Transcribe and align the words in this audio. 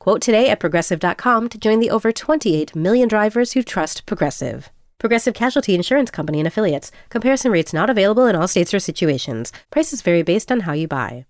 Quote 0.00 0.22
today 0.22 0.48
at 0.48 0.60
progressive.com 0.60 1.48
to 1.50 1.58
join 1.58 1.78
the 1.78 1.90
over 1.90 2.10
28 2.10 2.74
million 2.74 3.06
drivers 3.06 3.52
who 3.52 3.62
trust 3.62 4.06
Progressive. 4.06 4.70
Progressive 4.98 5.34
Casualty 5.34 5.74
Insurance 5.74 6.10
Company 6.10 6.40
and 6.40 6.46
affiliates. 6.48 6.90
Comparison 7.10 7.52
rates 7.52 7.74
not 7.74 7.90
available 7.90 8.24
in 8.24 8.34
all 8.34 8.48
states 8.48 8.72
or 8.72 8.80
situations. 8.80 9.52
Prices 9.70 10.00
vary 10.00 10.22
based 10.22 10.50
on 10.50 10.60
how 10.60 10.72
you 10.72 10.88
buy. 10.88 11.26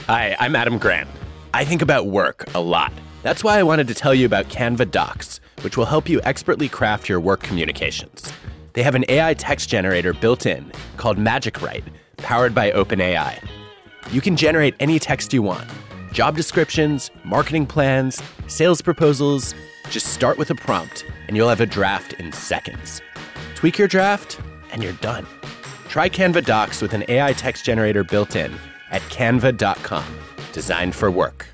Hi, 0.00 0.34
I'm 0.40 0.56
Adam 0.56 0.78
Grant. 0.78 1.08
I 1.54 1.64
think 1.64 1.82
about 1.82 2.06
work 2.06 2.44
a 2.52 2.60
lot. 2.60 2.92
That's 3.22 3.44
why 3.44 3.56
I 3.56 3.62
wanted 3.62 3.86
to 3.86 3.94
tell 3.94 4.14
you 4.14 4.26
about 4.26 4.48
Canva 4.48 4.90
Docs, 4.90 5.40
which 5.60 5.76
will 5.76 5.84
help 5.84 6.08
you 6.08 6.20
expertly 6.24 6.68
craft 6.68 7.08
your 7.08 7.20
work 7.20 7.44
communications. 7.44 8.32
They 8.72 8.82
have 8.82 8.96
an 8.96 9.04
AI 9.08 9.34
text 9.34 9.68
generator 9.68 10.12
built 10.12 10.46
in 10.46 10.72
called 10.96 11.16
Magic 11.16 11.62
Write, 11.62 11.84
powered 12.16 12.56
by 12.56 12.72
OpenAI. 12.72 13.38
You 14.10 14.20
can 14.20 14.36
generate 14.36 14.74
any 14.80 14.98
text 14.98 15.32
you 15.32 15.42
want 15.42 15.70
job 16.12 16.36
descriptions, 16.36 17.10
marketing 17.24 17.66
plans, 17.66 18.22
sales 18.46 18.82
proposals. 18.82 19.54
Just 19.88 20.08
start 20.08 20.38
with 20.38 20.50
a 20.50 20.54
prompt 20.54 21.04
and 21.28 21.36
you'll 21.36 21.48
have 21.48 21.60
a 21.60 21.66
draft 21.66 22.14
in 22.14 22.32
seconds. 22.32 23.00
Tweak 23.54 23.78
your 23.78 23.88
draft 23.88 24.40
and 24.72 24.82
you're 24.82 24.92
done. 24.94 25.26
Try 25.88 26.08
Canva 26.08 26.44
Docs 26.44 26.82
with 26.82 26.94
an 26.94 27.04
AI 27.08 27.32
text 27.32 27.64
generator 27.64 28.04
built 28.04 28.36
in 28.36 28.52
at 28.90 29.02
canva.com. 29.02 30.04
Designed 30.52 30.94
for 30.94 31.10
work. 31.10 31.46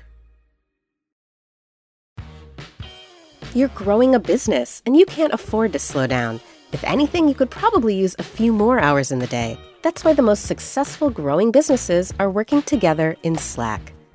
You're 3.53 3.69
growing 3.69 4.13
a 4.13 4.19
business 4.19 4.83
and 4.85 4.95
you 4.95 5.05
can't 5.05 5.33
afford 5.33 5.73
to 5.73 5.79
slow 5.79 6.05
down. 6.05 6.39
If 6.73 6.83
anything, 6.83 7.27
you 7.27 7.33
could 7.33 7.49
probably 7.49 7.95
use 7.95 8.15
a 8.19 8.23
few 8.23 8.51
more 8.53 8.79
hours 8.79 9.11
in 9.11 9.19
the 9.19 9.27
day. 9.27 9.57
That's 9.81 10.03
why 10.03 10.13
the 10.13 10.21
most 10.21 10.45
successful 10.45 11.09
growing 11.09 11.51
businesses 11.51 12.13
are 12.19 12.29
working 12.29 12.61
together 12.61 13.15
in 13.23 13.37
Slack. 13.37 13.93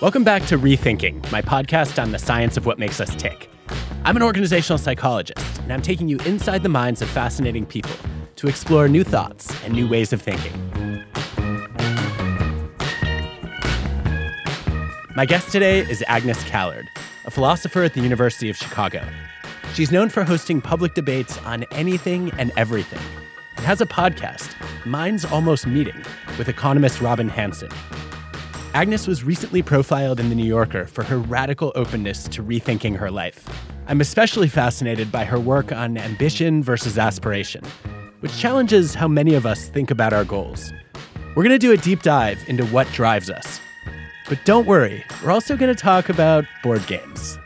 Welcome 0.00 0.22
back 0.22 0.46
to 0.46 0.56
Rethinking, 0.56 1.28
my 1.32 1.42
podcast 1.42 2.00
on 2.00 2.12
the 2.12 2.20
science 2.20 2.56
of 2.56 2.64
what 2.64 2.78
makes 2.78 3.00
us 3.00 3.12
tick. 3.16 3.50
I'm 4.04 4.14
an 4.14 4.22
organizational 4.22 4.78
psychologist, 4.78 5.58
and 5.58 5.72
I'm 5.72 5.82
taking 5.82 6.08
you 6.08 6.18
inside 6.18 6.62
the 6.62 6.68
minds 6.68 7.02
of 7.02 7.08
fascinating 7.08 7.66
people 7.66 7.96
to 8.36 8.46
explore 8.46 8.86
new 8.86 9.02
thoughts 9.02 9.52
and 9.64 9.74
new 9.74 9.88
ways 9.88 10.12
of 10.12 10.22
thinking. 10.22 10.52
My 15.16 15.26
guest 15.26 15.50
today 15.50 15.80
is 15.80 16.04
Agnes 16.06 16.44
Callard, 16.44 16.88
a 17.24 17.32
philosopher 17.32 17.82
at 17.82 17.94
the 17.94 18.00
University 18.00 18.48
of 18.48 18.56
Chicago. 18.56 19.04
She's 19.74 19.90
known 19.90 20.10
for 20.10 20.22
hosting 20.22 20.60
public 20.60 20.94
debates 20.94 21.38
on 21.38 21.64
anything 21.72 22.30
and 22.38 22.52
everything, 22.56 23.02
and 23.56 23.66
has 23.66 23.80
a 23.80 23.86
podcast, 23.86 24.54
Minds 24.86 25.24
Almost 25.24 25.66
Meeting, 25.66 26.04
with 26.38 26.48
economist 26.48 27.00
Robin 27.00 27.28
Hanson. 27.28 27.70
Agnes 28.74 29.06
was 29.06 29.24
recently 29.24 29.62
profiled 29.62 30.20
in 30.20 30.28
The 30.28 30.34
New 30.34 30.44
Yorker 30.44 30.84
for 30.84 31.02
her 31.02 31.18
radical 31.18 31.72
openness 31.74 32.24
to 32.28 32.42
rethinking 32.42 32.96
her 32.96 33.10
life. 33.10 33.48
I'm 33.86 34.02
especially 34.02 34.46
fascinated 34.46 35.10
by 35.10 35.24
her 35.24 35.40
work 35.40 35.72
on 35.72 35.96
ambition 35.96 36.62
versus 36.62 36.98
aspiration, 36.98 37.64
which 38.20 38.36
challenges 38.38 38.94
how 38.94 39.08
many 39.08 39.32
of 39.32 39.46
us 39.46 39.70
think 39.70 39.90
about 39.90 40.12
our 40.12 40.24
goals. 40.24 40.70
We're 41.34 41.44
going 41.44 41.54
to 41.54 41.58
do 41.58 41.72
a 41.72 41.78
deep 41.78 42.02
dive 42.02 42.38
into 42.46 42.66
what 42.66 42.86
drives 42.92 43.30
us. 43.30 43.58
But 44.28 44.38
don't 44.44 44.66
worry, 44.66 45.02
we're 45.24 45.32
also 45.32 45.56
going 45.56 45.74
to 45.74 45.80
talk 45.80 46.10
about 46.10 46.44
board 46.62 46.86
games. 46.86 47.38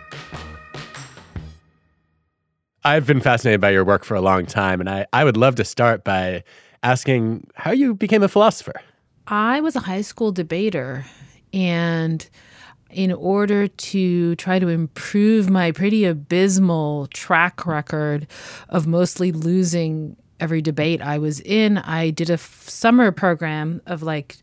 I've 2.85 3.07
been 3.07 3.21
fascinated 3.21 3.61
by 3.61 3.71
your 3.71 3.85
work 3.85 4.03
for 4.03 4.17
a 4.17 4.21
long 4.21 4.45
time, 4.45 4.81
and 4.81 4.91
I, 4.91 5.07
I 5.13 5.23
would 5.23 5.37
love 5.37 5.55
to 5.55 5.65
start 5.65 6.03
by 6.03 6.43
asking 6.83 7.47
how 7.55 7.71
you 7.71 7.95
became 7.95 8.25
a 8.25 8.29
philosopher. 8.29 8.81
I 9.27 9.61
was 9.61 9.77
a 9.77 9.81
high 9.81 10.03
school 10.03 10.33
debater, 10.33 11.07
and 11.53 12.29
in 12.91 13.13
order 13.13 13.69
to 13.69 14.37
try 14.37 14.59
to 14.59 14.69
improve 14.69 15.49
my 15.49 15.73
pretty 15.73 16.05
abysmal 16.05 17.07
track 17.09 17.65
record 17.67 18.27
of 18.69 18.87
mostly 18.87 19.33
losing 19.33 20.17
every 20.41 20.61
debate 20.61 21.01
I 21.01 21.19
was 21.19 21.41
in, 21.41 21.79
I 21.79 22.11
did 22.11 22.29
a 22.29 22.35
f- 22.35 22.69
summer 22.69 23.13
program 23.13 23.81
of 23.87 24.03
like 24.03 24.37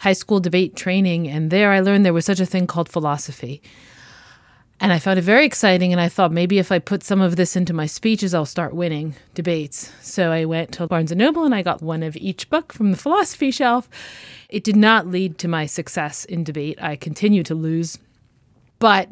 high 0.00 0.14
school 0.14 0.40
debate 0.40 0.74
training, 0.74 1.28
and 1.28 1.50
there 1.50 1.70
I 1.70 1.80
learned 1.80 2.04
there 2.04 2.12
was 2.12 2.24
such 2.24 2.40
a 2.40 2.46
thing 2.46 2.66
called 2.66 2.88
philosophy. 2.88 3.62
And 4.84 4.92
I 4.92 4.98
found 4.98 5.18
it 5.18 5.22
very 5.22 5.46
exciting. 5.46 5.92
And 5.92 6.00
I 6.00 6.10
thought 6.10 6.30
maybe 6.30 6.58
if 6.58 6.70
I 6.70 6.78
put 6.78 7.02
some 7.02 7.22
of 7.22 7.36
this 7.36 7.56
into 7.56 7.72
my 7.72 7.86
speeches, 7.86 8.34
I'll 8.34 8.44
start 8.44 8.74
winning 8.74 9.14
debates. 9.32 9.90
So 10.02 10.30
I 10.30 10.44
went 10.44 10.72
to 10.72 10.86
Barnes 10.86 11.10
and 11.10 11.18
Noble 11.18 11.44
and 11.44 11.54
I 11.54 11.62
got 11.62 11.80
one 11.80 12.02
of 12.02 12.18
each 12.18 12.50
book 12.50 12.70
from 12.70 12.90
the 12.90 12.98
philosophy 12.98 13.50
shelf. 13.50 13.88
It 14.50 14.62
did 14.62 14.76
not 14.76 15.06
lead 15.06 15.38
to 15.38 15.48
my 15.48 15.64
success 15.64 16.26
in 16.26 16.44
debate. 16.44 16.78
I 16.82 16.96
continue 16.96 17.42
to 17.44 17.54
lose. 17.54 17.98
But 18.78 19.08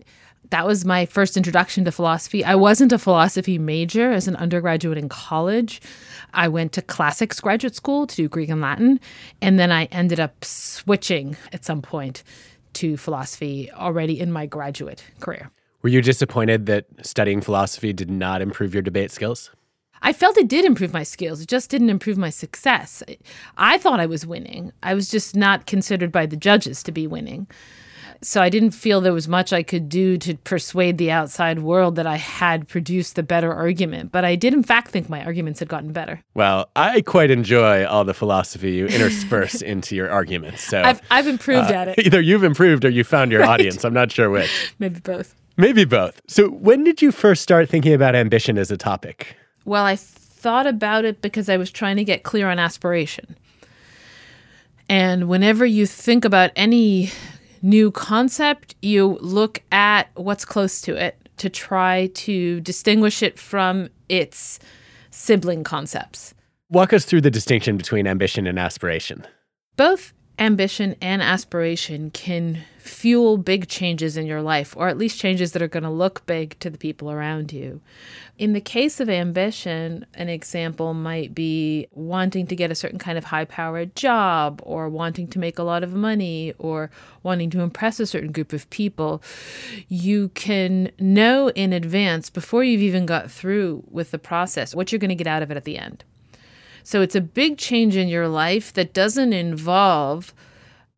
that 0.51 0.67
was 0.67 0.85
my 0.85 1.07
first 1.07 1.39
introduction 1.39 1.87
to 1.87 1.91
philosophy. 1.91 2.45
I 2.45 2.55
wasn't 2.55 2.93
a 2.93 2.99
philosophy 2.99 3.57
major 3.57 4.13
as 4.13 4.29
an 4.29 4.37
undergraduate 4.37 4.99
in 4.99 5.09
college. 5.09 5.81
I 6.35 6.49
went 6.49 6.73
to 6.73 6.83
classics 6.83 7.41
graduate 7.41 7.75
school 7.75 8.07
to 8.09 8.15
do 8.15 8.29
Greek 8.29 8.51
and 8.51 8.61
Latin. 8.61 9.01
And 9.41 9.59
then 9.59 9.73
I 9.73 9.87
ended 9.87 10.21
up 10.21 10.45
switching 10.45 11.39
at 11.51 11.65
some 11.65 11.81
point 11.81 12.25
to 12.75 12.99
philosophy 12.99 13.73
already 13.73 14.21
in 14.21 14.31
my 14.31 14.45
graduate 14.45 15.03
career. 15.19 15.51
Were 15.83 15.89
you 15.89 16.01
disappointed 16.01 16.67
that 16.67 16.87
studying 17.05 17.41
philosophy 17.41 17.93
did 17.93 18.09
not 18.09 18.41
improve 18.41 18.73
your 18.73 18.83
debate 18.83 19.11
skills? 19.11 19.51
I 20.01 20.13
felt 20.13 20.37
it 20.37 20.49
did 20.49 20.65
improve 20.65 20.93
my 20.93 21.03
skills. 21.03 21.41
It 21.41 21.49
just 21.49 21.71
didn't 21.71 21.91
improve 21.91 22.19
my 22.19 22.31
success. 22.31 23.03
I 23.57 23.79
thought 23.79 24.01
I 24.01 24.07
was 24.07 24.27
winning. 24.27 24.73
I 24.83 24.95
was 24.95 25.09
just 25.09 25.37
not 25.37 25.67
considered 25.67 26.11
by 26.13 26.27
the 26.27 26.37
judges 26.37 26.83
to 26.85 26.93
be 26.93 27.07
winning. 27.07 27.49
So 28.21 28.41
I 28.41 28.49
didn't 28.49 28.71
feel 28.71 29.01
there 29.01 29.13
was 29.13 29.27
much 29.27 29.53
I 29.53 29.65
could 29.65 29.89
do 29.89 30.17
to 30.19 30.37
persuade 30.37 30.97
the 30.97 31.11
outside 31.11 31.59
world 31.59 31.97
that 31.97 32.07
I 32.07 32.17
had 32.17 32.69
produced 32.69 33.17
the 33.17 33.25
better 33.25 33.53
argument. 33.53 34.13
But 34.13 34.25
I 34.25 34.37
did, 34.37 34.55
in 34.55 34.63
fact, 34.63 34.93
think 34.93 35.09
my 35.09 35.25
arguments 35.25 35.59
had 35.59 35.69
gotten 35.69 35.93
better. 35.93 36.23
Well, 36.35 36.71
I 36.77 37.01
quite 37.01 37.33
enjoy 37.33 37.85
all 37.85 38.05
the 38.05 38.15
philosophy 38.15 38.73
you 38.73 38.87
intersperse 38.87 39.61
into 39.63 39.97
your 39.97 40.09
arguments. 40.09 40.63
So 40.63 40.81
I've, 40.81 41.01
I've 41.11 41.27
improved 41.27 41.73
uh, 41.73 41.75
at 41.75 41.89
it. 41.89 41.99
Either 42.07 42.21
you've 42.21 42.45
improved 42.45 42.85
or 42.85 42.91
you 42.91 43.03
found 43.03 43.33
your 43.33 43.41
right. 43.41 43.51
audience. 43.51 43.85
I'm 43.85 43.95
not 43.95 44.13
sure 44.13 44.31
which. 44.31 44.75
Maybe 44.79 45.01
both. 45.01 45.35
Maybe 45.57 45.85
both. 45.85 46.21
So 46.27 46.49
when 46.49 46.85
did 46.85 47.03
you 47.03 47.13
first 47.13 47.43
start 47.43 47.69
thinking 47.69 47.93
about 47.93 48.15
ambition 48.15 48.59
as 48.59 48.71
a 48.71 48.77
topic? 48.77 49.37
Well, 49.65 49.85
I 49.85 49.97
thought 49.97 50.67
about 50.67 51.05
it 51.05 51.23
because 51.23 51.49
I 51.49 51.57
was 51.57 51.71
trying 51.71 51.97
to 51.97 52.05
get 52.05 52.23
clear 52.23 52.51
on 52.51 52.59
aspiration. 52.59 53.37
And 54.89 55.29
whenever 55.29 55.65
you 55.65 55.87
think 55.87 56.25
about 56.25 56.51
any 56.57 57.11
new 57.63 57.91
concept, 57.91 58.75
you 58.83 59.19
look 59.21 59.63
at 59.71 60.11
what's 60.15 60.45
close 60.45 60.81
to 60.83 60.97
it 60.97 61.17
to 61.39 61.49
try 61.49 62.09
to 62.15 62.61
distinguish 62.61 63.23
it 63.23 63.39
from 63.39 63.89
its 64.09 64.59
sibling 65.11 65.65
concepts. 65.65 66.35
Walk 66.71 66.93
us 66.93 67.05
through 67.05 67.21
the 67.21 67.31
distinction 67.31 67.77
between 67.77 68.07
ambition 68.07 68.47
and 68.47 68.59
aspiration. 68.59 69.27
Both 69.77 70.13
ambition 70.39 70.97
and 71.01 71.23
aspiration 71.23 72.11
can 72.11 72.65
fuel 72.83 73.39
big 73.39 73.69
changes 73.69 74.17
in 74.17 74.27
your 74.27 74.43
life, 74.43 74.77
or 74.77 74.89
at 74.89 74.99
least 74.99 75.19
changes 75.19 75.53
that 75.53 75.63
are 75.63 75.69
going 75.69 75.85
to 75.85 75.91
look 75.91 76.27
big 76.27 76.59
to 76.59 76.69
the 76.69 76.79
people 76.79 77.11
around 77.11 77.53
you. 77.53 77.81
In 78.39 78.55
the 78.55 78.61
case 78.61 78.99
of 78.99 79.09
ambition, 79.09 80.05
an 80.15 80.29
example 80.29 80.93
might 80.93 81.33
be 81.33 81.87
wanting 81.93 82.47
to 82.49 82.57
get 82.57 82.73
a 82.73 82.75
certain 82.75 82.99
kind 82.99 83.17
of 83.17 83.25
high 83.25 83.45
powered 83.45 83.95
job, 83.95 84.61
or 84.65 84.89
wanting 84.89 85.29
to 85.29 85.39
make 85.39 85.59
a 85.59 85.63
lot 85.63 85.85
of 85.85 85.95
money, 85.95 86.53
or 86.59 86.91
wanting 87.23 87.51
to 87.51 87.61
impress 87.61 88.01
a 88.01 88.07
certain 88.07 88.33
group 88.33 88.53
of 88.53 88.69
people. 88.71 89.23
You 89.89 90.31
can 90.31 90.91
know 90.99 91.51
in 91.51 91.73
advance, 91.73 92.31
before 92.31 92.65
you've 92.65 92.83
even 92.83 93.07
got 93.07 93.31
through 93.31 93.85
with 93.91 94.11
the 94.11 94.19
process, 94.19 94.75
what 94.75 94.91
you're 94.91 94.99
going 94.99 95.11
to 95.11 95.15
get 95.15 95.29
out 95.29 95.43
of 95.43 95.53
it 95.53 95.57
at 95.57 95.65
the 95.65 95.79
end. 95.79 96.03
So 96.83 97.01
it's 97.01 97.15
a 97.15 97.21
big 97.21 97.59
change 97.59 97.97
in 97.97 98.09
your 98.09 98.27
life 98.27 98.73
that 98.73 98.93
doesn't 98.93 99.33
involve 99.33 100.35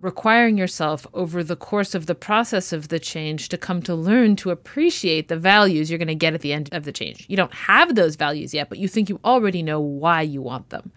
requiring 0.04 0.58
yourself 0.58 1.06
over 1.14 1.42
the 1.42 1.56
course 1.56 1.94
of 1.94 2.04
the 2.04 2.14
process 2.14 2.74
of 2.74 2.88
the 2.88 3.00
change 3.00 3.48
to 3.48 3.56
come 3.56 3.80
to 3.80 3.94
learn 3.94 4.36
to 4.36 4.50
appreciate 4.50 5.28
the 5.28 5.36
values 5.36 5.90
you're 5.90 5.98
going 5.98 6.06
to 6.08 6.14
get 6.14 6.34
at 6.34 6.42
the 6.42 6.52
end 6.52 6.68
of 6.72 6.84
the 6.84 6.92
change. 6.92 7.24
You 7.26 7.38
don't 7.38 7.54
have 7.54 7.94
those 7.94 8.14
values 8.14 8.52
yet, 8.52 8.68
but 8.68 8.76
you 8.78 8.86
think 8.86 9.08
you 9.08 9.18
already 9.24 9.62
know 9.62 9.80
why 9.80 10.20
you 10.20 10.42
want 10.42 10.68
them. 10.68 10.92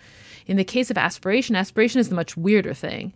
In 0.45 0.57
the 0.57 0.65
case 0.65 0.92
of 0.92 0.98
aspiration, 0.98 1.56
aspiration 1.56 2.01
is 2.01 2.09
the 2.09 2.15
much 2.15 2.36
weirder 2.36 2.74
thing. 2.74 3.13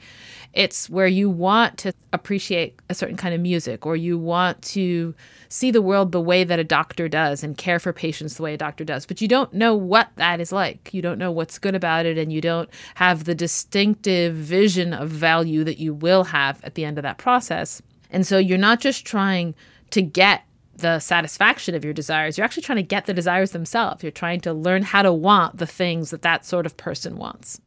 It's 0.53 0.89
where 0.89 1.07
you 1.07 1.29
want 1.29 1.77
to 1.79 1.93
appreciate 2.11 2.79
a 2.89 2.93
certain 2.93 3.15
kind 3.15 3.33
of 3.33 3.39
music 3.39 3.85
or 3.85 3.95
you 3.95 4.17
want 4.17 4.61
to 4.63 5.15
see 5.47 5.71
the 5.71 5.81
world 5.81 6.11
the 6.11 6.21
way 6.21 6.43
that 6.43 6.59
a 6.59 6.63
doctor 6.63 7.07
does 7.07 7.43
and 7.43 7.57
care 7.57 7.79
for 7.79 7.93
patients 7.93 8.35
the 8.35 8.43
way 8.43 8.53
a 8.53 8.57
doctor 8.57 8.83
does, 8.83 9.05
but 9.05 9.21
you 9.21 9.27
don't 9.27 9.53
know 9.53 9.75
what 9.75 10.09
that 10.17 10.41
is 10.41 10.51
like. 10.51 10.93
You 10.93 11.01
don't 11.01 11.19
know 11.19 11.31
what's 11.31 11.57
good 11.57 11.75
about 11.75 12.05
it 12.05 12.17
and 12.17 12.33
you 12.33 12.41
don't 12.41 12.69
have 12.95 13.23
the 13.23 13.35
distinctive 13.35 14.35
vision 14.35 14.93
of 14.93 15.09
value 15.09 15.63
that 15.63 15.79
you 15.79 15.93
will 15.93 16.25
have 16.25 16.61
at 16.63 16.75
the 16.75 16.83
end 16.83 16.97
of 16.97 17.03
that 17.03 17.17
process. 17.17 17.81
And 18.09 18.27
so 18.27 18.37
you're 18.37 18.57
not 18.57 18.81
just 18.81 19.05
trying 19.05 19.55
to 19.91 20.01
get 20.01 20.43
the 20.75 20.99
satisfaction 20.99 21.75
of 21.75 21.85
your 21.85 21.93
desires. 21.93 22.37
You're 22.37 22.45
actually 22.45 22.63
trying 22.63 22.77
to 22.77 22.83
get 22.83 23.05
the 23.05 23.13
desires 23.13 23.51
themselves. 23.51 24.03
You're 24.03 24.11
trying 24.11 24.41
to 24.41 24.53
learn 24.53 24.83
how 24.83 25.01
to 25.01 25.13
want 25.13 25.57
the 25.57 25.67
things 25.67 26.09
that 26.09 26.23
that 26.23 26.45
sort 26.45 26.65
of 26.65 26.75
person 26.75 27.15
wants. 27.15 27.61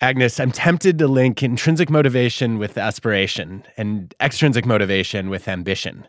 Agnes, 0.00 0.38
I'm 0.38 0.52
tempted 0.52 0.98
to 0.98 1.08
link 1.08 1.42
intrinsic 1.42 1.88
motivation 1.88 2.58
with 2.58 2.76
aspiration 2.76 3.64
and 3.78 4.14
extrinsic 4.20 4.66
motivation 4.66 5.30
with 5.30 5.48
ambition. 5.48 6.06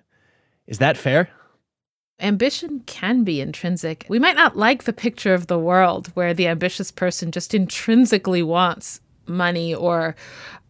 Is 0.67 0.79
that 0.79 0.97
fair? 0.97 1.29
Ambition 2.19 2.81
can 2.85 3.23
be 3.23 3.39
intrinsic. 3.39 4.05
We 4.09 4.19
might 4.19 4.35
not 4.35 4.57
like 4.57 4.83
the 4.83 4.91
picture 4.91 5.33
of 5.33 5.47
the 5.47 5.59
world 5.59 6.07
where 6.15 6.33
the 6.33 6.47
ambitious 6.47 6.91
person 6.91 7.31
just 7.31 7.53
intrinsically 7.53 8.43
wants 8.43 8.99
money 9.25 9.73
or 9.73 10.15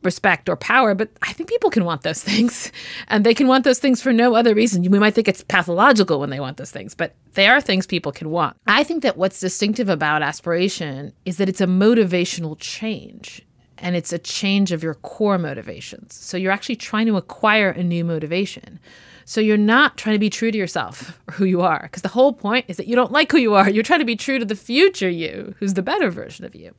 respect 0.08 0.50
or 0.50 0.56
power, 0.56 0.96
but 0.96 1.10
I 1.22 1.34
think 1.34 1.50
people 1.50 1.70
can 1.70 1.86
want 1.86 2.02
those 2.02 2.24
things. 2.30 2.72
And 3.10 3.24
they 3.24 3.36
can 3.36 3.48
want 3.48 3.64
those 3.64 3.80
things 3.80 4.02
for 4.02 4.12
no 4.12 4.34
other 4.34 4.56
reason. 4.56 4.82
We 4.90 5.00
might 5.00 5.14
think 5.14 5.28
it's 5.28 5.44
pathological 5.44 6.20
when 6.20 6.32
they 6.32 6.40
want 6.40 6.58
those 6.58 6.72
things, 6.72 6.96
but 6.96 7.14
they 7.34 7.48
are 7.48 7.62
things 7.62 7.86
people 7.86 8.12
can 8.12 8.32
want. 8.32 8.58
I 8.66 8.84
think 8.84 9.04
that 9.04 9.18
what's 9.18 9.40
distinctive 9.40 9.90
about 9.90 10.24
aspiration 10.24 11.14
is 11.26 11.38
that 11.38 11.50
it's 11.50 11.62
a 11.62 11.68
motivational 11.68 12.58
change 12.58 13.44
and 13.78 13.96
it's 13.96 14.14
a 14.14 14.18
change 14.18 14.72
of 14.72 14.82
your 14.82 14.96
core 14.96 15.38
motivations. 15.38 16.16
So 16.16 16.38
you're 16.38 16.52
actually 16.52 16.78
trying 16.78 17.06
to 17.08 17.18
acquire 17.18 17.70
a 17.70 17.84
new 17.84 18.04
motivation. 18.04 18.80
So 19.26 19.42
you're 19.42 19.58
not 19.58 19.98
trying 19.98 20.16
to 20.16 20.20
be 20.20 20.30
true 20.30 20.52
to 20.52 20.58
yourself 20.58 21.20
or 21.28 21.34
who 21.34 21.46
you 21.46 21.62
are, 21.62 21.82
because 21.84 22.02
the 22.02 22.08
whole 22.08 22.32
point 22.32 22.66
is 22.70 22.78
that 22.78 22.88
you 22.88 22.96
don't 22.96 23.12
like 23.12 23.30
who 23.32 23.38
you 23.38 23.56
are. 23.56 23.70
You're 23.70 23.84
trying 23.84 24.00
to 24.00 24.06
be 24.06 24.16
true 24.16 24.40
to 24.40 24.46
the 24.46 24.56
future 24.56 25.10
you, 25.10 25.54
who's 25.60 25.74
the 25.74 25.82
better 25.82 26.10
version 26.10 26.46
of 26.46 26.56
you. 26.56 26.74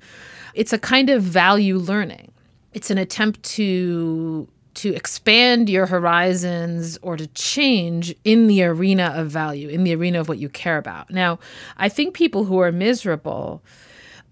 It's 0.54 0.72
a 0.72 0.78
kind 0.78 1.10
of 1.10 1.22
value 1.22 1.76
learning. 1.76 2.32
It's 2.78 2.90
an 2.92 2.98
attempt 2.98 3.42
to 3.56 4.46
to 4.74 4.94
expand 4.94 5.68
your 5.68 5.86
horizons 5.86 6.96
or 7.02 7.16
to 7.16 7.26
change 7.26 8.14
in 8.22 8.46
the 8.46 8.62
arena 8.62 9.12
of 9.16 9.28
value, 9.28 9.68
in 9.68 9.82
the 9.82 9.92
arena 9.96 10.20
of 10.20 10.28
what 10.28 10.38
you 10.38 10.48
care 10.48 10.78
about. 10.78 11.10
Now, 11.10 11.40
I 11.76 11.88
think 11.88 12.14
people 12.14 12.44
who 12.44 12.60
are 12.60 12.70
miserable, 12.70 13.64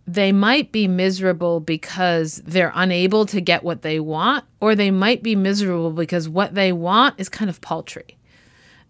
they 0.07 0.31
might 0.31 0.71
be 0.71 0.87
miserable 0.87 1.59
because 1.59 2.41
they're 2.47 2.71
unable 2.77 3.27
to 3.27 3.41
get 3.41 3.65
what 3.65 3.83
they 3.83 3.99
want, 3.99 4.45
or 4.61 4.77
they 4.77 4.93
might 4.93 5.25
be 5.25 5.35
miserable 5.35 5.91
because 5.91 6.29
what 6.29 6.55
they 6.55 6.71
want 6.71 7.19
is 7.19 7.29
kind 7.29 7.51
of 7.51 7.61
paltry. 7.61 8.17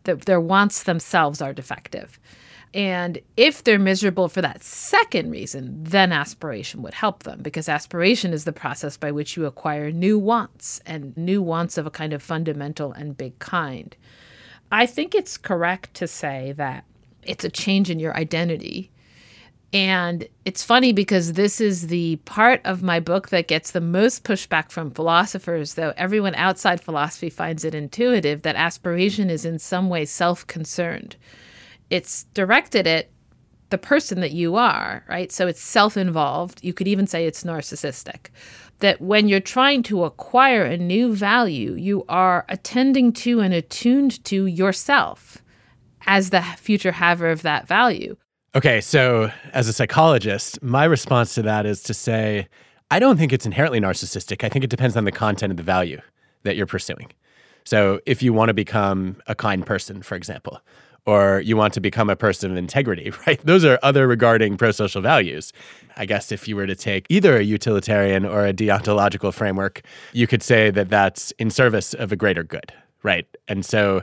That 0.05 0.27
their 0.27 0.39
wants 0.39 0.83
themselves 0.83 1.41
are 1.41 1.55
defective. 1.55 2.19
And 2.77 3.21
if 3.39 3.65
they're 3.65 3.79
miserable 3.79 4.29
for 4.29 4.43
that 4.43 4.63
second 4.63 5.31
reason, 5.31 5.83
then 5.83 6.13
aspiration 6.13 6.83
would 6.83 6.93
help 6.93 7.23
them 7.23 7.41
because 7.41 7.71
aspiration 7.71 8.35
is 8.35 8.45
the 8.45 8.53
process 8.53 8.99
by 8.99 9.13
which 9.13 9.35
you 9.35 9.47
acquire 9.47 9.91
new 9.91 10.19
wants 10.19 10.83
and 10.85 11.17
new 11.17 11.41
wants 11.41 11.79
of 11.79 11.87
a 11.87 11.91
kind 11.91 12.13
of 12.13 12.23
fundamental 12.23 12.93
and 12.93 13.17
big 13.17 13.39
kind. 13.39 13.97
I 14.71 14.85
think 14.85 15.15
it's 15.15 15.39
correct 15.39 15.95
to 15.95 16.07
say 16.07 16.53
that 16.59 16.85
it's 17.23 17.45
a 17.47 17.49
change 17.49 17.89
in 17.89 17.99
your 17.99 18.15
identity. 18.15 18.91
And 19.73 20.29
it's 20.45 20.63
funny 20.63 20.93
because 20.93 21.33
this 21.33 21.63
is 21.63 21.87
the 21.87 22.17
part 22.27 22.61
of 22.67 22.83
my 22.83 23.01
book 23.01 23.31
that 23.31 23.49
gets 23.49 23.71
the 23.71 23.81
most 23.81 24.23
pushback 24.23 24.71
from 24.71 24.91
philosophers, 24.91 25.75
though 25.75 25.95
everyone 25.97 26.35
outside 26.35 26.83
philosophy 26.83 27.31
finds 27.31 27.65
it 27.65 27.75
intuitive 27.75 28.43
that 28.43 28.55
aspiration 28.55 29.31
is 29.31 29.47
in 29.47 29.59
some 29.59 29.89
way 29.89 30.05
self 30.05 30.47
concerned 30.47 31.17
it's 31.91 32.25
directed 32.35 32.87
at 32.87 33.11
the 33.71 33.79
person 33.79 34.21
that 34.21 34.33
you 34.33 34.57
are, 34.57 35.05
right? 35.09 35.33
So 35.33 35.47
it's 35.47 35.61
self 35.61 35.97
involved. 35.97 36.61
You 36.63 36.73
could 36.73 36.89
even 36.89 37.07
say 37.07 37.27
it's 37.27 37.45
narcissistic. 37.45 38.29
That 38.81 39.01
when 39.01 39.29
you're 39.29 39.41
trying 39.41 39.83
to 39.85 40.05
acquire 40.05 40.63
a 40.63 40.77
new 40.77 41.15
value, 41.15 41.73
you 41.73 42.05
are 42.09 42.45
attending 42.49 43.13
to 43.15 43.41
and 43.41 43.55
attuned 43.55 44.23
to 44.27 44.47
yourself 44.47 45.39
as 46.07 46.31
the 46.31 46.43
future 46.43 46.93
haver 46.93 47.31
of 47.31 47.43
that 47.43 47.67
value. 47.67 48.17
Okay, 48.55 48.81
so 48.81 49.31
as 49.53 49.69
a 49.69 49.73
psychologist, 49.73 50.63
my 50.63 50.85
response 50.85 51.35
to 51.35 51.43
that 51.43 51.67
is 51.67 51.83
to 51.85 51.95
say, 51.95 52.49
I 52.91 52.99
don't 52.99 53.17
think 53.17 53.33
it's 53.33 53.45
inherently 53.45 53.81
narcissistic. 53.81 54.45
I 54.45 54.49
think 54.49 54.65
it 54.65 54.71
depends 54.71 54.97
on 54.97 55.05
the 55.05 55.13
content 55.13 55.51
of 55.51 55.57
the 55.57 55.63
value 55.63 56.01
that 56.45 56.57
you're 56.57 56.67
pursuing. 56.67 57.13
So 57.65 58.01
if 58.07 58.23
you 58.23 58.33
want 58.33 58.49
to 58.49 58.55
become 58.55 59.21
a 59.27 59.35
kind 59.35 59.67
person, 59.67 60.01
for 60.03 60.15
example, 60.15 60.61
or 61.07 61.41
you 61.41 61.57
want 61.57 61.73
to 61.75 61.81
become 61.81 62.11
a 62.11 62.17
person 62.17 62.51
of 62.51 62.57
integrity, 62.57 63.13
right? 63.27 63.41
Those 63.45 63.65
are 63.65 63.79
other 63.83 64.07
regarding 64.07 64.57
pro 64.57 64.73
social 64.73 65.01
values. 65.01 65.53
I 65.97 66.05
guess 66.05 66.31
if 66.31 66.47
you 66.47 66.57
were 66.57 66.67
to 66.67 66.75
take 66.75 67.07
either 67.09 67.37
a 67.37 67.43
utilitarian 67.43 68.27
or 68.27 68.47
a 68.47 68.53
deontological 68.53 69.33
framework, 69.33 69.83
you 70.13 70.27
could 70.27 70.43
say 70.43 70.71
that 70.71 70.91
that's 70.91 71.31
in 71.33 71.51
service 71.51 71.95
of 71.95 72.13
a 72.13 72.17
greater 72.17 72.43
good, 72.43 72.73
right? 73.03 73.27
And 73.49 73.65
so 73.65 74.03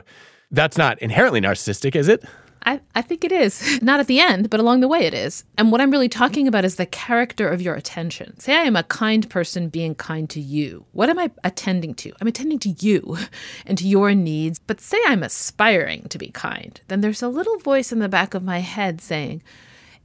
that's 0.50 0.76
not 0.76 0.98
inherently 1.00 1.40
narcissistic, 1.40 1.94
is 1.94 2.08
it? 2.08 2.24
I, 2.66 2.80
I 2.94 3.02
think 3.02 3.24
it 3.24 3.32
is. 3.32 3.78
Not 3.82 4.00
at 4.00 4.06
the 4.06 4.20
end, 4.20 4.50
but 4.50 4.60
along 4.60 4.80
the 4.80 4.88
way 4.88 5.00
it 5.00 5.14
is. 5.14 5.44
And 5.58 5.70
what 5.70 5.80
I'm 5.80 5.90
really 5.90 6.08
talking 6.08 6.48
about 6.48 6.64
is 6.64 6.76
the 6.76 6.86
character 6.86 7.48
of 7.48 7.60
your 7.60 7.74
attention. 7.74 8.38
Say 8.38 8.54
I 8.54 8.62
am 8.62 8.76
a 8.76 8.82
kind 8.82 9.28
person 9.28 9.68
being 9.68 9.94
kind 9.94 10.28
to 10.30 10.40
you. 10.40 10.86
What 10.92 11.10
am 11.10 11.18
I 11.18 11.30
attending 11.42 11.94
to? 11.96 12.12
I'm 12.20 12.26
attending 12.26 12.58
to 12.60 12.70
you 12.70 13.18
and 13.66 13.76
to 13.78 13.86
your 13.86 14.14
needs. 14.14 14.58
But 14.58 14.80
say 14.80 14.98
I'm 15.06 15.22
aspiring 15.22 16.08
to 16.08 16.18
be 16.18 16.28
kind. 16.28 16.80
Then 16.88 17.00
there's 17.00 17.22
a 17.22 17.28
little 17.28 17.58
voice 17.58 17.92
in 17.92 17.98
the 17.98 18.08
back 18.08 18.34
of 18.34 18.42
my 18.42 18.58
head 18.58 19.00
saying, 19.00 19.42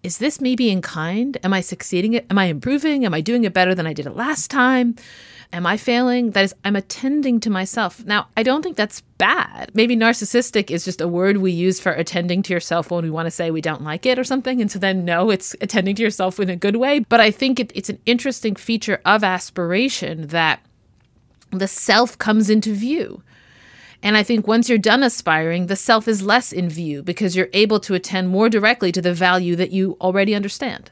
is 0.02 0.18
this 0.18 0.40
me 0.40 0.56
being 0.56 0.82
kind? 0.82 1.38
Am 1.44 1.54
I 1.54 1.60
succeeding? 1.60 2.16
Am 2.16 2.38
I 2.38 2.46
improving? 2.46 3.06
Am 3.06 3.14
I 3.14 3.20
doing 3.20 3.44
it 3.44 3.54
better 3.54 3.76
than 3.76 3.86
I 3.86 3.92
did 3.92 4.06
it 4.06 4.16
last 4.16 4.50
time? 4.50 4.96
Am 5.52 5.66
I 5.66 5.78
failing? 5.78 6.32
That 6.32 6.46
is, 6.46 6.56
I'm 6.64 6.76
attending 6.76 7.40
to 7.40 7.50
myself. 7.50 8.06
Now, 8.06 8.28
I 8.38 8.44
don't 8.44 8.62
think 8.62 8.78
that's 8.78 9.02
bad. 9.18 9.72
Maybe 9.74 9.98
narcissistic 9.98 10.70
is 10.70 10.86
just 10.86 11.02
a 11.02 11.08
word 11.08 11.38
we 11.38 11.52
use 11.52 11.80
for 11.80 11.92
attending 11.92 12.44
to 12.44 12.54
yourself 12.54 12.92
when 12.92 13.04
we 13.04 13.10
want 13.10 13.26
to 13.26 13.32
say 13.32 13.50
we 13.50 13.62
don't 13.62 13.82
like 13.82 14.06
it 14.06 14.20
or 14.20 14.24
something. 14.24 14.62
And 14.62 14.72
so 14.72 14.78
then, 14.78 15.06
no, 15.06 15.32
it's 15.32 15.56
attending 15.60 15.96
to 15.96 16.04
yourself 16.04 16.40
in 16.40 16.52
a 16.52 16.56
good 16.56 16.76
way. 16.76 17.00
But 17.00 17.20
I 17.20 17.32
think 17.32 17.60
it, 17.60 17.72
it's 17.74 17.90
an 17.90 18.00
interesting 18.06 18.56
feature 18.56 19.02
of 19.06 19.24
aspiration 19.24 20.28
that 20.28 20.64
the 21.52 21.68
self 21.68 22.16
comes 22.20 22.52
into 22.52 22.76
view. 22.76 23.24
And 24.04 24.16
I 24.16 24.24
think 24.24 24.48
once 24.48 24.70
you're 24.70 24.78
done 24.78 25.02
aspiring, 25.02 25.66
the 25.66 25.76
self 25.76 26.08
is 26.08 26.22
less 26.22 26.54
in 26.54 26.70
view 26.70 27.02
because 27.02 27.36
you're 27.36 27.50
able 27.54 27.80
to 27.82 27.96
attend 27.96 28.30
more 28.30 28.50
directly 28.50 28.92
to 28.92 29.02
the 29.02 29.16
value 29.16 29.56
that 29.56 29.72
you 29.72 29.98
already 30.00 30.36
understand. 30.36 30.92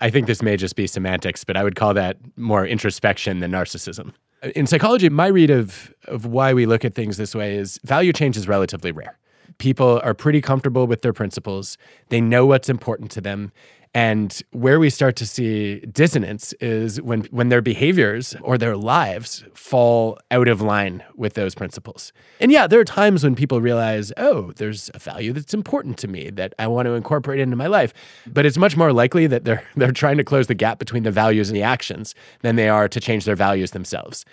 I 0.00 0.10
think 0.10 0.26
this 0.26 0.42
may 0.42 0.56
just 0.56 0.76
be 0.76 0.86
semantics, 0.86 1.44
but 1.44 1.56
I 1.56 1.64
would 1.64 1.76
call 1.76 1.94
that 1.94 2.16
more 2.36 2.66
introspection 2.66 3.40
than 3.40 3.52
narcissism. 3.52 4.12
In 4.54 4.66
psychology, 4.66 5.08
my 5.10 5.26
read 5.26 5.50
of, 5.50 5.92
of 6.06 6.24
why 6.24 6.54
we 6.54 6.64
look 6.64 6.84
at 6.84 6.94
things 6.94 7.18
this 7.18 7.34
way 7.34 7.56
is 7.56 7.78
value 7.84 8.12
change 8.12 8.36
is 8.36 8.48
relatively 8.48 8.92
rare. 8.92 9.18
People 9.58 10.00
are 10.02 10.14
pretty 10.14 10.40
comfortable 10.40 10.86
with 10.86 11.02
their 11.02 11.12
principles, 11.12 11.76
they 12.08 12.20
know 12.20 12.46
what's 12.46 12.70
important 12.70 13.10
to 13.10 13.20
them, 13.20 13.52
And 13.92 14.40
where 14.52 14.78
we 14.78 14.88
start 14.88 15.16
to 15.16 15.26
see 15.26 15.80
dissonance 15.80 16.52
is 16.60 17.02
when, 17.02 17.22
when 17.32 17.48
their 17.48 17.60
behaviors 17.60 18.36
or 18.40 18.56
their 18.56 18.76
lives 18.76 19.44
fall 19.52 20.16
out 20.30 20.46
of 20.46 20.60
line 20.60 21.02
with 21.16 21.34
those 21.34 21.56
principles. 21.56 22.12
And 22.38 22.52
yeah, 22.52 22.68
there 22.68 22.78
are 22.78 22.84
times 22.84 23.24
when 23.24 23.34
people 23.34 23.60
realize, 23.60 24.12
oh, 24.16 24.52
there's 24.52 24.92
a 24.94 25.00
value 25.00 25.32
that's 25.32 25.54
important 25.54 25.98
to 25.98 26.08
me 26.08 26.30
that 26.30 26.54
I 26.60 26.68
want 26.68 26.86
to 26.86 26.92
incorporate 26.92 27.40
into 27.40 27.56
my 27.56 27.66
life. 27.66 27.92
But 28.28 28.46
it's 28.46 28.56
much 28.56 28.76
more 28.76 28.92
likely 28.92 29.26
that 29.26 29.44
they're, 29.44 29.64
they're 29.76 29.90
trying 29.90 30.18
to 30.18 30.24
close 30.24 30.46
the 30.46 30.54
gap 30.54 30.78
between 30.78 31.02
the 31.02 31.10
values 31.10 31.48
and 31.48 31.56
the 31.56 31.64
actions 31.64 32.14
than 32.42 32.54
they 32.54 32.68
are 32.68 32.88
to 32.88 33.00
change 33.00 33.24
their 33.24 33.36
values 33.36 33.72
themselves. 33.72 34.24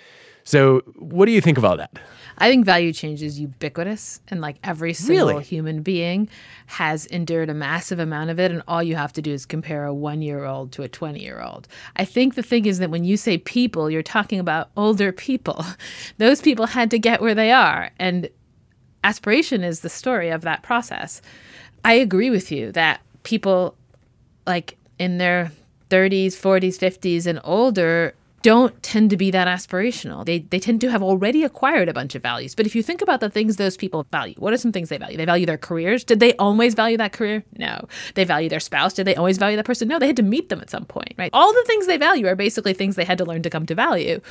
So, 0.47 0.79
what 0.95 1.25
do 1.25 1.33
you 1.33 1.41
think 1.41 1.57
of 1.57 1.65
all 1.65 1.75
that? 1.75 1.91
I 2.37 2.49
think 2.49 2.65
value 2.65 2.93
change 2.93 3.21
is 3.21 3.37
ubiquitous, 3.37 4.21
and 4.29 4.39
like 4.39 4.55
every 4.63 4.93
single 4.93 5.27
really? 5.27 5.43
human 5.43 5.81
being 5.81 6.29
has 6.67 7.05
endured 7.07 7.49
a 7.49 7.53
massive 7.53 7.99
amount 7.99 8.29
of 8.29 8.39
it, 8.39 8.49
and 8.49 8.63
all 8.65 8.81
you 8.81 8.95
have 8.95 9.11
to 9.13 9.21
do 9.21 9.33
is 9.33 9.45
compare 9.45 9.83
a 9.83 9.93
one 9.93 10.21
year 10.21 10.45
old 10.45 10.71
to 10.71 10.83
a 10.83 10.87
20 10.87 11.21
year 11.21 11.41
old. 11.41 11.67
I 11.97 12.05
think 12.05 12.35
the 12.35 12.43
thing 12.43 12.65
is 12.65 12.79
that 12.79 12.89
when 12.89 13.03
you 13.03 13.17
say 13.17 13.37
people, 13.37 13.91
you're 13.91 14.01
talking 14.01 14.39
about 14.39 14.69
older 14.77 15.11
people. 15.11 15.65
Those 16.17 16.39
people 16.39 16.67
had 16.67 16.91
to 16.91 16.97
get 16.97 17.19
where 17.19 17.35
they 17.35 17.51
are, 17.51 17.91
and 17.99 18.29
aspiration 19.03 19.65
is 19.65 19.81
the 19.81 19.89
story 19.89 20.29
of 20.29 20.43
that 20.43 20.63
process. 20.63 21.21
I 21.83 21.95
agree 21.95 22.29
with 22.29 22.53
you 22.53 22.71
that 22.71 23.01
people 23.23 23.75
like 24.45 24.77
in 24.97 25.17
their 25.17 25.51
30s, 25.89 26.27
40s, 26.27 26.77
50s, 26.77 27.27
and 27.27 27.41
older 27.43 28.13
don't 28.43 28.81
tend 28.83 29.09
to 29.09 29.17
be 29.17 29.31
that 29.31 29.47
aspirational. 29.47 30.25
They, 30.25 30.39
they 30.39 30.59
tend 30.59 30.81
to 30.81 30.91
have 30.91 31.01
already 31.01 31.43
acquired 31.43 31.89
a 31.89 31.93
bunch 31.93 32.15
of 32.15 32.21
values. 32.21 32.55
But 32.55 32.65
if 32.65 32.75
you 32.75 32.83
think 32.83 33.01
about 33.01 33.19
the 33.19 33.29
things 33.29 33.55
those 33.55 33.75
people 33.75 34.05
value, 34.11 34.35
what 34.37 34.53
are 34.53 34.57
some 34.57 34.71
things 34.71 34.89
they 34.89 34.97
value? 34.97 35.17
They 35.17 35.25
value 35.25 35.45
their 35.45 35.57
careers. 35.57 36.03
Did 36.03 36.19
they 36.19 36.35
always 36.35 36.73
value 36.75 36.97
that 36.97 37.13
career? 37.13 37.43
No. 37.57 37.87
They 38.13 38.23
value 38.23 38.49
their 38.49 38.59
spouse. 38.59 38.93
Did 38.93 39.05
they 39.05 39.15
always 39.15 39.37
value 39.37 39.57
that 39.57 39.65
person? 39.65 39.87
No. 39.87 39.99
They 39.99 40.07
had 40.07 40.15
to 40.17 40.23
meet 40.23 40.49
them 40.49 40.61
at 40.61 40.69
some 40.69 40.85
point, 40.85 41.13
right? 41.17 41.31
All 41.33 41.51
the 41.51 41.63
things 41.65 41.87
they 41.87 41.97
value 41.97 42.27
are 42.27 42.35
basically 42.35 42.73
things 42.73 42.95
they 42.95 43.05
had 43.05 43.17
to 43.17 43.25
learn 43.25 43.41
to 43.41 43.49
come 43.49 43.65
to 43.65 43.75
value, 43.75 44.21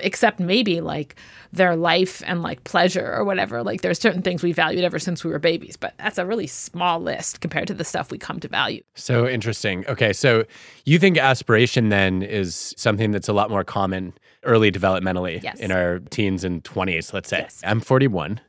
except 0.00 0.40
maybe 0.40 0.80
like 0.80 1.14
their 1.52 1.76
life 1.76 2.22
and 2.26 2.42
like 2.42 2.64
pleasure 2.64 3.12
or 3.12 3.24
whatever. 3.24 3.62
Like 3.62 3.82
there's 3.82 3.98
certain 3.98 4.22
things 4.22 4.42
we 4.42 4.52
valued 4.52 4.84
ever 4.84 4.98
since 4.98 5.22
we 5.22 5.30
were 5.30 5.38
babies, 5.38 5.76
but 5.76 5.94
that's 5.98 6.18
a 6.18 6.24
really 6.24 6.46
small 6.46 7.00
list 7.00 7.40
compared 7.40 7.68
to 7.68 7.74
the 7.74 7.84
stuff 7.84 8.10
we 8.10 8.18
come 8.18 8.40
to 8.40 8.48
value. 8.48 8.82
So 8.94 9.28
interesting. 9.28 9.86
Okay. 9.86 10.12
So 10.12 10.44
you 10.86 10.98
think 10.98 11.18
aspiration 11.18 11.90
then 11.90 12.22
is 12.22 12.74
something 12.76 13.10
that's 13.10 13.28
a 13.28 13.32
lot 13.32 13.50
more 13.50 13.64
common 13.64 14.14
early 14.44 14.72
developmentally 14.72 15.42
yes. 15.42 15.60
in 15.60 15.70
our 15.70 15.98
teens 16.10 16.42
and 16.42 16.64
20s, 16.64 17.12
let's 17.12 17.28
say. 17.28 17.40
Yes. 17.40 17.60
I'm 17.64 17.80
41. 17.80 18.40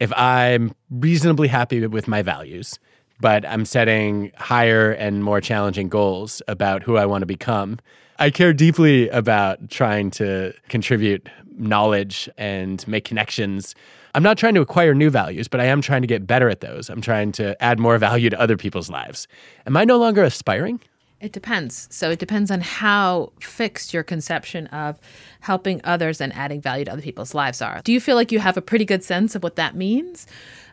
If 0.00 0.12
I'm 0.14 0.72
reasonably 0.90 1.48
happy 1.48 1.86
with 1.86 2.06
my 2.06 2.22
values, 2.22 2.78
but 3.20 3.46
I'm 3.46 3.64
setting 3.64 4.32
higher 4.36 4.92
and 4.92 5.24
more 5.24 5.40
challenging 5.40 5.88
goals 5.88 6.42
about 6.48 6.82
who 6.82 6.96
I 6.96 7.06
want 7.06 7.22
to 7.22 7.26
become, 7.26 7.78
I 8.20 8.30
care 8.30 8.52
deeply 8.52 9.08
about 9.10 9.70
trying 9.70 10.10
to 10.12 10.52
contribute 10.68 11.28
knowledge 11.56 12.28
and 12.36 12.86
make 12.88 13.04
connections. 13.04 13.76
I'm 14.14 14.24
not 14.24 14.36
trying 14.36 14.54
to 14.54 14.60
acquire 14.60 14.92
new 14.92 15.08
values, 15.08 15.46
but 15.46 15.60
I 15.60 15.66
am 15.66 15.80
trying 15.80 16.02
to 16.02 16.08
get 16.08 16.26
better 16.26 16.48
at 16.48 16.60
those. 16.60 16.88
I'm 16.88 17.00
trying 17.00 17.30
to 17.32 17.60
add 17.62 17.78
more 17.78 17.96
value 17.98 18.28
to 18.30 18.40
other 18.40 18.56
people's 18.56 18.90
lives. 18.90 19.28
Am 19.66 19.76
I 19.76 19.84
no 19.84 19.98
longer 19.98 20.24
aspiring? 20.24 20.80
It 21.20 21.32
depends. 21.32 21.88
So 21.90 22.10
it 22.10 22.20
depends 22.20 22.48
on 22.50 22.60
how 22.60 23.32
fixed 23.40 23.92
your 23.92 24.04
conception 24.04 24.68
of 24.68 25.00
helping 25.40 25.80
others 25.82 26.20
and 26.20 26.32
adding 26.34 26.60
value 26.60 26.84
to 26.84 26.92
other 26.92 27.02
people's 27.02 27.34
lives 27.34 27.60
are. 27.60 27.80
Do 27.82 27.92
you 27.92 28.00
feel 28.00 28.14
like 28.14 28.30
you 28.30 28.38
have 28.38 28.56
a 28.56 28.62
pretty 28.62 28.84
good 28.84 29.02
sense 29.02 29.34
of 29.34 29.42
what 29.42 29.56
that 29.56 29.74
means? 29.74 30.28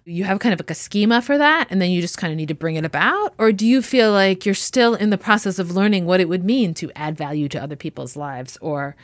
You 0.07 0.23
have 0.25 0.37
kind 0.37 0.53
of 0.53 0.59
like 0.59 0.69
a 0.69 0.75
schema 0.75 1.19
for 1.23 1.35
that, 1.35 1.65
and 1.71 1.81
then 1.81 1.89
you 1.89 1.99
just 1.99 2.19
kind 2.19 2.31
of 2.31 2.37
need 2.37 2.49
to 2.49 2.53
bring 2.53 2.75
it 2.75 2.85
about? 2.85 3.33
Or 3.39 3.51
do 3.51 3.65
you 3.65 3.81
feel 3.81 4.11
like 4.11 4.45
you're 4.45 4.53
still 4.53 4.93
in 4.93 5.09
the 5.09 5.17
process 5.17 5.57
of 5.57 5.71
learning 5.71 6.05
what 6.05 6.19
it 6.19 6.29
would 6.29 6.43
mean 6.43 6.75
to 6.75 6.91
add 6.95 7.17
value 7.17 7.49
to 7.49 7.63
other 7.63 7.75
people's 7.75 8.15
lives 8.15 8.55
or 8.61 8.95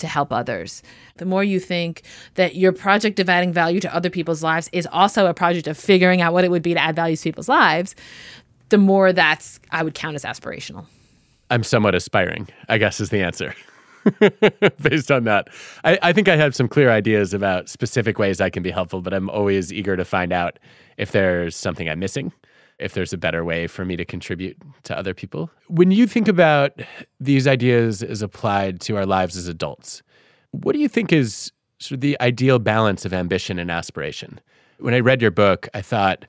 to 0.00 0.08
help 0.08 0.32
others? 0.32 0.82
The 1.18 1.26
more 1.26 1.44
you 1.44 1.60
think 1.60 2.02
that 2.34 2.56
your 2.56 2.72
project 2.72 3.20
of 3.20 3.28
adding 3.28 3.52
value 3.52 3.78
to 3.78 3.94
other 3.94 4.10
people's 4.10 4.42
lives 4.42 4.68
is 4.72 4.88
also 4.90 5.26
a 5.26 5.34
project 5.34 5.68
of 5.68 5.78
figuring 5.78 6.20
out 6.20 6.32
what 6.32 6.42
it 6.42 6.50
would 6.50 6.62
be 6.62 6.74
to 6.74 6.80
add 6.80 6.96
value 6.96 7.14
to 7.14 7.22
people's 7.22 7.48
lives, 7.48 7.94
the 8.68 8.78
more 8.78 9.12
that's 9.12 9.60
I 9.70 9.82
would 9.82 9.94
count 9.94 10.14
as 10.14 10.24
aspirational. 10.24 10.86
I'm 11.50 11.62
somewhat 11.62 11.94
aspiring, 11.94 12.48
I 12.68 12.78
guess 12.78 13.00
is 13.00 13.10
the 13.10 13.22
answer. 13.22 13.54
Based 14.82 15.10
on 15.10 15.24
that, 15.24 15.48
I, 15.84 15.98
I 16.02 16.12
think 16.12 16.28
I 16.28 16.36
have 16.36 16.54
some 16.54 16.68
clear 16.68 16.90
ideas 16.90 17.34
about 17.34 17.68
specific 17.68 18.18
ways 18.18 18.40
I 18.40 18.50
can 18.50 18.62
be 18.62 18.70
helpful, 18.70 19.00
but 19.00 19.12
I'm 19.12 19.28
always 19.30 19.72
eager 19.72 19.96
to 19.96 20.04
find 20.04 20.32
out 20.32 20.58
if 20.96 21.12
there's 21.12 21.56
something 21.56 21.88
I'm 21.88 21.98
missing, 21.98 22.32
if 22.78 22.92
there's 22.92 23.12
a 23.12 23.18
better 23.18 23.44
way 23.44 23.66
for 23.66 23.84
me 23.84 23.96
to 23.96 24.04
contribute 24.04 24.56
to 24.84 24.96
other 24.96 25.14
people. 25.14 25.50
When 25.68 25.90
you 25.90 26.06
think 26.06 26.28
about 26.28 26.80
these 27.20 27.46
ideas 27.46 28.02
as 28.02 28.22
applied 28.22 28.80
to 28.82 28.96
our 28.96 29.06
lives 29.06 29.36
as 29.36 29.48
adults, 29.48 30.02
what 30.52 30.72
do 30.72 30.78
you 30.78 30.88
think 30.88 31.12
is 31.12 31.52
sort 31.78 31.96
of 31.96 32.00
the 32.00 32.18
ideal 32.20 32.58
balance 32.58 33.04
of 33.04 33.12
ambition 33.12 33.58
and 33.58 33.70
aspiration? 33.70 34.40
When 34.78 34.94
I 34.94 35.00
read 35.00 35.20
your 35.20 35.30
book, 35.30 35.68
I 35.74 35.82
thought, 35.82 36.24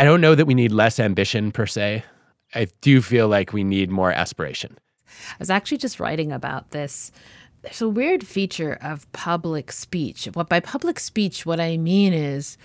I 0.00 0.04
don't 0.04 0.22
know 0.22 0.34
that 0.34 0.46
we 0.46 0.54
need 0.54 0.72
less 0.72 0.98
ambition 0.98 1.52
per 1.52 1.66
se. 1.66 2.02
I 2.54 2.68
do 2.80 3.02
feel 3.02 3.28
like 3.28 3.52
we 3.52 3.62
need 3.62 3.90
more 3.90 4.10
aspiration. 4.10 4.78
I 5.06 5.36
was 5.38 5.50
actually 5.50 5.76
just 5.76 6.00
writing 6.00 6.32
about 6.32 6.70
this. 6.70 7.12
There's 7.60 7.82
a 7.82 7.88
weird 7.90 8.26
feature 8.26 8.78
of 8.80 9.12
public 9.12 9.70
speech. 9.70 10.24
What 10.32 10.48
by 10.48 10.60
public 10.60 10.98
speech, 11.00 11.44
what 11.44 11.60
I 11.60 11.76
mean 11.76 12.14
is 12.14 12.56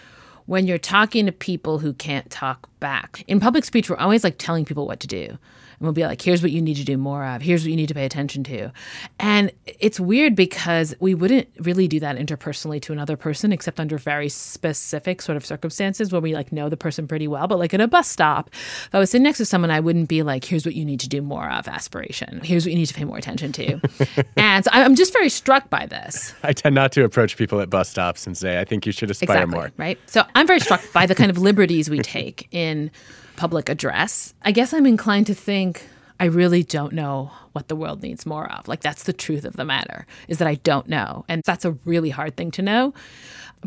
when 0.46 0.66
you're 0.66 0.78
talking 0.78 1.26
to 1.26 1.34
people 1.34 1.80
who 1.80 1.92
can't 1.92 2.30
talk 2.30 2.70
back. 2.80 3.26
In 3.28 3.42
public 3.42 3.66
speech, 3.66 3.90
we're 3.90 3.98
always 3.98 4.24
like 4.24 4.38
telling 4.38 4.64
people 4.64 4.88
what 4.88 5.02
to 5.02 5.08
do 5.08 5.38
we'll 5.86 5.94
be 5.94 6.06
like, 6.06 6.22
here's 6.22 6.42
what 6.42 6.52
you 6.52 6.62
need 6.62 6.76
to 6.76 6.84
do 6.84 6.98
more 6.98 7.26
of. 7.26 7.42
Here's 7.42 7.64
what 7.64 7.70
you 7.70 7.76
need 7.76 7.88
to 7.88 7.94
pay 7.94 8.06
attention 8.06 8.44
to. 8.46 8.72
And 9.20 9.52
it's 9.66 10.00
weird 10.00 10.36
because 10.36 10.94
we 11.00 11.14
wouldn't 11.14 11.48
really 11.60 11.88
do 11.88 12.00
that 12.00 12.18
interpersonally 12.18 12.82
to 12.84 12.94
another 12.94 13.18
person 13.18 13.52
except 13.52 13.80
under 13.80 13.98
very 13.98 14.30
specific 14.30 15.22
sort 15.22 15.36
of 15.36 15.46
circumstances 15.46 16.12
where 16.12 16.22
we 16.22 16.34
like 16.34 16.52
know 16.52 16.70
the 16.70 16.78
person 16.78 17.08
pretty 17.08 17.28
well. 17.28 17.48
But 17.48 17.60
like 17.60 17.74
at 17.74 17.82
a 17.82 17.88
bus 17.88 18.10
stop, 18.10 18.50
if 18.52 18.90
I 18.94 19.00
was 19.00 19.12
sitting 19.12 19.24
next 19.24 19.38
to 19.40 19.46
someone, 19.46 19.72
I 19.72 19.80
wouldn't 19.80 20.10
be 20.10 20.24
like, 20.24 20.44
here's 20.46 20.66
what 20.66 20.76
you 20.76 20.86
need 20.86 21.00
to 21.02 21.10
do 21.10 21.22
more 21.22 21.50
of 21.50 21.68
aspiration. 21.68 22.42
Here's 22.44 22.66
what 22.66 22.72
you 22.72 22.78
need 22.78 22.88
to 22.88 22.94
pay 22.94 23.04
more 23.04 23.18
attention 23.18 23.52
to. 23.54 23.80
and 24.38 24.66
so 24.66 24.72
I'm 24.74 24.96
just 24.96 25.14
very 25.14 25.30
struck 25.30 25.70
by 25.70 25.86
this. 25.86 26.34
I 26.44 26.54
tend 26.54 26.76
not 26.76 26.92
to 26.94 27.04
approach 27.04 27.38
people 27.38 27.62
at 27.62 27.70
bus 27.70 27.90
stops 27.90 28.26
and 28.28 28.38
say, 28.38 28.60
I 28.60 28.66
think 28.66 28.86
you 28.86 28.92
should 28.92 29.12
aspire 29.12 29.38
exactly, 29.38 29.56
more. 29.56 29.72
Right. 29.78 30.00
So 30.08 30.24
I'm 30.36 30.48
very 30.48 30.60
struck 30.60 30.82
by 30.94 31.06
the 31.06 31.16
kind 31.16 31.30
of 31.30 31.38
liberties 31.38 31.90
we 31.90 32.00
take 32.06 32.48
in 32.52 32.92
public 33.36 33.70
address, 33.70 34.34
I 34.42 34.52
guess 34.52 34.74
I'm 34.74 34.86
inclined 34.86 35.28
to 35.28 35.36
think 35.36 35.88
I 36.20 36.26
really 36.26 36.64
don't 36.64 36.94
know 36.94 37.32
what 37.52 37.68
the 37.68 37.76
world 37.76 38.02
needs 38.02 38.26
more 38.26 38.52
of. 38.52 38.68
Like 38.68 38.82
that's 38.82 39.04
the 39.04 39.14
truth 39.14 39.46
of 39.46 39.58
the 39.58 39.66
matter 39.66 40.06
is 40.28 40.38
that 40.38 40.48
I 40.48 40.56
don't 40.56 40.88
know. 40.88 41.26
And 41.28 41.42
that's 41.46 41.66
a 41.66 41.72
really 41.86 42.10
hard 42.10 42.38
thing 42.38 42.52
to 42.52 42.62
know. 42.62 42.94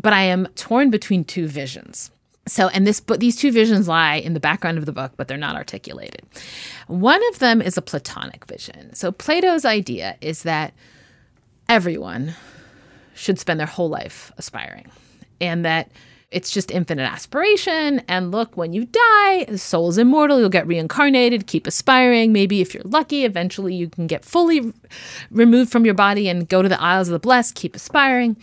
But 0.01 0.13
I 0.13 0.23
am 0.23 0.47
torn 0.55 0.89
between 0.89 1.23
two 1.23 1.47
visions. 1.47 2.11
So, 2.47 2.67
and 2.69 2.87
this, 2.87 2.99
but 2.99 3.19
these 3.19 3.35
two 3.35 3.51
visions 3.51 3.87
lie 3.87 4.15
in 4.15 4.33
the 4.33 4.39
background 4.39 4.79
of 4.79 4.85
the 4.85 4.91
book, 4.91 5.11
but 5.17 5.27
they're 5.27 5.37
not 5.37 5.55
articulated. 5.55 6.23
One 6.87 7.21
of 7.29 7.39
them 7.39 7.61
is 7.61 7.77
a 7.77 7.81
Platonic 7.81 8.45
vision. 8.45 8.95
So, 8.95 9.11
Plato's 9.11 9.65
idea 9.65 10.17
is 10.19 10.43
that 10.43 10.73
everyone 11.67 12.33
should 13.13 13.37
spend 13.37 13.59
their 13.59 13.67
whole 13.67 13.89
life 13.89 14.31
aspiring, 14.37 14.89
and 15.39 15.63
that 15.63 15.91
it's 16.31 16.51
just 16.51 16.69
infinite 16.69 17.11
aspiration. 17.11 17.99
And 18.07 18.31
look, 18.31 18.55
when 18.55 18.73
you 18.73 18.85
die, 18.85 19.45
the 19.45 19.57
soul 19.57 19.89
is 19.89 19.97
immortal. 19.97 20.39
You'll 20.39 20.49
get 20.49 20.67
reincarnated, 20.67 21.47
keep 21.47 21.65
aspiring. 21.65 22.31
Maybe 22.31 22.61
if 22.61 22.73
you're 22.73 22.83
lucky, 22.83 23.25
eventually 23.25 23.73
you 23.73 23.89
can 23.89 24.05
get 24.05 24.23
fully 24.23 24.73
removed 25.31 25.71
from 25.71 25.85
your 25.85 25.95
body 25.95 26.29
and 26.29 26.47
go 26.47 26.61
to 26.61 26.69
the 26.69 26.79
Isles 26.81 27.07
of 27.07 27.13
the 27.13 27.19
Blessed, 27.19 27.55
keep 27.55 27.75
aspiring. 27.75 28.37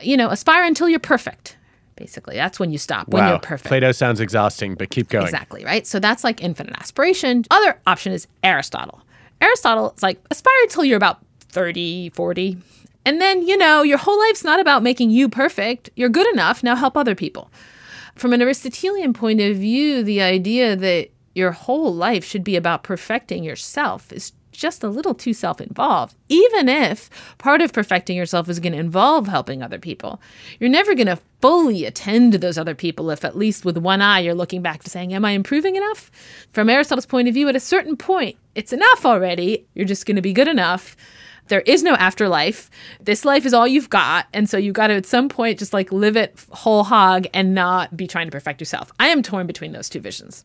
You 0.00 0.16
know, 0.16 0.30
aspire 0.30 0.64
until 0.64 0.88
you're 0.88 0.98
perfect. 0.98 1.56
Basically, 1.94 2.36
that's 2.36 2.60
when 2.60 2.70
you 2.70 2.78
stop, 2.78 3.08
wow. 3.08 3.20
when 3.20 3.28
you're 3.28 3.38
perfect. 3.40 3.68
Plato 3.68 3.90
sounds 3.90 4.20
exhausting, 4.20 4.74
but 4.74 4.90
keep 4.90 5.08
going. 5.08 5.24
Exactly, 5.24 5.64
right? 5.64 5.86
So 5.86 5.98
that's 5.98 6.22
like 6.22 6.42
infinite 6.42 6.78
aspiration. 6.78 7.44
Other 7.50 7.80
option 7.86 8.12
is 8.12 8.28
Aristotle. 8.44 9.00
Aristotle 9.40 9.92
is 9.96 10.02
like 10.02 10.20
aspire 10.30 10.52
until 10.62 10.84
you're 10.84 10.96
about 10.96 11.18
30, 11.50 12.10
40, 12.10 12.58
and 13.08 13.22
then, 13.22 13.40
you 13.40 13.56
know, 13.56 13.80
your 13.80 13.96
whole 13.96 14.18
life's 14.18 14.44
not 14.44 14.60
about 14.60 14.82
making 14.82 15.10
you 15.10 15.30
perfect. 15.30 15.88
You're 15.96 16.10
good 16.10 16.30
enough. 16.34 16.62
Now 16.62 16.76
help 16.76 16.94
other 16.94 17.14
people. 17.14 17.50
From 18.14 18.34
an 18.34 18.42
Aristotelian 18.42 19.14
point 19.14 19.40
of 19.40 19.56
view, 19.56 20.02
the 20.02 20.20
idea 20.20 20.76
that 20.76 21.08
your 21.34 21.52
whole 21.52 21.94
life 21.94 22.22
should 22.22 22.44
be 22.44 22.54
about 22.54 22.82
perfecting 22.82 23.42
yourself 23.42 24.12
is 24.12 24.32
just 24.52 24.84
a 24.84 24.90
little 24.90 25.14
too 25.14 25.32
self 25.32 25.58
involved. 25.58 26.16
Even 26.28 26.68
if 26.68 27.08
part 27.38 27.62
of 27.62 27.72
perfecting 27.72 28.14
yourself 28.14 28.46
is 28.46 28.60
going 28.60 28.74
to 28.74 28.78
involve 28.78 29.26
helping 29.26 29.62
other 29.62 29.78
people, 29.78 30.20
you're 30.60 30.68
never 30.68 30.94
going 30.94 31.06
to 31.06 31.18
fully 31.40 31.86
attend 31.86 32.32
to 32.32 32.38
those 32.38 32.58
other 32.58 32.74
people 32.74 33.08
if, 33.08 33.24
at 33.24 33.38
least 33.38 33.64
with 33.64 33.78
one 33.78 34.02
eye, 34.02 34.18
you're 34.18 34.34
looking 34.34 34.60
back 34.60 34.82
to 34.82 34.90
saying, 34.90 35.14
Am 35.14 35.24
I 35.24 35.30
improving 35.30 35.76
enough? 35.76 36.10
From 36.52 36.68
Aristotle's 36.68 37.06
point 37.06 37.26
of 37.26 37.32
view, 37.32 37.48
at 37.48 37.56
a 37.56 37.60
certain 37.60 37.96
point, 37.96 38.36
it's 38.54 38.74
enough 38.74 39.06
already. 39.06 39.64
You're 39.72 39.86
just 39.86 40.04
going 40.04 40.16
to 40.16 40.20
be 40.20 40.34
good 40.34 40.48
enough 40.48 40.94
there 41.48 41.60
is 41.62 41.82
no 41.82 41.94
afterlife. 41.94 42.70
This 43.00 43.24
life 43.24 43.46
is 43.46 43.54
all 43.54 43.66
you've 43.66 43.90
got. 43.90 44.26
And 44.32 44.48
so 44.48 44.56
you 44.56 44.72
got 44.72 44.88
to, 44.88 44.94
at 44.94 45.06
some 45.06 45.28
point, 45.28 45.58
just 45.58 45.72
like 45.72 45.92
live 45.92 46.16
it 46.16 46.38
whole 46.50 46.84
hog 46.84 47.26
and 47.34 47.54
not 47.54 47.96
be 47.96 48.06
trying 48.06 48.26
to 48.26 48.32
perfect 48.32 48.60
yourself. 48.60 48.90
I 48.98 49.08
am 49.08 49.22
torn 49.22 49.46
between 49.46 49.72
those 49.72 49.88
two 49.88 50.00
visions. 50.00 50.44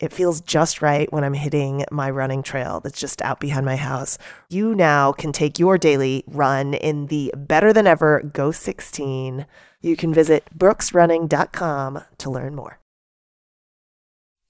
It 0.00 0.12
feels 0.12 0.40
just 0.40 0.82
right 0.82 1.10
when 1.12 1.24
I'm 1.24 1.34
hitting 1.34 1.84
my 1.90 2.10
running 2.10 2.42
trail 2.42 2.80
that's 2.80 3.00
just 3.00 3.22
out 3.22 3.40
behind 3.40 3.64
my 3.64 3.76
house. 3.76 4.18
You 4.48 4.74
now 4.74 5.12
can 5.12 5.32
take 5.32 5.58
your 5.58 5.78
daily 5.78 6.24
run 6.26 6.74
in 6.74 7.06
the 7.06 7.32
better 7.36 7.72
than 7.72 7.86
ever 7.86 8.22
Ghost 8.22 8.62
16. 8.62 9.46
You 9.80 9.96
can 9.96 10.12
visit 10.12 10.44
brooksrunning.com 10.56 12.04
to 12.18 12.30
learn 12.30 12.54
more. 12.54 12.78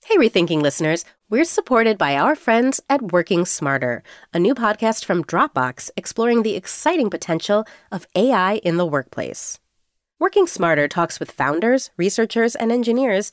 Hey, 0.06 0.16
Rethinking 0.16 0.60
listeners, 0.60 1.06
we're 1.30 1.46
supported 1.46 1.96
by 1.96 2.14
our 2.14 2.36
friends 2.36 2.78
at 2.90 3.10
Working 3.10 3.46
Smarter, 3.46 4.02
a 4.34 4.38
new 4.38 4.54
podcast 4.54 5.02
from 5.02 5.24
Dropbox 5.24 5.90
exploring 5.96 6.42
the 6.42 6.56
exciting 6.56 7.08
potential 7.08 7.64
of 7.90 8.06
AI 8.14 8.56
in 8.56 8.76
the 8.76 8.84
workplace. 8.84 9.60
Working 10.20 10.46
Smarter 10.46 10.88
talks 10.88 11.18
with 11.18 11.30
founders, 11.30 11.90
researchers, 11.96 12.54
and 12.54 12.70
engineers 12.70 13.32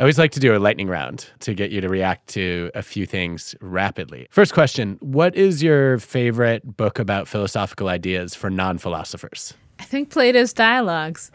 I 0.00 0.02
always 0.02 0.16
like 0.16 0.32
to 0.32 0.40
do 0.40 0.56
a 0.56 0.58
lightning 0.58 0.88
round 0.88 1.26
to 1.40 1.52
get 1.52 1.72
you 1.72 1.82
to 1.82 1.88
react 1.90 2.26
to 2.28 2.70
a 2.74 2.80
few 2.80 3.04
things 3.04 3.54
rapidly. 3.60 4.28
First 4.30 4.54
question 4.54 4.96
What 5.00 5.36
is 5.36 5.62
your 5.62 5.98
favorite 5.98 6.78
book 6.78 6.98
about 6.98 7.28
philosophical 7.28 7.88
ideas 7.88 8.34
for 8.34 8.48
non 8.48 8.78
philosophers? 8.78 9.52
I 9.78 9.84
think 9.84 10.08
Plato's 10.08 10.54
dialogues. 10.54 11.30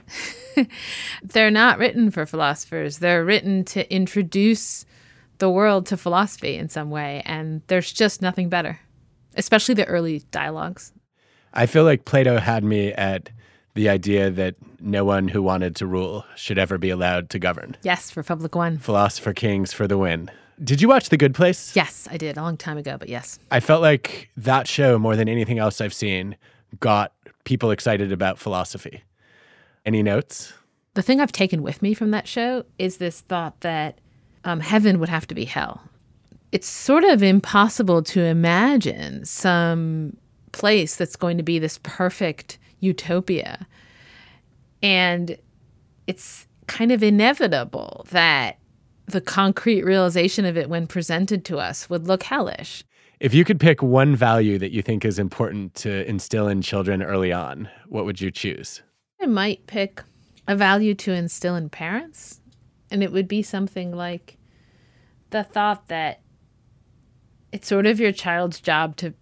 they're 1.22 1.52
not 1.52 1.78
written 1.78 2.10
for 2.10 2.26
philosophers. 2.26 2.98
They're 2.98 3.24
written 3.24 3.66
to 3.66 3.94
introduce 3.94 4.84
the 5.38 5.52
world 5.52 5.86
to 5.86 5.96
philosophy 5.96 6.56
in 6.56 6.68
some 6.68 6.90
way, 6.90 7.22
and 7.24 7.62
there's 7.68 7.94
just 7.94 8.20
nothing 8.20 8.50
better, 8.50 8.80
especially 9.36 9.76
the 9.76 9.86
early 9.86 10.24
dialogues. 10.32 10.92
I 11.54 11.68
feel 11.68 11.84
like 11.84 12.06
Plato 12.06 12.40
had 12.40 12.64
me 12.64 12.94
at 12.94 13.30
the 13.76 13.90
idea 13.90 14.32
that 14.32 14.56
no 14.80 15.06
one 15.06 15.28
who 15.28 15.44
wanted 15.44 15.76
to 15.76 15.86
rule 15.86 16.26
should 16.36 16.58
ever 16.58 16.78
be 16.78 16.90
allowed 16.90 17.30
to 17.30 17.40
govern. 17.40 17.78
Yes, 17.84 18.18
Republic 18.18 18.56
One. 18.56 18.78
Philosopher 18.78 19.34
Kings 19.34 19.72
for 19.72 19.88
the 19.88 19.98
win. 19.98 20.32
Did 20.64 20.82
you 20.82 20.88
watch 20.88 21.10
The 21.10 21.18
Good 21.18 21.36
Place? 21.36 21.76
Yes, 21.76 22.08
I 22.10 22.16
did 22.16 22.38
a 22.38 22.42
long 22.42 22.56
time 22.56 22.78
ago, 22.78 22.98
but 22.98 23.10
yes. 23.10 23.38
I 23.52 23.60
felt 23.60 23.82
like 23.82 24.30
that 24.38 24.68
show, 24.68 24.98
more 24.98 25.18
than 25.18 25.28
anything 25.28 25.60
else 25.60 25.82
I've 25.82 25.94
seen, 25.94 26.38
got 26.80 27.12
people 27.44 27.72
excited 27.72 28.12
about 28.14 28.40
philosophy. 28.40 29.04
Any 29.86 30.02
notes? 30.02 30.54
The 30.94 31.02
thing 31.02 31.20
I've 31.20 31.34
taken 31.34 31.62
with 31.62 31.82
me 31.82 31.94
from 31.94 32.12
that 32.12 32.28
show 32.28 32.64
is 32.80 32.98
this 32.98 33.20
thought 33.20 33.60
that 33.62 34.00
um, 34.46 34.62
heaven 34.62 35.00
would 35.00 35.10
have 35.10 35.28
to 35.28 35.36
be 35.36 35.44
hell. 35.44 35.82
It's 36.54 36.68
sort 36.68 37.04
of 37.04 37.22
impossible 37.22 38.02
to 38.04 38.22
imagine 38.22 39.26
some 39.26 40.16
place 40.54 40.96
that's 40.96 41.18
going 41.18 41.36
to 41.36 41.44
be 41.44 41.60
this 41.60 41.80
perfect 41.84 42.58
utopia. 42.86 43.68
And 44.82 45.38
it's 46.08 46.48
kind 46.68 46.92
of 46.92 47.04
inevitable 47.04 48.06
that 48.12 48.58
the 49.08 49.22
concrete 49.22 49.84
realization 49.84 50.46
of 50.46 50.58
it 50.58 50.70
when 50.70 50.88
presented 50.88 51.46
to 51.46 51.58
us 51.58 51.90
would 51.90 52.08
look 52.08 52.24
hellish. 52.24 52.84
If 53.20 53.34
you 53.34 53.46
could 53.46 53.60
pick 53.60 53.82
one 53.82 54.16
value 54.16 54.58
that 54.60 54.72
you 54.72 54.82
think 54.82 55.06
is 55.06 55.20
important 55.20 55.74
to 55.76 56.08
instill 56.08 56.48
in 56.48 56.62
children 56.62 57.02
early 57.02 57.32
on, 57.32 57.70
what 57.88 58.06
would 58.06 58.20
you 58.20 58.30
choose? 58.30 58.82
I 59.22 59.26
might 59.26 59.68
pick 59.68 60.04
a 60.48 60.56
value 60.56 60.94
to 60.96 61.14
instill 61.14 61.56
in 61.56 61.70
parents, 61.70 62.42
and 62.92 63.02
it 63.02 63.12
would 63.12 63.28
be 63.28 63.42
something 63.42 63.96
like 63.96 64.38
the 65.30 65.44
thought 65.44 65.88
that 65.88 66.22
it's 67.52 67.68
sort 67.68 67.86
of 67.86 68.00
your 68.00 68.12
child's 68.12 68.60
job 68.60 68.98
to 68.98 69.14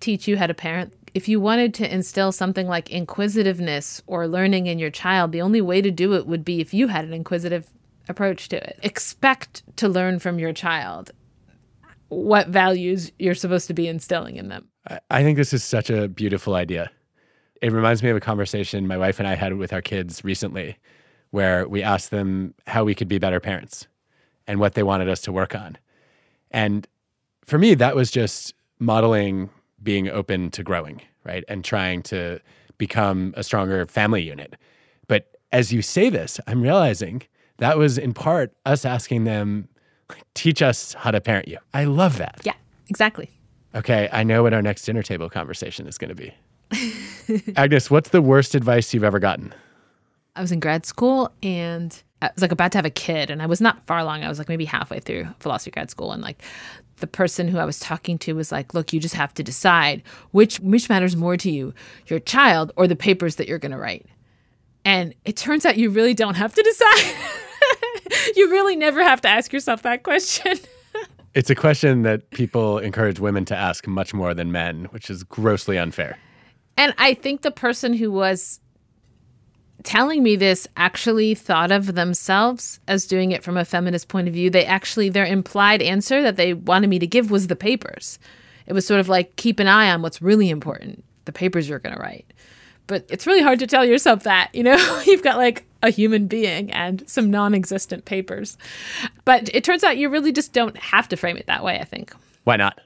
teach 0.00 0.28
you 0.28 0.36
how 0.36 0.46
to 0.46 0.54
parent. 0.54 0.92
If 1.12 1.28
you 1.28 1.40
wanted 1.40 1.74
to 1.74 1.92
instill 1.92 2.32
something 2.32 2.68
like 2.68 2.90
inquisitiveness 2.90 4.02
or 4.06 4.28
learning 4.28 4.66
in 4.66 4.78
your 4.78 4.90
child, 4.90 5.32
the 5.32 5.42
only 5.42 5.60
way 5.60 5.82
to 5.82 5.90
do 5.90 6.14
it 6.14 6.26
would 6.26 6.44
be 6.44 6.60
if 6.60 6.72
you 6.72 6.88
had 6.88 7.04
an 7.04 7.12
inquisitive 7.12 7.70
approach 8.08 8.48
to 8.50 8.56
it. 8.56 8.78
Expect 8.82 9.62
to 9.76 9.88
learn 9.88 10.18
from 10.18 10.38
your 10.38 10.52
child 10.52 11.10
what 12.08 12.48
values 12.48 13.12
you're 13.18 13.34
supposed 13.34 13.66
to 13.68 13.74
be 13.74 13.86
instilling 13.88 14.36
in 14.36 14.48
them. 14.48 14.68
I 15.10 15.22
think 15.22 15.36
this 15.36 15.52
is 15.52 15.62
such 15.62 15.90
a 15.90 16.08
beautiful 16.08 16.54
idea. 16.54 16.90
It 17.62 17.72
reminds 17.72 18.02
me 18.02 18.10
of 18.10 18.16
a 18.16 18.20
conversation 18.20 18.86
my 18.86 18.96
wife 18.96 19.18
and 19.18 19.28
I 19.28 19.34
had 19.34 19.56
with 19.56 19.72
our 19.72 19.82
kids 19.82 20.24
recently, 20.24 20.76
where 21.30 21.68
we 21.68 21.82
asked 21.82 22.10
them 22.10 22.54
how 22.66 22.84
we 22.84 22.94
could 22.94 23.08
be 23.08 23.18
better 23.18 23.38
parents 23.38 23.86
and 24.46 24.58
what 24.58 24.74
they 24.74 24.82
wanted 24.82 25.08
us 25.08 25.20
to 25.22 25.32
work 25.32 25.54
on. 25.54 25.76
And 26.50 26.86
for 27.44 27.58
me, 27.58 27.74
that 27.74 27.94
was 27.94 28.10
just 28.10 28.54
modeling 28.78 29.50
being 29.82 30.08
open 30.08 30.50
to 30.52 30.62
growing, 30.62 31.00
right? 31.24 31.44
And 31.48 31.64
trying 31.64 32.02
to 32.04 32.40
become 32.78 33.34
a 33.36 33.42
stronger 33.42 33.86
family 33.86 34.22
unit. 34.22 34.56
But 35.06 35.36
as 35.52 35.72
you 35.72 35.82
say 35.82 36.10
this, 36.10 36.40
I'm 36.46 36.62
realizing 36.62 37.22
that 37.58 37.78
was 37.78 37.98
in 37.98 38.14
part 38.14 38.52
us 38.64 38.84
asking 38.84 39.24
them 39.24 39.68
teach 40.34 40.62
us 40.62 40.94
how 40.94 41.10
to 41.10 41.20
parent 41.20 41.48
you. 41.48 41.58
I 41.74 41.84
love 41.84 42.18
that. 42.18 42.40
Yeah, 42.44 42.54
exactly. 42.88 43.30
Okay, 43.74 44.08
I 44.12 44.24
know 44.24 44.42
what 44.42 44.52
our 44.52 44.62
next 44.62 44.84
dinner 44.84 45.02
table 45.02 45.30
conversation 45.30 45.86
is 45.86 45.96
going 45.96 46.08
to 46.08 46.14
be. 46.14 46.34
Agnes, 47.56 47.90
what's 47.90 48.10
the 48.10 48.22
worst 48.22 48.54
advice 48.54 48.92
you've 48.92 49.04
ever 49.04 49.18
gotten? 49.18 49.54
I 50.34 50.40
was 50.40 50.52
in 50.52 50.60
grad 50.60 50.86
school 50.86 51.30
and 51.42 52.02
I 52.22 52.30
was 52.34 52.42
like 52.42 52.52
about 52.52 52.72
to 52.72 52.78
have 52.78 52.84
a 52.84 52.90
kid 52.90 53.30
and 53.30 53.42
I 53.42 53.46
was 53.46 53.60
not 53.60 53.86
far 53.86 53.98
along. 53.98 54.24
I 54.24 54.28
was 54.28 54.38
like 54.38 54.48
maybe 54.48 54.64
halfway 54.64 55.00
through 55.00 55.26
philosophy 55.38 55.70
grad 55.70 55.90
school 55.90 56.12
and 56.12 56.22
like 56.22 56.42
the 57.00 57.06
person 57.06 57.48
who 57.48 57.58
I 57.58 57.64
was 57.64 57.78
talking 57.78 58.18
to 58.18 58.34
was 58.34 58.52
like, 58.52 58.74
"Look, 58.74 58.92
you 58.92 59.00
just 59.00 59.14
have 59.14 59.34
to 59.34 59.42
decide 59.42 60.02
which 60.30 60.60
which 60.60 60.88
matters 60.88 61.16
more 61.16 61.36
to 61.36 61.50
you, 61.50 61.74
your 62.06 62.20
child 62.20 62.72
or 62.76 62.86
the 62.86 62.96
papers 62.96 63.36
that 63.36 63.48
you're 63.48 63.58
going 63.58 63.72
to 63.72 63.78
write." 63.78 64.06
And 64.84 65.14
it 65.24 65.36
turns 65.36 65.66
out 65.66 65.76
you 65.76 65.90
really 65.90 66.14
don't 66.14 66.36
have 66.36 66.54
to 66.54 66.62
decide. 66.62 67.14
you 68.36 68.50
really 68.50 68.76
never 68.76 69.02
have 69.02 69.20
to 69.22 69.28
ask 69.28 69.52
yourself 69.52 69.82
that 69.82 70.02
question. 70.02 70.58
it's 71.34 71.50
a 71.50 71.54
question 71.54 72.02
that 72.02 72.30
people 72.30 72.78
encourage 72.78 73.20
women 73.20 73.44
to 73.46 73.56
ask 73.56 73.86
much 73.86 74.14
more 74.14 74.34
than 74.34 74.52
men, 74.52 74.86
which 74.86 75.10
is 75.10 75.22
grossly 75.22 75.78
unfair. 75.78 76.18
And 76.76 76.94
I 76.98 77.14
think 77.14 77.42
the 77.42 77.50
person 77.50 77.92
who 77.92 78.10
was 78.10 78.60
telling 79.84 80.22
me 80.22 80.36
this 80.36 80.66
actually 80.76 81.34
thought 81.34 81.70
of 81.70 81.94
themselves 81.94 82.80
as 82.88 83.06
doing 83.06 83.32
it 83.32 83.42
from 83.42 83.56
a 83.56 83.64
feminist 83.64 84.08
point 84.08 84.28
of 84.28 84.34
view. 84.34 84.50
They 84.50 84.64
actually, 84.64 85.08
their 85.08 85.24
implied 85.24 85.82
answer 85.82 86.22
that 86.22 86.36
they 86.36 86.54
wanted 86.54 86.88
me 86.88 86.98
to 86.98 87.06
give 87.06 87.30
was 87.30 87.46
the 87.46 87.56
papers. 87.56 88.18
It 88.66 88.72
was 88.72 88.86
sort 88.86 89.00
of 89.00 89.08
like, 89.08 89.36
keep 89.36 89.58
an 89.58 89.66
eye 89.66 89.90
on 89.90 90.02
what's 90.02 90.22
really 90.22 90.50
important, 90.50 91.04
the 91.24 91.32
papers 91.32 91.68
you're 91.68 91.78
going 91.78 91.96
to 91.96 92.00
write. 92.00 92.32
But 92.86 93.06
it's 93.08 93.26
really 93.26 93.42
hard 93.42 93.60
to 93.60 93.66
tell 93.66 93.84
yourself 93.84 94.24
that, 94.24 94.50
you 94.52 94.62
know? 94.62 95.02
You've 95.06 95.22
got 95.22 95.36
like 95.36 95.64
a 95.82 95.90
human 95.90 96.26
being 96.26 96.70
and 96.72 97.08
some 97.08 97.30
non 97.30 97.54
existent 97.54 98.04
papers. 98.04 98.58
But 99.24 99.48
it 99.54 99.64
turns 99.64 99.84
out 99.84 99.96
you 99.96 100.08
really 100.08 100.32
just 100.32 100.52
don't 100.52 100.76
have 100.76 101.08
to 101.08 101.16
frame 101.16 101.36
it 101.36 101.46
that 101.46 101.64
way, 101.64 101.78
I 101.78 101.84
think. 101.84 102.12
Why 102.44 102.56
not? 102.56 102.80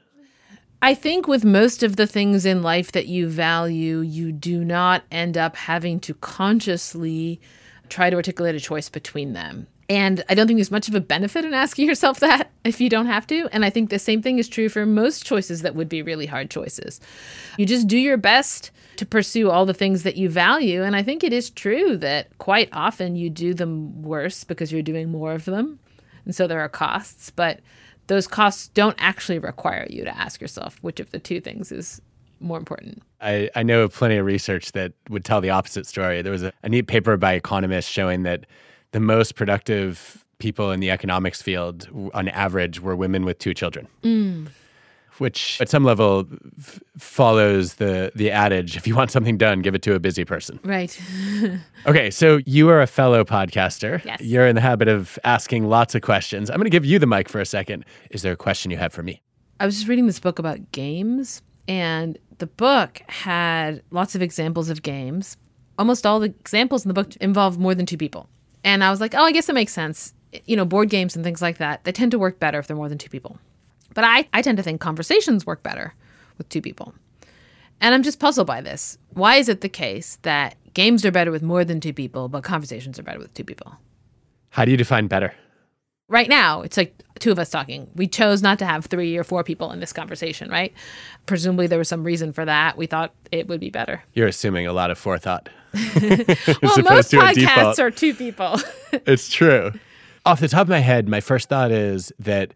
I 0.84 0.92
think 0.92 1.26
with 1.26 1.46
most 1.46 1.82
of 1.82 1.96
the 1.96 2.06
things 2.06 2.44
in 2.44 2.62
life 2.62 2.92
that 2.92 3.06
you 3.06 3.26
value, 3.26 4.00
you 4.00 4.32
do 4.32 4.62
not 4.62 5.02
end 5.10 5.38
up 5.38 5.56
having 5.56 5.98
to 6.00 6.12
consciously 6.12 7.40
try 7.88 8.10
to 8.10 8.16
articulate 8.16 8.54
a 8.54 8.60
choice 8.60 8.90
between 8.90 9.32
them. 9.32 9.66
And 9.88 10.22
I 10.28 10.34
don't 10.34 10.46
think 10.46 10.58
there's 10.58 10.70
much 10.70 10.86
of 10.88 10.94
a 10.94 11.00
benefit 11.00 11.46
in 11.46 11.54
asking 11.54 11.86
yourself 11.88 12.20
that 12.20 12.50
if 12.64 12.82
you 12.82 12.90
don't 12.90 13.06
have 13.06 13.26
to. 13.28 13.48
And 13.50 13.64
I 13.64 13.70
think 13.70 13.88
the 13.88 13.98
same 13.98 14.20
thing 14.20 14.38
is 14.38 14.46
true 14.46 14.68
for 14.68 14.84
most 14.84 15.24
choices 15.24 15.62
that 15.62 15.74
would 15.74 15.88
be 15.88 16.02
really 16.02 16.26
hard 16.26 16.50
choices. 16.50 17.00
You 17.56 17.64
just 17.64 17.86
do 17.86 17.96
your 17.96 18.18
best 18.18 18.70
to 18.96 19.06
pursue 19.06 19.48
all 19.48 19.64
the 19.64 19.72
things 19.72 20.02
that 20.02 20.18
you 20.18 20.28
value. 20.28 20.82
And 20.82 20.94
I 20.94 21.02
think 21.02 21.24
it 21.24 21.32
is 21.32 21.48
true 21.48 21.96
that 21.96 22.36
quite 22.36 22.68
often 22.74 23.16
you 23.16 23.30
do 23.30 23.54
them 23.54 24.02
worse 24.02 24.44
because 24.44 24.70
you're 24.70 24.82
doing 24.82 25.10
more 25.10 25.32
of 25.32 25.46
them. 25.46 25.78
And 26.26 26.34
so 26.34 26.46
there 26.46 26.60
are 26.60 26.68
costs, 26.68 27.30
but 27.30 27.60
those 28.06 28.26
costs 28.26 28.68
don't 28.68 28.96
actually 28.98 29.38
require 29.38 29.86
you 29.88 30.04
to 30.04 30.16
ask 30.16 30.40
yourself 30.40 30.78
which 30.82 31.00
of 31.00 31.10
the 31.10 31.18
two 31.18 31.40
things 31.40 31.72
is 31.72 32.00
more 32.40 32.58
important. 32.58 33.02
I, 33.20 33.50
I 33.54 33.62
know 33.62 33.82
of 33.82 33.94
plenty 33.94 34.16
of 34.16 34.26
research 34.26 34.72
that 34.72 34.92
would 35.08 35.24
tell 35.24 35.40
the 35.40 35.50
opposite 35.50 35.86
story. 35.86 36.20
There 36.22 36.32
was 36.32 36.42
a, 36.42 36.52
a 36.62 36.68
neat 36.68 36.86
paper 36.86 37.16
by 37.16 37.34
economists 37.34 37.88
showing 37.88 38.22
that 38.24 38.46
the 38.92 39.00
most 39.00 39.34
productive 39.34 40.24
people 40.38 40.70
in 40.70 40.80
the 40.80 40.90
economics 40.90 41.40
field, 41.40 41.88
on 42.12 42.28
average, 42.28 42.80
were 42.80 42.94
women 42.94 43.24
with 43.24 43.38
two 43.38 43.54
children. 43.54 43.88
Mm. 44.02 44.48
Which, 45.18 45.60
at 45.60 45.68
some 45.68 45.84
level, 45.84 46.26
f- 46.58 46.82
follows 46.98 47.74
the 47.74 48.10
the 48.14 48.30
adage: 48.30 48.76
if 48.76 48.86
you 48.86 48.96
want 48.96 49.10
something 49.10 49.38
done, 49.38 49.62
give 49.62 49.74
it 49.74 49.82
to 49.82 49.94
a 49.94 50.00
busy 50.00 50.24
person. 50.24 50.58
Right. 50.64 50.98
Okay, 51.86 52.10
so 52.10 52.40
you 52.46 52.70
are 52.70 52.80
a 52.80 52.86
fellow 52.86 53.24
podcaster. 53.24 54.02
Yes. 54.06 54.18
You're 54.22 54.46
in 54.46 54.54
the 54.54 54.62
habit 54.62 54.88
of 54.88 55.18
asking 55.22 55.68
lots 55.68 55.94
of 55.94 56.00
questions. 56.00 56.48
I'm 56.48 56.56
going 56.56 56.64
to 56.64 56.70
give 56.70 56.86
you 56.86 56.98
the 56.98 57.06
mic 57.06 57.28
for 57.28 57.42
a 57.42 57.44
second. 57.46 57.84
Is 58.10 58.22
there 58.22 58.32
a 58.32 58.36
question 58.36 58.70
you 58.70 58.78
have 58.78 58.90
for 58.90 59.02
me? 59.02 59.20
I 59.60 59.66
was 59.66 59.74
just 59.76 59.86
reading 59.86 60.06
this 60.06 60.18
book 60.18 60.38
about 60.38 60.72
games, 60.72 61.42
and 61.68 62.16
the 62.38 62.46
book 62.46 63.02
had 63.08 63.82
lots 63.90 64.14
of 64.14 64.22
examples 64.22 64.70
of 64.70 64.80
games. 64.80 65.36
Almost 65.78 66.06
all 66.06 66.20
the 66.20 66.26
examples 66.40 66.84
in 66.84 66.88
the 66.88 66.94
book 66.94 67.14
involve 67.16 67.58
more 67.58 67.74
than 67.74 67.84
two 67.84 67.98
people. 67.98 68.30
And 68.64 68.82
I 68.82 68.90
was 68.90 68.98
like, 69.00 69.14
oh, 69.14 69.22
I 69.22 69.32
guess 69.32 69.46
that 69.46 69.52
makes 69.52 69.72
sense. 69.74 70.14
You 70.46 70.56
know, 70.56 70.64
board 70.64 70.88
games 70.88 71.14
and 71.16 71.24
things 71.24 71.42
like 71.42 71.58
that, 71.58 71.84
they 71.84 71.92
tend 71.92 72.12
to 72.12 72.18
work 72.18 72.40
better 72.40 72.58
if 72.58 72.66
they're 72.66 72.76
more 72.76 72.88
than 72.88 72.96
two 72.98 73.10
people. 73.10 73.38
But 73.94 74.04
I, 74.04 74.28
I 74.32 74.42
tend 74.42 74.58
to 74.58 74.62
think 74.62 74.80
conversations 74.80 75.46
work 75.46 75.62
better 75.62 75.94
with 76.38 76.48
two 76.48 76.60
people. 76.60 76.94
And 77.80 77.94
I'm 77.94 78.02
just 78.02 78.20
puzzled 78.20 78.46
by 78.46 78.60
this. 78.60 78.98
Why 79.10 79.36
is 79.36 79.48
it 79.48 79.60
the 79.60 79.68
case 79.68 80.18
that 80.22 80.56
games 80.74 81.04
are 81.04 81.10
better 81.10 81.30
with 81.30 81.42
more 81.42 81.64
than 81.64 81.80
two 81.80 81.92
people, 81.92 82.28
but 82.28 82.44
conversations 82.44 82.98
are 82.98 83.02
better 83.02 83.18
with 83.18 83.34
two 83.34 83.44
people? 83.44 83.76
How 84.50 84.64
do 84.64 84.70
you 84.70 84.76
define 84.76 85.06
better? 85.06 85.32
right 86.08 86.28
now 86.28 86.60
it's 86.60 86.76
like 86.76 87.02
two 87.18 87.32
of 87.32 87.38
us 87.38 87.48
talking 87.50 87.88
we 87.94 88.06
chose 88.06 88.42
not 88.42 88.58
to 88.58 88.66
have 88.66 88.84
three 88.86 89.16
or 89.16 89.24
four 89.24 89.42
people 89.42 89.70
in 89.72 89.80
this 89.80 89.92
conversation 89.92 90.50
right 90.50 90.72
presumably 91.26 91.66
there 91.66 91.78
was 91.78 91.88
some 91.88 92.04
reason 92.04 92.32
for 92.32 92.44
that 92.44 92.76
we 92.76 92.86
thought 92.86 93.14
it 93.32 93.48
would 93.48 93.60
be 93.60 93.70
better 93.70 94.02
You're 94.12 94.28
assuming 94.28 94.66
a 94.66 94.72
lot 94.72 94.90
of 94.90 94.98
forethought. 94.98 95.48
well 95.72 96.78
most 96.82 97.12
podcasts 97.12 97.78
are 97.78 97.90
two 97.90 98.14
people 98.14 98.60
it's 98.92 99.28
true. 99.28 99.72
Off 100.26 100.40
the 100.40 100.48
top 100.48 100.62
of 100.62 100.68
my 100.68 100.78
head, 100.78 101.08
my 101.08 101.20
first 101.20 101.48
thought 101.50 101.70
is 101.70 102.12
that 102.18 102.54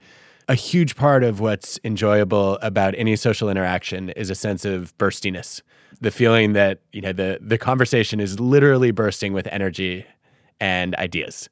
a 0.49 0.55
huge 0.55 0.97
part 0.97 1.23
of 1.23 1.41
what's 1.41 1.79
enjoyable 1.85 2.59
about 2.63 2.95
any 2.97 3.17
social 3.17 3.51
interaction 3.51 4.09
is 4.11 4.31
a 4.31 4.35
sense 4.35 4.65
of 4.65 4.97
burstiness. 4.99 5.63
The 6.01 6.11
feeling 6.11 6.55
that, 6.55 6.81
you 6.93 7.01
know, 7.01 7.13
the 7.13 7.39
the 7.41 7.59
conversation 7.59 8.21
is 8.21 8.41
literally 8.41 8.91
bursting 8.91 9.33
with 9.33 9.47
energy 9.49 10.07
and 10.61 10.95
ideas. 10.97 11.49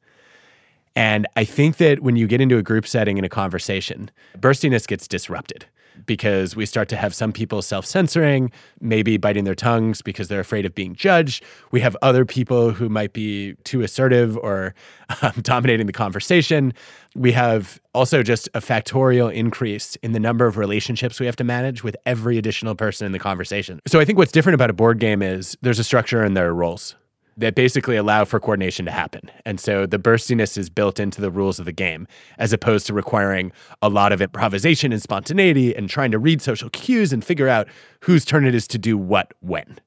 And 0.94 1.26
I 1.36 1.44
think 1.44 1.76
that 1.76 2.00
when 2.00 2.16
you 2.16 2.26
get 2.26 2.40
into 2.40 2.56
a 2.56 2.62
group 2.62 2.86
setting 2.86 3.18
in 3.18 3.24
a 3.24 3.28
conversation, 3.28 4.10
burstiness 4.38 4.86
gets 4.86 5.06
disrupted 5.06 5.66
because 6.04 6.54
we 6.54 6.66
start 6.66 6.88
to 6.90 6.96
have 6.96 7.14
some 7.14 7.32
people 7.32 7.62
self 7.62 7.86
censoring, 7.86 8.50
maybe 8.80 9.16
biting 9.16 9.44
their 9.44 9.54
tongues 9.54 10.02
because 10.02 10.28
they're 10.28 10.40
afraid 10.40 10.66
of 10.66 10.74
being 10.74 10.94
judged. 10.94 11.42
We 11.70 11.80
have 11.80 11.96
other 12.02 12.24
people 12.24 12.72
who 12.72 12.88
might 12.88 13.12
be 13.12 13.54
too 13.64 13.82
assertive 13.82 14.36
or 14.38 14.74
um, 15.22 15.32
dominating 15.42 15.86
the 15.86 15.92
conversation. 15.92 16.74
We 17.14 17.32
have 17.32 17.80
also 17.94 18.22
just 18.22 18.48
a 18.54 18.60
factorial 18.60 19.32
increase 19.32 19.96
in 19.96 20.12
the 20.12 20.20
number 20.20 20.46
of 20.46 20.58
relationships 20.58 21.18
we 21.18 21.26
have 21.26 21.36
to 21.36 21.44
manage 21.44 21.82
with 21.82 21.96
every 22.04 22.36
additional 22.36 22.74
person 22.74 23.06
in 23.06 23.12
the 23.12 23.18
conversation. 23.18 23.80
So 23.86 24.00
I 24.00 24.04
think 24.04 24.18
what's 24.18 24.32
different 24.32 24.54
about 24.54 24.70
a 24.70 24.74
board 24.74 24.98
game 24.98 25.22
is 25.22 25.56
there's 25.62 25.78
a 25.78 25.84
structure 25.84 26.22
and 26.22 26.36
there 26.36 26.48
are 26.48 26.54
roles 26.54 26.94
that 27.36 27.54
basically 27.54 27.96
allow 27.96 28.24
for 28.24 28.40
coordination 28.40 28.84
to 28.86 28.90
happen. 28.90 29.30
And 29.44 29.60
so 29.60 29.86
the 29.86 29.98
burstiness 29.98 30.56
is 30.56 30.70
built 30.70 30.98
into 30.98 31.20
the 31.20 31.30
rules 31.30 31.58
of 31.58 31.66
the 31.66 31.72
game, 31.72 32.06
as 32.38 32.52
opposed 32.52 32.86
to 32.86 32.94
requiring 32.94 33.52
a 33.82 33.88
lot 33.88 34.12
of 34.12 34.22
improvisation 34.22 34.92
and 34.92 35.02
spontaneity 35.02 35.74
and 35.76 35.88
trying 35.88 36.10
to 36.12 36.18
read 36.18 36.40
social 36.40 36.70
cues 36.70 37.12
and 37.12 37.24
figure 37.24 37.48
out 37.48 37.68
whose 38.00 38.24
turn 38.24 38.46
it 38.46 38.54
is 38.54 38.66
to 38.68 38.78
do 38.78 38.96
what 38.96 39.32
when. 39.40 39.78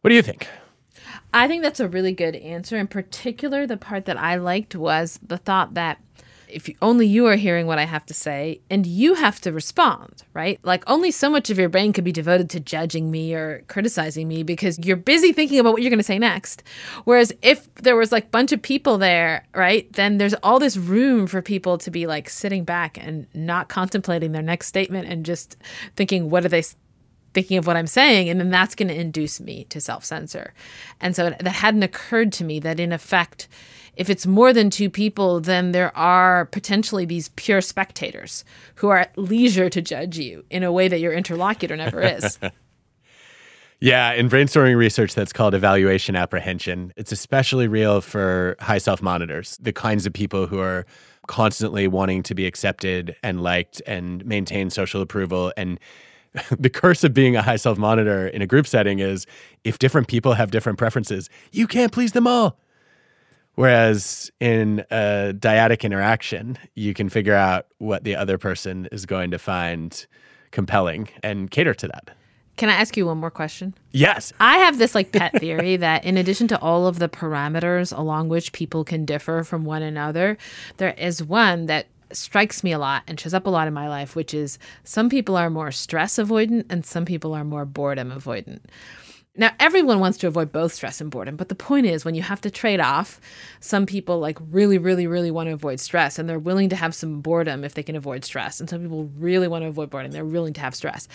What 0.00 0.10
do 0.10 0.14
you 0.14 0.22
think? 0.22 0.48
i 1.32 1.46
think 1.46 1.62
that's 1.62 1.80
a 1.80 1.88
really 1.88 2.12
good 2.12 2.36
answer 2.36 2.76
in 2.76 2.86
particular 2.86 3.66
the 3.66 3.76
part 3.76 4.06
that 4.06 4.16
i 4.16 4.36
liked 4.36 4.74
was 4.74 5.18
the 5.22 5.36
thought 5.36 5.74
that 5.74 5.98
if 6.50 6.68
you, 6.68 6.74
only 6.82 7.06
you 7.06 7.26
are 7.26 7.36
hearing 7.36 7.66
what 7.66 7.78
I 7.78 7.84
have 7.84 8.06
to 8.06 8.14
say 8.14 8.60
and 8.70 8.86
you 8.86 9.14
have 9.14 9.40
to 9.42 9.52
respond, 9.52 10.22
right? 10.34 10.58
Like 10.62 10.84
only 10.86 11.10
so 11.10 11.30
much 11.30 11.50
of 11.50 11.58
your 11.58 11.68
brain 11.68 11.92
could 11.92 12.04
be 12.04 12.12
devoted 12.12 12.50
to 12.50 12.60
judging 12.60 13.10
me 13.10 13.34
or 13.34 13.62
criticizing 13.68 14.28
me 14.28 14.42
because 14.42 14.78
you're 14.78 14.96
busy 14.96 15.32
thinking 15.32 15.58
about 15.58 15.72
what 15.72 15.82
you're 15.82 15.90
going 15.90 15.98
to 15.98 16.04
say 16.04 16.18
next. 16.18 16.62
Whereas 17.04 17.32
if 17.42 17.72
there 17.74 17.96
was 17.96 18.12
like 18.12 18.30
bunch 18.30 18.52
of 18.52 18.62
people 18.62 18.98
there, 18.98 19.46
right, 19.54 19.92
then 19.92 20.18
there's 20.18 20.34
all 20.42 20.58
this 20.58 20.76
room 20.76 21.26
for 21.26 21.42
people 21.42 21.78
to 21.78 21.90
be 21.90 22.06
like 22.06 22.28
sitting 22.28 22.64
back 22.64 22.98
and 22.98 23.26
not 23.34 23.68
contemplating 23.68 24.32
their 24.32 24.42
next 24.42 24.66
statement 24.66 25.08
and 25.08 25.24
just 25.24 25.56
thinking, 25.96 26.30
what 26.30 26.44
are 26.44 26.48
they 26.48 26.62
thinking 27.38 27.56
of 27.56 27.68
what 27.68 27.76
I'm 27.76 27.86
saying, 27.86 28.28
and 28.28 28.40
then 28.40 28.50
that's 28.50 28.74
going 28.74 28.88
to 28.88 29.00
induce 29.00 29.38
me 29.38 29.62
to 29.68 29.80
self 29.80 30.04
censor. 30.04 30.52
And 31.00 31.14
so 31.14 31.30
that 31.30 31.46
hadn't 31.46 31.84
occurred 31.84 32.32
to 32.32 32.44
me 32.44 32.58
that 32.58 32.80
in 32.80 32.92
effect, 32.92 33.46
if 33.94 34.10
it's 34.10 34.26
more 34.26 34.52
than 34.52 34.70
two 34.70 34.90
people, 34.90 35.38
then 35.38 35.70
there 35.70 35.96
are 35.96 36.46
potentially 36.46 37.04
these 37.04 37.28
pure 37.36 37.60
spectators 37.60 38.44
who 38.74 38.88
are 38.88 38.98
at 38.98 39.16
leisure 39.16 39.70
to 39.70 39.80
judge 39.80 40.18
you 40.18 40.44
in 40.50 40.64
a 40.64 40.72
way 40.72 40.88
that 40.88 40.98
your 40.98 41.12
interlocutor 41.12 41.76
never 41.76 42.02
is. 42.02 42.38
Yeah, 43.80 44.12
in 44.12 44.28
brainstorming 44.28 44.76
research 44.76 45.14
that's 45.14 45.32
called 45.32 45.54
evaluation 45.54 46.16
apprehension, 46.16 46.92
it's 46.96 47.12
especially 47.12 47.68
real 47.68 48.00
for 48.00 48.56
high 48.58 48.78
self 48.78 49.00
monitors, 49.00 49.56
the 49.62 49.72
kinds 49.72 50.04
of 50.04 50.12
people 50.12 50.48
who 50.48 50.58
are 50.58 50.84
constantly 51.28 51.86
wanting 51.86 52.24
to 52.24 52.34
be 52.34 52.44
accepted 52.44 53.14
and 53.22 53.40
liked 53.40 53.80
and 53.86 54.26
maintain 54.26 54.68
social 54.70 55.00
approval. 55.00 55.52
And 55.56 55.78
the 56.58 56.70
curse 56.70 57.04
of 57.04 57.14
being 57.14 57.36
a 57.36 57.42
high 57.42 57.56
self 57.56 57.78
monitor 57.78 58.28
in 58.28 58.42
a 58.42 58.46
group 58.46 58.66
setting 58.66 58.98
is 58.98 59.26
if 59.64 59.78
different 59.78 60.08
people 60.08 60.34
have 60.34 60.50
different 60.50 60.78
preferences, 60.78 61.28
you 61.52 61.66
can't 61.66 61.92
please 61.92 62.12
them 62.12 62.26
all. 62.26 62.58
Whereas 63.54 64.30
in 64.38 64.84
a 64.90 65.34
dyadic 65.36 65.82
interaction, 65.82 66.56
you 66.76 66.94
can 66.94 67.08
figure 67.08 67.34
out 67.34 67.66
what 67.78 68.04
the 68.04 68.14
other 68.14 68.38
person 68.38 68.88
is 68.92 69.04
going 69.04 69.32
to 69.32 69.38
find 69.38 70.06
compelling 70.52 71.08
and 71.24 71.50
cater 71.50 71.74
to 71.74 71.88
that. 71.88 72.10
Can 72.56 72.68
I 72.68 72.74
ask 72.74 72.96
you 72.96 73.06
one 73.06 73.18
more 73.18 73.30
question? 73.30 73.74
Yes. 73.92 74.32
I 74.40 74.58
have 74.58 74.78
this 74.78 74.94
like 74.94 75.12
pet 75.12 75.38
theory 75.40 75.76
that 75.78 76.04
in 76.04 76.16
addition 76.16 76.48
to 76.48 76.60
all 76.60 76.86
of 76.86 76.98
the 76.98 77.08
parameters 77.08 77.96
along 77.96 78.28
which 78.28 78.52
people 78.52 78.84
can 78.84 79.04
differ 79.04 79.44
from 79.44 79.64
one 79.64 79.82
another, 79.82 80.36
there 80.76 80.94
is 80.94 81.22
one 81.22 81.66
that 81.66 81.86
strikes 82.12 82.64
me 82.64 82.72
a 82.72 82.78
lot 82.78 83.02
and 83.06 83.18
shows 83.18 83.34
up 83.34 83.46
a 83.46 83.50
lot 83.50 83.68
in 83.68 83.74
my 83.74 83.88
life, 83.88 84.16
which 84.16 84.34
is 84.34 84.58
some 84.84 85.08
people 85.08 85.36
are 85.36 85.50
more 85.50 85.72
stress 85.72 86.16
avoidant 86.16 86.64
and 86.70 86.84
some 86.84 87.04
people 87.04 87.34
are 87.34 87.44
more 87.44 87.64
boredom 87.64 88.10
avoidant. 88.10 88.60
Now, 89.38 89.52
everyone 89.60 90.00
wants 90.00 90.18
to 90.18 90.26
avoid 90.26 90.50
both 90.50 90.74
stress 90.74 91.00
and 91.00 91.12
boredom, 91.12 91.36
but 91.36 91.48
the 91.48 91.54
point 91.54 91.86
is 91.86 92.04
when 92.04 92.16
you 92.16 92.22
have 92.22 92.40
to 92.40 92.50
trade 92.50 92.80
off, 92.80 93.20
some 93.60 93.86
people 93.86 94.18
like 94.18 94.36
really, 94.50 94.78
really, 94.78 95.06
really 95.06 95.30
want 95.30 95.48
to 95.48 95.52
avoid 95.52 95.78
stress 95.78 96.18
and 96.18 96.28
they're 96.28 96.40
willing 96.40 96.68
to 96.70 96.76
have 96.76 96.92
some 96.92 97.20
boredom 97.20 97.62
if 97.62 97.74
they 97.74 97.84
can 97.84 97.94
avoid 97.94 98.24
stress. 98.24 98.58
And 98.58 98.68
some 98.68 98.82
people 98.82 99.08
really 99.16 99.46
want 99.46 99.62
to 99.62 99.68
avoid 99.68 99.90
boredom. 99.90 100.10
They're 100.10 100.24
willing 100.24 100.54
to 100.54 100.60
have 100.60 100.74
stress. 100.74 101.06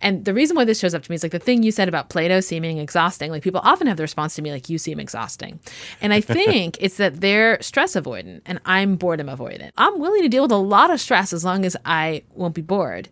And 0.00 0.24
the 0.24 0.34
reason 0.34 0.56
why 0.56 0.64
this 0.64 0.80
shows 0.80 0.92
up 0.92 1.04
to 1.04 1.10
me 1.10 1.14
is 1.14 1.22
like 1.22 1.30
the 1.30 1.38
thing 1.38 1.62
you 1.62 1.70
said 1.70 1.88
about 1.88 2.10
Plato 2.10 2.40
seeming 2.40 2.78
exhausting. 2.78 3.30
Like 3.30 3.44
people 3.44 3.60
often 3.62 3.86
have 3.86 3.96
the 3.96 4.02
response 4.02 4.34
to 4.34 4.42
me 4.42 4.50
like, 4.50 4.68
you 4.68 4.76
seem 4.76 4.98
exhausting. 4.98 5.60
And 6.00 6.12
I 6.12 6.20
think 6.20 6.78
it's 6.80 6.96
that 6.96 7.20
they're 7.20 7.62
stress 7.62 7.94
avoidant 7.94 8.42
and 8.44 8.60
I'm 8.64 8.96
boredom 8.96 9.28
avoidant. 9.28 9.70
I'm 9.78 10.00
willing 10.00 10.22
to 10.22 10.28
deal 10.28 10.42
with 10.42 10.52
a 10.52 10.56
lot 10.56 10.90
of 10.90 11.00
stress 11.00 11.32
as 11.32 11.44
long 11.44 11.64
as 11.64 11.76
I 11.84 12.24
won't 12.34 12.56
be 12.56 12.62
bored. 12.62 13.08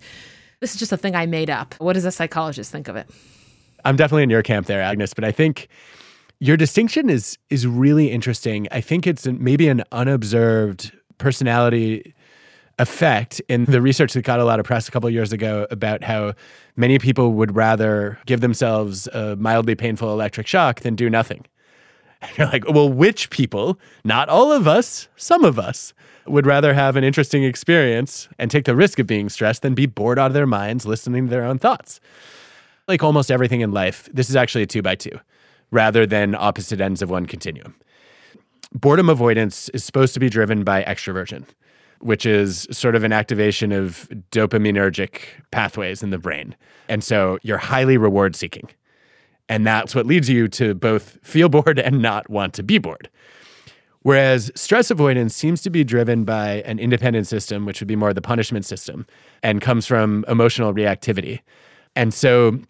This 0.58 0.72
is 0.72 0.80
just 0.80 0.90
a 0.90 0.96
thing 0.96 1.14
I 1.14 1.26
made 1.26 1.50
up. 1.50 1.76
What 1.78 1.92
does 1.92 2.04
a 2.04 2.10
psychologist 2.10 2.72
think 2.72 2.88
of 2.88 2.96
it? 2.96 3.08
I'm 3.86 3.96
definitely 3.96 4.24
in 4.24 4.30
your 4.30 4.42
camp 4.42 4.66
there, 4.66 4.82
Agnes, 4.82 5.14
but 5.14 5.24
I 5.24 5.30
think 5.30 5.68
your 6.40 6.56
distinction 6.56 7.08
is 7.08 7.38
is 7.50 7.66
really 7.66 8.10
interesting. 8.10 8.66
I 8.72 8.80
think 8.80 9.06
it's 9.06 9.26
maybe 9.26 9.68
an 9.68 9.84
unobserved 9.92 10.92
personality 11.18 12.14
effect 12.78 13.40
in 13.48 13.64
the 13.64 13.80
research 13.80 14.12
that 14.12 14.22
got 14.22 14.40
a 14.40 14.44
lot 14.44 14.60
of 14.60 14.66
press 14.66 14.86
a 14.88 14.90
couple 14.90 15.08
years 15.08 15.32
ago 15.32 15.66
about 15.70 16.02
how 16.02 16.34
many 16.74 16.98
people 16.98 17.32
would 17.32 17.54
rather 17.54 18.18
give 18.26 18.40
themselves 18.40 19.06
a 19.08 19.36
mildly 19.36 19.74
painful 19.74 20.12
electric 20.12 20.46
shock 20.46 20.80
than 20.80 20.94
do 20.94 21.08
nothing. 21.08 21.46
And 22.20 22.36
you're 22.36 22.46
like, 22.48 22.68
well, 22.68 22.92
which 22.92 23.30
people, 23.30 23.78
not 24.04 24.28
all 24.28 24.52
of 24.52 24.66
us, 24.66 25.08
some 25.16 25.44
of 25.44 25.58
us, 25.58 25.94
would 26.26 26.44
rather 26.44 26.74
have 26.74 26.96
an 26.96 27.04
interesting 27.04 27.44
experience 27.44 28.28
and 28.38 28.50
take 28.50 28.64
the 28.64 28.74
risk 28.74 28.98
of 28.98 29.06
being 29.06 29.28
stressed 29.28 29.62
than 29.62 29.74
be 29.74 29.86
bored 29.86 30.18
out 30.18 30.26
of 30.26 30.32
their 30.32 30.46
minds 30.46 30.84
listening 30.84 31.26
to 31.26 31.30
their 31.30 31.44
own 31.44 31.58
thoughts? 31.58 32.00
Like 32.88 33.02
almost 33.02 33.30
everything 33.30 33.60
in 33.60 33.72
life, 33.72 34.08
this 34.12 34.30
is 34.30 34.36
actually 34.36 34.62
a 34.62 34.66
two 34.66 34.82
by 34.82 34.94
two 34.94 35.18
rather 35.72 36.06
than 36.06 36.34
opposite 36.34 36.80
ends 36.80 37.02
of 37.02 37.10
one 37.10 37.26
continuum. 37.26 37.74
Boredom 38.72 39.08
avoidance 39.08 39.68
is 39.70 39.84
supposed 39.84 40.14
to 40.14 40.20
be 40.20 40.28
driven 40.28 40.62
by 40.62 40.84
extroversion, 40.84 41.44
which 42.00 42.24
is 42.24 42.68
sort 42.70 42.94
of 42.94 43.02
an 43.02 43.12
activation 43.12 43.72
of 43.72 44.08
dopaminergic 44.30 45.22
pathways 45.50 46.02
in 46.02 46.10
the 46.10 46.18
brain. 46.18 46.54
And 46.88 47.02
so 47.02 47.38
you're 47.42 47.58
highly 47.58 47.98
reward 47.98 48.36
seeking. 48.36 48.68
And 49.48 49.66
that's 49.66 49.94
what 49.94 50.06
leads 50.06 50.28
you 50.28 50.48
to 50.48 50.74
both 50.74 51.18
feel 51.22 51.48
bored 51.48 51.78
and 51.78 52.00
not 52.00 52.28
want 52.28 52.54
to 52.54 52.62
be 52.62 52.78
bored. 52.78 53.08
Whereas 54.02 54.52
stress 54.54 54.90
avoidance 54.92 55.34
seems 55.34 55.62
to 55.62 55.70
be 55.70 55.82
driven 55.82 56.24
by 56.24 56.62
an 56.64 56.78
independent 56.78 57.26
system, 57.26 57.66
which 57.66 57.80
would 57.80 57.88
be 57.88 57.96
more 57.96 58.14
the 58.14 58.22
punishment 58.22 58.64
system, 58.64 59.04
and 59.42 59.60
comes 59.60 59.84
from 59.84 60.24
emotional 60.28 60.72
reactivity. 60.72 61.40
And 61.96 62.14
so 62.14 62.60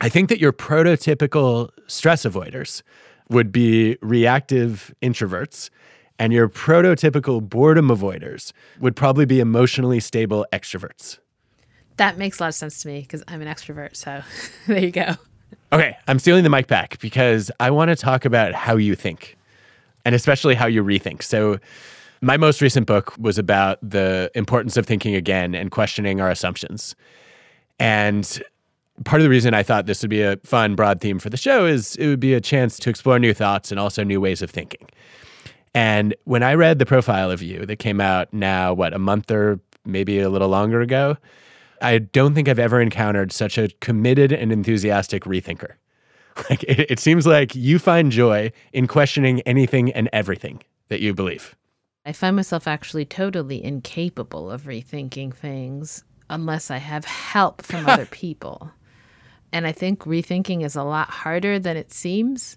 I 0.00 0.08
think 0.08 0.28
that 0.28 0.40
your 0.40 0.52
prototypical 0.52 1.70
stress 1.86 2.24
avoiders 2.24 2.82
would 3.28 3.50
be 3.50 3.96
reactive 4.02 4.94
introverts, 5.02 5.70
and 6.18 6.32
your 6.32 6.48
prototypical 6.48 7.46
boredom 7.46 7.88
avoiders 7.88 8.52
would 8.80 8.96
probably 8.96 9.26
be 9.26 9.40
emotionally 9.40 10.00
stable 10.00 10.46
extroverts. 10.52 11.18
That 11.96 12.18
makes 12.18 12.38
a 12.38 12.44
lot 12.44 12.48
of 12.48 12.54
sense 12.54 12.82
to 12.82 12.88
me 12.88 13.00
because 13.00 13.22
I'm 13.26 13.40
an 13.40 13.48
extrovert. 13.48 13.96
So 13.96 14.22
there 14.66 14.78
you 14.78 14.90
go. 14.90 15.16
Okay, 15.72 15.96
I'm 16.06 16.18
stealing 16.18 16.44
the 16.44 16.50
mic 16.50 16.66
back 16.66 16.98
because 17.00 17.50
I 17.58 17.70
want 17.70 17.88
to 17.88 17.96
talk 17.96 18.24
about 18.24 18.54
how 18.54 18.76
you 18.76 18.94
think 18.94 19.36
and 20.04 20.14
especially 20.14 20.54
how 20.54 20.66
you 20.66 20.82
rethink. 20.82 21.22
So, 21.22 21.58
my 22.22 22.38
most 22.38 22.62
recent 22.62 22.86
book 22.86 23.14
was 23.18 23.36
about 23.36 23.78
the 23.82 24.30
importance 24.34 24.78
of 24.78 24.86
thinking 24.86 25.14
again 25.14 25.54
and 25.54 25.70
questioning 25.70 26.18
our 26.18 26.30
assumptions. 26.30 26.96
And 27.78 28.42
part 29.04 29.20
of 29.20 29.24
the 29.24 29.30
reason 29.30 29.54
I 29.54 29.62
thought 29.62 29.86
this 29.86 30.02
would 30.02 30.10
be 30.10 30.22
a 30.22 30.36
fun, 30.44 30.74
broad 30.74 31.00
theme 31.00 31.18
for 31.18 31.30
the 31.30 31.36
show 31.36 31.66
is 31.66 31.96
it 31.96 32.06
would 32.06 32.20
be 32.20 32.34
a 32.34 32.40
chance 32.40 32.78
to 32.80 32.90
explore 32.90 33.18
new 33.18 33.34
thoughts 33.34 33.70
and 33.70 33.78
also 33.78 34.02
new 34.02 34.20
ways 34.20 34.42
of 34.42 34.50
thinking. 34.50 34.88
And 35.74 36.14
when 36.24 36.42
I 36.42 36.54
read 36.54 36.78
the 36.78 36.86
profile 36.86 37.30
of 37.30 37.42
you 37.42 37.66
that 37.66 37.76
came 37.76 38.00
out 38.00 38.32
now, 38.32 38.72
what, 38.72 38.94
a 38.94 38.98
month 38.98 39.30
or 39.30 39.60
maybe 39.84 40.20
a 40.20 40.30
little 40.30 40.48
longer 40.48 40.80
ago, 40.80 41.16
I 41.82 41.98
don't 41.98 42.34
think 42.34 42.48
I've 42.48 42.58
ever 42.58 42.80
encountered 42.80 43.32
such 43.32 43.58
a 43.58 43.68
committed 43.80 44.32
and 44.32 44.50
enthusiastic 44.52 45.24
rethinker. 45.24 45.74
Like 46.50 46.64
it, 46.64 46.90
it 46.90 47.00
seems 47.00 47.26
like 47.26 47.54
you 47.54 47.78
find 47.78 48.12
joy 48.12 48.52
in 48.74 48.86
questioning 48.86 49.40
anything 49.46 49.90
and 49.92 50.06
everything 50.12 50.62
that 50.88 51.00
you 51.00 51.14
believe. 51.14 51.56
I 52.04 52.12
find 52.12 52.36
myself 52.36 52.68
actually 52.68 53.06
totally 53.06 53.64
incapable 53.64 54.50
of 54.50 54.64
rethinking 54.64 55.34
things 55.34 56.04
unless 56.28 56.70
I 56.70 56.76
have 56.76 57.06
help 57.06 57.62
from 57.62 57.86
other 57.88 58.04
people. 58.04 58.70
And 59.52 59.66
I 59.66 59.72
think 59.72 60.00
rethinking 60.00 60.64
is 60.64 60.76
a 60.76 60.84
lot 60.84 61.10
harder 61.10 61.58
than 61.58 61.76
it 61.76 61.92
seems. 61.92 62.56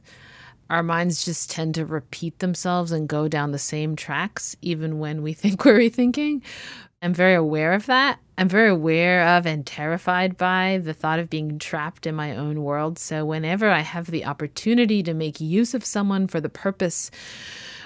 Our 0.69 0.83
minds 0.83 1.25
just 1.25 1.49
tend 1.49 1.75
to 1.75 1.85
repeat 1.85 2.39
themselves 2.39 2.91
and 2.91 3.07
go 3.09 3.27
down 3.27 3.51
the 3.51 3.57
same 3.57 3.95
tracks, 3.95 4.55
even 4.61 4.99
when 4.99 5.21
we 5.21 5.33
think 5.33 5.65
we're 5.65 5.79
rethinking. 5.79 6.41
I'm 7.01 7.13
very 7.13 7.33
aware 7.33 7.73
of 7.73 7.85
that. 7.85 8.19
I'm 8.37 8.49
very 8.49 8.69
aware 8.69 9.37
of 9.37 9.45
and 9.45 9.65
terrified 9.65 10.37
by 10.37 10.81
the 10.83 10.93
thought 10.93 11.19
of 11.19 11.29
being 11.29 11.57
trapped 11.57 12.05
in 12.05 12.13
my 12.13 12.35
own 12.35 12.61
world. 12.63 12.99
So, 12.99 13.25
whenever 13.25 13.69
I 13.69 13.79
have 13.79 14.07
the 14.07 14.25
opportunity 14.25 15.01
to 15.03 15.13
make 15.13 15.39
use 15.39 15.73
of 15.73 15.85
someone 15.85 16.27
for 16.27 16.41
the 16.41 16.49
purpose 16.49 17.09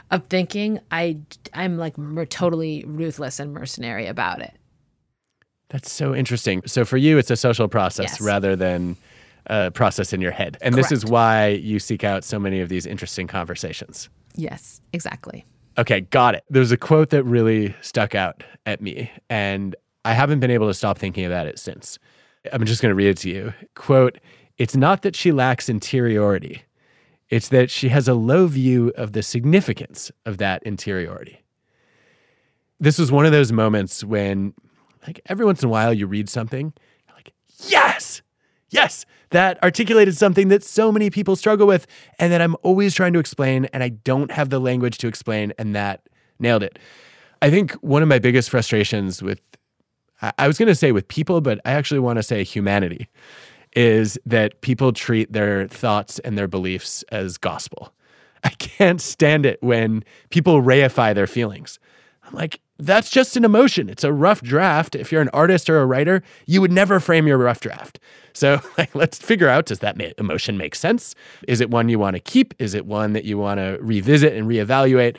of 0.10 0.26
thinking, 0.30 0.80
I, 0.92 1.20
I'm 1.54 1.78
like 1.78 1.96
totally 2.30 2.84
ruthless 2.88 3.40
and 3.40 3.54
mercenary 3.54 4.08
about 4.08 4.42
it. 4.42 4.58
That's 5.74 5.92
so 5.92 6.14
interesting. 6.14 6.62
So, 6.68 6.86
for 6.86 6.98
you, 6.98 7.18
it's 7.18 7.32
a 7.32 7.36
social 7.36 7.68
process 7.68 8.12
yes. 8.12 8.22
rather 8.22 8.56
than 8.56 8.96
a 9.48 9.72
process 9.72 10.14
in 10.14 10.22
your 10.22 10.32
head. 10.32 10.56
And 10.62 10.76
Correct. 10.76 10.90
this 10.90 11.04
is 11.04 11.10
why 11.10 11.48
you 11.48 11.80
seek 11.80 12.04
out 12.04 12.24
so 12.24 12.38
many 12.38 12.62
of 12.62 12.70
these 12.70 12.86
interesting 12.86 13.26
conversations. 13.26 14.08
Yes, 14.36 14.82
exactly. 14.94 15.46
Okay, 15.80 16.02
got 16.02 16.36
it. 16.36 16.44
There's 16.48 16.72
a 16.72 16.78
quote 16.78 17.10
that 17.10 17.24
really 17.24 17.76
stuck 17.82 18.14
out 18.14 18.44
at 18.68 18.82
me, 18.82 19.12
and 19.32 19.76
I 20.06 20.14
haven't 20.14 20.40
been 20.40 20.52
able 20.52 20.68
to 20.68 20.76
stop 20.76 21.00
thinking 21.00 21.26
about 21.26 21.48
it 21.48 21.58
since. 21.58 21.98
I'm 22.52 22.66
just 22.66 22.82
going 22.82 22.92
to 22.92 22.96
read 22.96 23.08
it 23.08 23.18
to 23.18 23.30
you. 23.30 23.54
Quote, 23.74 24.20
it's 24.60 24.76
not 24.76 25.02
that 25.02 25.16
she 25.16 25.32
lacks 25.32 25.70
interiority, 25.70 26.62
it's 27.30 27.50
that 27.50 27.72
she 27.72 27.90
has 27.90 28.08
a 28.08 28.14
low 28.14 28.46
view 28.46 28.94
of 28.96 29.14
the 29.14 29.24
significance 29.24 30.12
of 30.28 30.38
that 30.38 30.62
interiority. 30.62 31.42
This 32.80 33.00
was 33.00 33.12
one 33.12 33.26
of 33.26 33.32
those 33.32 33.52
moments 33.52 34.04
when, 34.04 34.54
like, 35.06 35.22
every 35.28 35.46
once 35.46 35.62
in 35.62 35.68
a 35.68 35.72
while 35.72 35.94
you 35.94 36.08
read 36.08 36.30
something, 36.30 36.74
you're 37.08 37.16
like, 37.16 37.34
yes, 37.68 38.22
yes, 38.70 39.06
that 39.30 39.62
articulated 39.64 40.16
something 40.16 40.48
that 40.50 40.64
so 40.64 40.92
many 40.92 41.10
people 41.10 41.36
struggle 41.36 41.68
with 41.68 41.88
and 42.20 42.32
that 42.32 42.42
I'm 42.42 42.56
always 42.64 42.94
trying 42.94 43.14
to 43.14 43.20
explain 43.20 43.66
and 43.74 43.84
I 43.84 43.90
don't 43.90 44.32
have 44.32 44.50
the 44.50 44.60
language 44.60 44.98
to 45.00 45.08
explain 45.08 45.54
and 45.58 45.76
that 45.76 46.08
nailed 46.40 46.64
it. 46.64 46.80
I 47.42 47.50
think 47.50 47.74
one 47.76 48.02
of 48.02 48.08
my 48.08 48.20
biggest 48.20 48.50
frustrations 48.50 49.22
with 49.22 49.42
I 50.38 50.48
was 50.48 50.58
going 50.58 50.68
to 50.68 50.76
say 50.76 50.94
with 50.94 51.08
people 51.10 51.42
but 51.42 51.60
I 51.66 51.72
actually 51.74 52.00
want 52.00 52.18
to 52.18 52.24
say 52.24 52.44
humanity 52.44 53.10
is 53.76 54.18
that 54.26 54.62
people 54.62 54.94
treat 54.94 55.34
their 55.34 55.68
thoughts 55.68 56.20
and 56.20 56.38
their 56.38 56.48
beliefs 56.48 57.04
as 57.12 57.38
gospel. 57.38 57.94
I 58.44 58.50
can't 58.50 59.02
stand 59.02 59.46
it 59.46 59.62
when 59.62 60.04
people 60.30 60.62
reify 60.62 61.16
their 61.16 61.28
feelings. 61.28 61.80
I'm 62.24 62.34
like, 62.34 62.60
that's 62.86 63.10
just 63.10 63.38
an 63.38 63.46
emotion. 63.46 63.90
It's 63.90 64.04
a 64.04 64.14
rough 64.14 64.42
draft. 64.42 64.96
If 64.96 65.12
you're 65.12 65.22
an 65.22 65.30
artist 65.30 65.70
or 65.70 65.80
a 65.80 65.86
writer, 65.86 66.24
you 66.46 66.62
would 66.62 66.72
never 66.72 67.00
frame 67.00 67.28
your 67.28 67.38
rough 67.38 67.60
draft. 67.60 68.00
So 68.34 68.60
like, 68.78 68.94
let's 68.96 69.18
figure 69.18 69.48
out 69.48 69.66
does 69.66 69.80
that 69.80 70.00
emotion 70.18 70.58
make 70.58 70.76
sense? 70.76 71.16
Is 71.48 71.62
it 71.62 71.70
one 71.70 71.90
you 71.90 72.00
want 72.00 72.16
to 72.16 72.20
keep? 72.20 72.54
Is 72.60 72.74
it 72.74 72.86
one 72.86 73.14
that 73.14 73.26
you 73.26 73.38
want 73.38 73.60
to 73.60 73.78
revisit 73.82 74.34
and 74.34 74.48
reevaluate? 74.48 75.18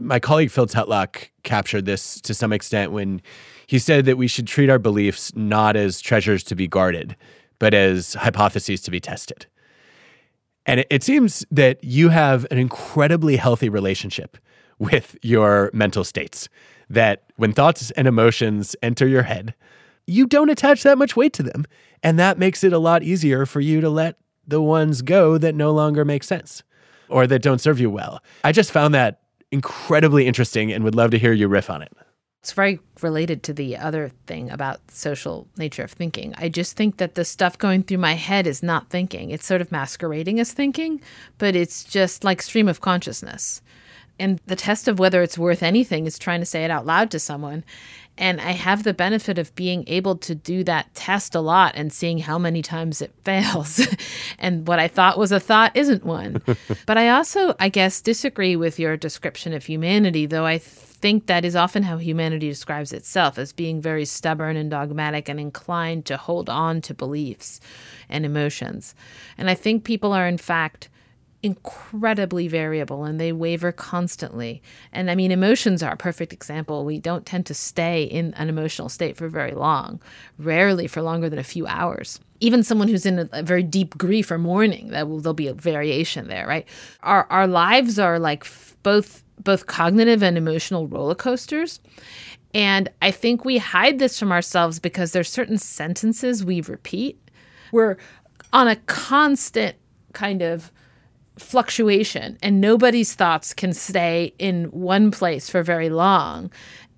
My 0.00 0.18
colleague 0.18 0.50
Phil 0.50 0.66
Tetlock 0.66 1.28
captured 1.44 1.84
this 1.84 2.20
to 2.22 2.34
some 2.34 2.52
extent 2.52 2.90
when 2.90 3.22
he 3.66 3.78
said 3.78 4.06
that 4.06 4.18
we 4.18 4.26
should 4.26 4.46
treat 4.46 4.68
our 4.68 4.78
beliefs 4.78 5.32
not 5.36 5.76
as 5.76 6.00
treasures 6.00 6.42
to 6.44 6.56
be 6.56 6.66
guarded, 6.66 7.16
but 7.58 7.74
as 7.74 8.14
hypotheses 8.14 8.80
to 8.82 8.90
be 8.90 8.98
tested. 9.00 9.46
And 10.66 10.80
it, 10.80 10.86
it 10.90 11.02
seems 11.02 11.46
that 11.50 11.82
you 11.84 12.08
have 12.08 12.46
an 12.50 12.58
incredibly 12.58 13.36
healthy 13.36 13.68
relationship 13.68 14.36
with 14.78 15.16
your 15.22 15.70
mental 15.72 16.04
states. 16.04 16.48
That 16.90 17.24
when 17.36 17.52
thoughts 17.52 17.90
and 17.92 18.06
emotions 18.06 18.76
enter 18.82 19.06
your 19.06 19.22
head, 19.22 19.54
you 20.06 20.26
don't 20.26 20.50
attach 20.50 20.82
that 20.82 20.98
much 20.98 21.16
weight 21.16 21.32
to 21.34 21.42
them. 21.42 21.64
And 22.02 22.18
that 22.18 22.38
makes 22.38 22.62
it 22.62 22.72
a 22.72 22.78
lot 22.78 23.02
easier 23.02 23.46
for 23.46 23.60
you 23.60 23.80
to 23.80 23.88
let 23.88 24.18
the 24.46 24.60
ones 24.60 25.02
go 25.02 25.38
that 25.38 25.54
no 25.54 25.72
longer 25.72 26.04
make 26.04 26.22
sense 26.22 26.62
or 27.08 27.26
that 27.26 27.42
don't 27.42 27.60
serve 27.60 27.80
you 27.80 27.90
well. 27.90 28.22
I 28.44 28.52
just 28.52 28.70
found 28.70 28.94
that 28.94 29.20
incredibly 29.50 30.26
interesting 30.26 30.72
and 30.72 30.84
would 30.84 30.94
love 30.94 31.10
to 31.12 31.18
hear 31.18 31.32
you 31.32 31.48
riff 31.48 31.70
on 31.70 31.80
it. 31.82 31.92
It's 32.40 32.52
very 32.52 32.78
related 33.00 33.42
to 33.44 33.54
the 33.54 33.78
other 33.78 34.10
thing 34.26 34.50
about 34.50 34.90
social 34.90 35.48
nature 35.56 35.82
of 35.82 35.92
thinking. 35.92 36.34
I 36.36 36.50
just 36.50 36.76
think 36.76 36.98
that 36.98 37.14
the 37.14 37.24
stuff 37.24 37.56
going 37.56 37.84
through 37.84 37.98
my 37.98 38.12
head 38.12 38.46
is 38.46 38.62
not 38.62 38.90
thinking. 38.90 39.30
It's 39.30 39.46
sort 39.46 39.62
of 39.62 39.72
masquerading 39.72 40.38
as 40.40 40.52
thinking, 40.52 41.00
but 41.38 41.56
it's 41.56 41.84
just 41.84 42.22
like 42.22 42.42
stream 42.42 42.68
of 42.68 42.82
consciousness. 42.82 43.62
And 44.18 44.40
the 44.46 44.56
test 44.56 44.86
of 44.86 44.98
whether 44.98 45.22
it's 45.22 45.38
worth 45.38 45.62
anything 45.62 46.06
is 46.06 46.18
trying 46.18 46.40
to 46.40 46.46
say 46.46 46.64
it 46.64 46.70
out 46.70 46.86
loud 46.86 47.10
to 47.10 47.18
someone. 47.18 47.64
And 48.16 48.40
I 48.40 48.52
have 48.52 48.84
the 48.84 48.94
benefit 48.94 49.38
of 49.38 49.54
being 49.56 49.82
able 49.88 50.16
to 50.18 50.36
do 50.36 50.62
that 50.64 50.94
test 50.94 51.34
a 51.34 51.40
lot 51.40 51.72
and 51.74 51.92
seeing 51.92 52.18
how 52.18 52.38
many 52.38 52.62
times 52.62 53.02
it 53.02 53.12
fails. 53.24 53.80
and 54.38 54.66
what 54.68 54.78
I 54.78 54.86
thought 54.86 55.18
was 55.18 55.32
a 55.32 55.40
thought 55.40 55.76
isn't 55.76 56.04
one. 56.04 56.40
but 56.86 56.96
I 56.96 57.08
also, 57.08 57.54
I 57.58 57.68
guess, 57.68 58.00
disagree 58.00 58.54
with 58.54 58.78
your 58.78 58.96
description 58.96 59.52
of 59.52 59.64
humanity, 59.64 60.26
though 60.26 60.46
I 60.46 60.58
think 61.04 61.26
that 61.26 61.44
is 61.44 61.56
often 61.56 61.82
how 61.82 61.98
humanity 61.98 62.48
describes 62.48 62.92
itself 62.92 63.36
as 63.36 63.52
being 63.52 63.80
very 63.80 64.04
stubborn 64.04 64.56
and 64.56 64.70
dogmatic 64.70 65.28
and 65.28 65.40
inclined 65.40 66.06
to 66.06 66.16
hold 66.16 66.48
on 66.48 66.80
to 66.82 66.94
beliefs 66.94 67.60
and 68.08 68.24
emotions. 68.24 68.94
And 69.36 69.50
I 69.50 69.54
think 69.54 69.84
people 69.84 70.12
are, 70.12 70.26
in 70.26 70.38
fact, 70.38 70.88
incredibly 71.44 72.48
variable 72.48 73.04
and 73.04 73.20
they 73.20 73.30
waver 73.30 73.70
constantly. 73.70 74.62
And 74.92 75.10
I 75.10 75.14
mean, 75.14 75.30
emotions 75.30 75.82
are 75.82 75.92
a 75.92 75.96
perfect 75.96 76.32
example. 76.32 76.86
We 76.86 76.98
don't 76.98 77.26
tend 77.26 77.44
to 77.46 77.54
stay 77.54 78.04
in 78.04 78.32
an 78.34 78.48
emotional 78.48 78.88
state 78.88 79.18
for 79.18 79.28
very 79.28 79.52
long, 79.52 80.00
rarely 80.38 80.86
for 80.86 81.02
longer 81.02 81.28
than 81.28 81.38
a 81.38 81.44
few 81.44 81.66
hours. 81.66 82.18
Even 82.40 82.62
someone 82.62 82.88
who's 82.88 83.04
in 83.04 83.18
a, 83.18 83.28
a 83.32 83.42
very 83.42 83.62
deep 83.62 83.98
grief 83.98 84.30
or 84.30 84.38
mourning, 84.38 84.88
that 84.88 85.06
will 85.06 85.20
there'll 85.20 85.34
be 85.34 85.48
a 85.48 85.52
variation 85.52 86.28
there, 86.28 86.46
right? 86.46 86.66
Our 87.02 87.26
our 87.28 87.46
lives 87.46 87.98
are 87.98 88.18
like 88.18 88.46
both 88.82 89.22
both 89.38 89.66
cognitive 89.66 90.22
and 90.22 90.38
emotional 90.38 90.88
roller 90.88 91.14
coasters. 91.14 91.78
And 92.54 92.88
I 93.02 93.10
think 93.10 93.44
we 93.44 93.58
hide 93.58 93.98
this 93.98 94.18
from 94.18 94.32
ourselves 94.32 94.78
because 94.78 95.12
there's 95.12 95.28
certain 95.28 95.58
sentences 95.58 96.42
we 96.42 96.62
repeat. 96.62 97.20
We're 97.70 97.98
on 98.52 98.68
a 98.68 98.76
constant 98.76 99.76
kind 100.12 100.40
of 100.40 100.70
fluctuation 101.38 102.38
and 102.42 102.60
nobody's 102.60 103.14
thoughts 103.14 103.52
can 103.52 103.72
stay 103.72 104.34
in 104.38 104.64
one 104.66 105.10
place 105.10 105.48
for 105.48 105.62
very 105.62 105.90
long. 105.90 106.50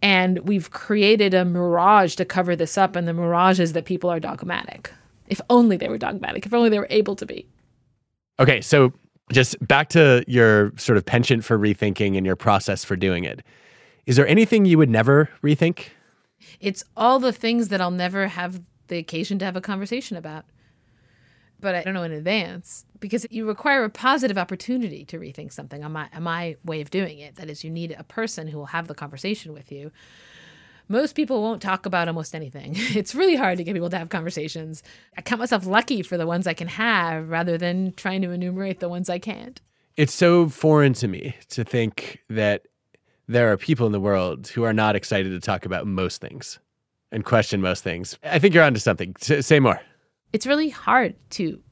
And 0.03 0.40
we've 0.40 0.70
created 0.70 1.33
a 1.35 1.44
mirage 1.44 2.14
to 2.16 2.25
cover 2.25 2.55
this 2.55 2.77
up 2.77 2.96
and 2.96 3.09
the 3.09 3.14
mirage 3.14 3.59
is 3.59 3.72
that 3.72 3.87
people 3.87 4.11
are 4.11 4.20
dogmatic. 4.20 4.92
If 5.29 5.40
only 5.51 5.77
they 5.77 5.88
were 5.88 5.99
dogmatic 5.99 6.46
if 6.46 6.55
only 6.55 6.68
they 6.68 6.79
were 6.79 6.87
able 6.90 7.16
to 7.16 7.27
be. 7.27 7.46
Okay 8.38 8.61
so 8.61 8.92
just 9.33 9.57
back 9.66 9.88
to 9.90 10.22
your 10.29 10.72
sort 10.77 10.96
of 10.96 11.05
penchant 11.05 11.44
for 11.44 11.59
rethinking 11.59 12.16
and 12.16 12.25
your 12.25 12.37
process 12.37 12.85
for 12.85 12.94
doing 12.94 13.25
it. 13.25 13.42
Is 14.05 14.16
there 14.16 14.29
anything 14.29 14.66
you 14.66 14.79
would 14.79 14.90
never 14.90 15.31
rethink? 15.42 15.88
It's 16.61 16.85
all 16.96 17.18
the 17.18 17.33
things 17.33 17.68
that 17.68 17.81
i'll 17.81 17.90
never 17.90 18.29
have 18.29 18.61
the 18.88 18.99
occasion 18.99 19.38
to 19.38 19.44
have 19.44 19.57
a 19.57 19.61
conversation 19.61 20.16
about 20.16 20.44
but 21.61 21.75
I 21.75 21.83
don't 21.83 21.95
know 21.95 22.03
in 22.03 22.12
advance 22.12 22.85
because 23.01 23.27
you 23.31 23.47
require 23.47 23.85
a 23.85 23.90
positive 23.90 24.38
opportunity 24.38 25.05
to 25.07 25.19
rethink 25.19 25.53
something 25.53 25.85
on 25.85 25.92
my 25.92 26.09
on 26.14 26.23
my 26.23 26.57
way 26.64 26.81
of 26.81 26.90
doing 26.90 27.19
it. 27.19 27.37
That 27.37 27.49
is, 27.51 27.64
you 27.64 27.71
need 27.71 27.95
a 27.99 28.05
person 28.05 28.49
who 28.49 28.59
will 28.59 28.66
have 28.66 28.88
the 28.88 28.95
conversation 28.95 29.53
with 29.53 29.71
you. 29.73 29.90
most 30.88 31.14
people 31.16 31.42
won't 31.42 31.61
talk 31.62 31.85
about 31.87 32.09
almost 32.09 32.35
anything. 32.35 32.75
It's 32.95 33.14
really 33.14 33.37
hard 33.37 33.59
to 33.59 33.64
get 33.64 33.75
people 33.75 33.90
to 33.90 33.99
have 33.99 34.09
conversations. 34.09 34.83
I 35.16 35.23
count 35.23 35.40
myself 35.40 35.66
lucky 35.66 36.03
for 36.03 36.16
the 36.16 36.27
ones 36.27 36.47
I 36.47 36.55
can 36.55 36.69
have 36.69 37.29
rather 37.29 37.59
than 37.59 37.92
trying 37.95 38.23
to 38.23 38.31
enumerate 38.31 38.81
the 38.81 38.88
ones 38.88 39.09
I 39.11 39.19
can't. 39.19 39.61
It's 39.97 40.14
so 40.14 40.49
foreign 40.49 40.92
to 40.95 41.09
me 41.09 41.35
to 41.49 41.64
think 41.64 42.23
that 42.29 42.66
there 43.29 43.51
are 43.51 43.57
people 43.57 43.87
in 43.87 43.92
the 43.92 44.01
world 44.01 44.47
who 44.49 44.62
are 44.62 44.73
not 44.75 44.95
excited 44.95 45.31
to 45.31 45.40
talk 45.40 45.64
about 45.66 45.87
most 45.87 46.21
things 46.21 46.61
and 47.11 47.25
question 47.25 47.61
most 47.61 47.83
things. 47.83 48.16
I 48.23 48.38
think 48.38 48.55
you're 48.55 48.62
onto 48.62 48.79
something. 48.79 49.16
S- 49.21 49.47
say 49.47 49.59
more. 49.59 49.81
It's 50.37 50.46
really 50.46 50.68
hard 50.68 51.14
to 51.31 51.62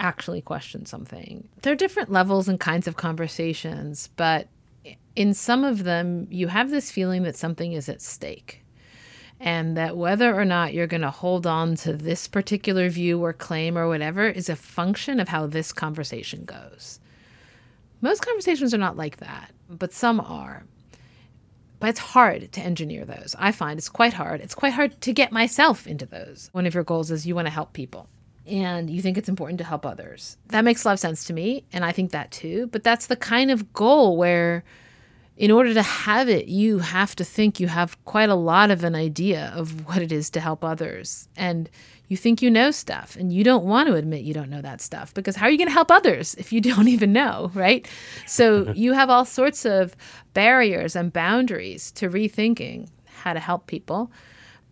actually 0.00 0.40
question 0.40 0.86
something. 0.86 1.48
There 1.62 1.72
are 1.72 1.76
different 1.76 2.10
levels 2.10 2.48
and 2.48 2.58
kinds 2.58 2.88
of 2.88 2.96
conversations, 2.96 4.08
but 4.16 4.48
in 5.14 5.32
some 5.34 5.62
of 5.62 5.84
them, 5.84 6.26
you 6.28 6.48
have 6.48 6.72
this 6.72 6.90
feeling 6.90 7.22
that 7.22 7.36
something 7.36 7.74
is 7.74 7.88
at 7.88 8.02
stake. 8.02 8.64
And 9.38 9.76
that 9.76 9.96
whether 9.96 10.34
or 10.34 10.44
not 10.44 10.74
you're 10.74 10.88
going 10.88 11.02
to 11.02 11.12
hold 11.12 11.46
on 11.46 11.76
to 11.76 11.92
this 11.92 12.26
particular 12.26 12.88
view 12.88 13.22
or 13.24 13.32
claim 13.32 13.78
or 13.78 13.86
whatever 13.86 14.26
is 14.26 14.48
a 14.48 14.56
function 14.56 15.20
of 15.20 15.28
how 15.28 15.46
this 15.46 15.72
conversation 15.72 16.44
goes. 16.44 16.98
Most 18.00 18.26
conversations 18.26 18.74
are 18.74 18.78
not 18.78 18.96
like 18.96 19.18
that, 19.18 19.52
but 19.70 19.92
some 19.92 20.18
are. 20.18 20.64
But 21.78 21.90
it's 21.90 22.00
hard 22.00 22.52
to 22.52 22.60
engineer 22.60 23.04
those. 23.04 23.34
I 23.38 23.52
find 23.52 23.78
it's 23.78 23.88
quite 23.88 24.14
hard. 24.14 24.40
It's 24.40 24.54
quite 24.54 24.72
hard 24.72 25.00
to 25.02 25.12
get 25.12 25.30
myself 25.30 25.86
into 25.86 26.06
those. 26.06 26.48
One 26.52 26.66
of 26.66 26.74
your 26.74 26.84
goals 26.84 27.10
is 27.10 27.26
you 27.26 27.34
want 27.34 27.46
to 27.46 27.52
help 27.52 27.72
people 27.72 28.08
and 28.46 28.88
you 28.88 29.02
think 29.02 29.18
it's 29.18 29.28
important 29.28 29.58
to 29.58 29.64
help 29.64 29.84
others. 29.84 30.36
That 30.48 30.64
makes 30.64 30.84
a 30.84 30.88
lot 30.88 30.94
of 30.94 31.00
sense 31.00 31.24
to 31.24 31.32
me, 31.32 31.64
and 31.72 31.84
I 31.84 31.92
think 31.92 32.12
that 32.12 32.30
too. 32.30 32.68
But 32.68 32.84
that's 32.84 33.06
the 33.06 33.16
kind 33.16 33.50
of 33.50 33.72
goal 33.72 34.16
where, 34.16 34.64
in 35.36 35.50
order 35.50 35.74
to 35.74 35.82
have 35.82 36.28
it, 36.28 36.46
you 36.46 36.78
have 36.78 37.16
to 37.16 37.24
think 37.24 37.58
you 37.60 37.68
have 37.68 38.02
quite 38.04 38.28
a 38.28 38.34
lot 38.34 38.70
of 38.70 38.84
an 38.84 38.94
idea 38.94 39.52
of 39.54 39.86
what 39.86 40.00
it 40.00 40.12
is 40.12 40.30
to 40.30 40.40
help 40.40 40.64
others. 40.64 41.28
And 41.36 41.68
you 42.08 42.16
think 42.16 42.40
you 42.40 42.50
know 42.50 42.70
stuff, 42.70 43.16
and 43.16 43.32
you 43.32 43.42
don't 43.42 43.64
want 43.64 43.88
to 43.88 43.94
admit 43.94 44.22
you 44.22 44.34
don't 44.34 44.50
know 44.50 44.62
that 44.62 44.80
stuff 44.80 45.12
because 45.14 45.36
how 45.36 45.46
are 45.46 45.50
you 45.50 45.58
going 45.58 45.68
to 45.68 45.74
help 45.74 45.90
others 45.90 46.34
if 46.36 46.52
you 46.52 46.60
don't 46.72 46.88
even 46.88 47.12
know, 47.12 47.50
right? 47.54 47.88
So 48.26 48.72
you 48.74 48.92
have 48.92 49.10
all 49.10 49.24
sorts 49.24 49.64
of 49.64 49.96
barriers 50.34 50.96
and 50.96 51.12
boundaries 51.12 51.90
to 51.92 52.08
rethinking 52.08 52.88
how 53.06 53.32
to 53.32 53.40
help 53.40 53.66
people 53.66 54.10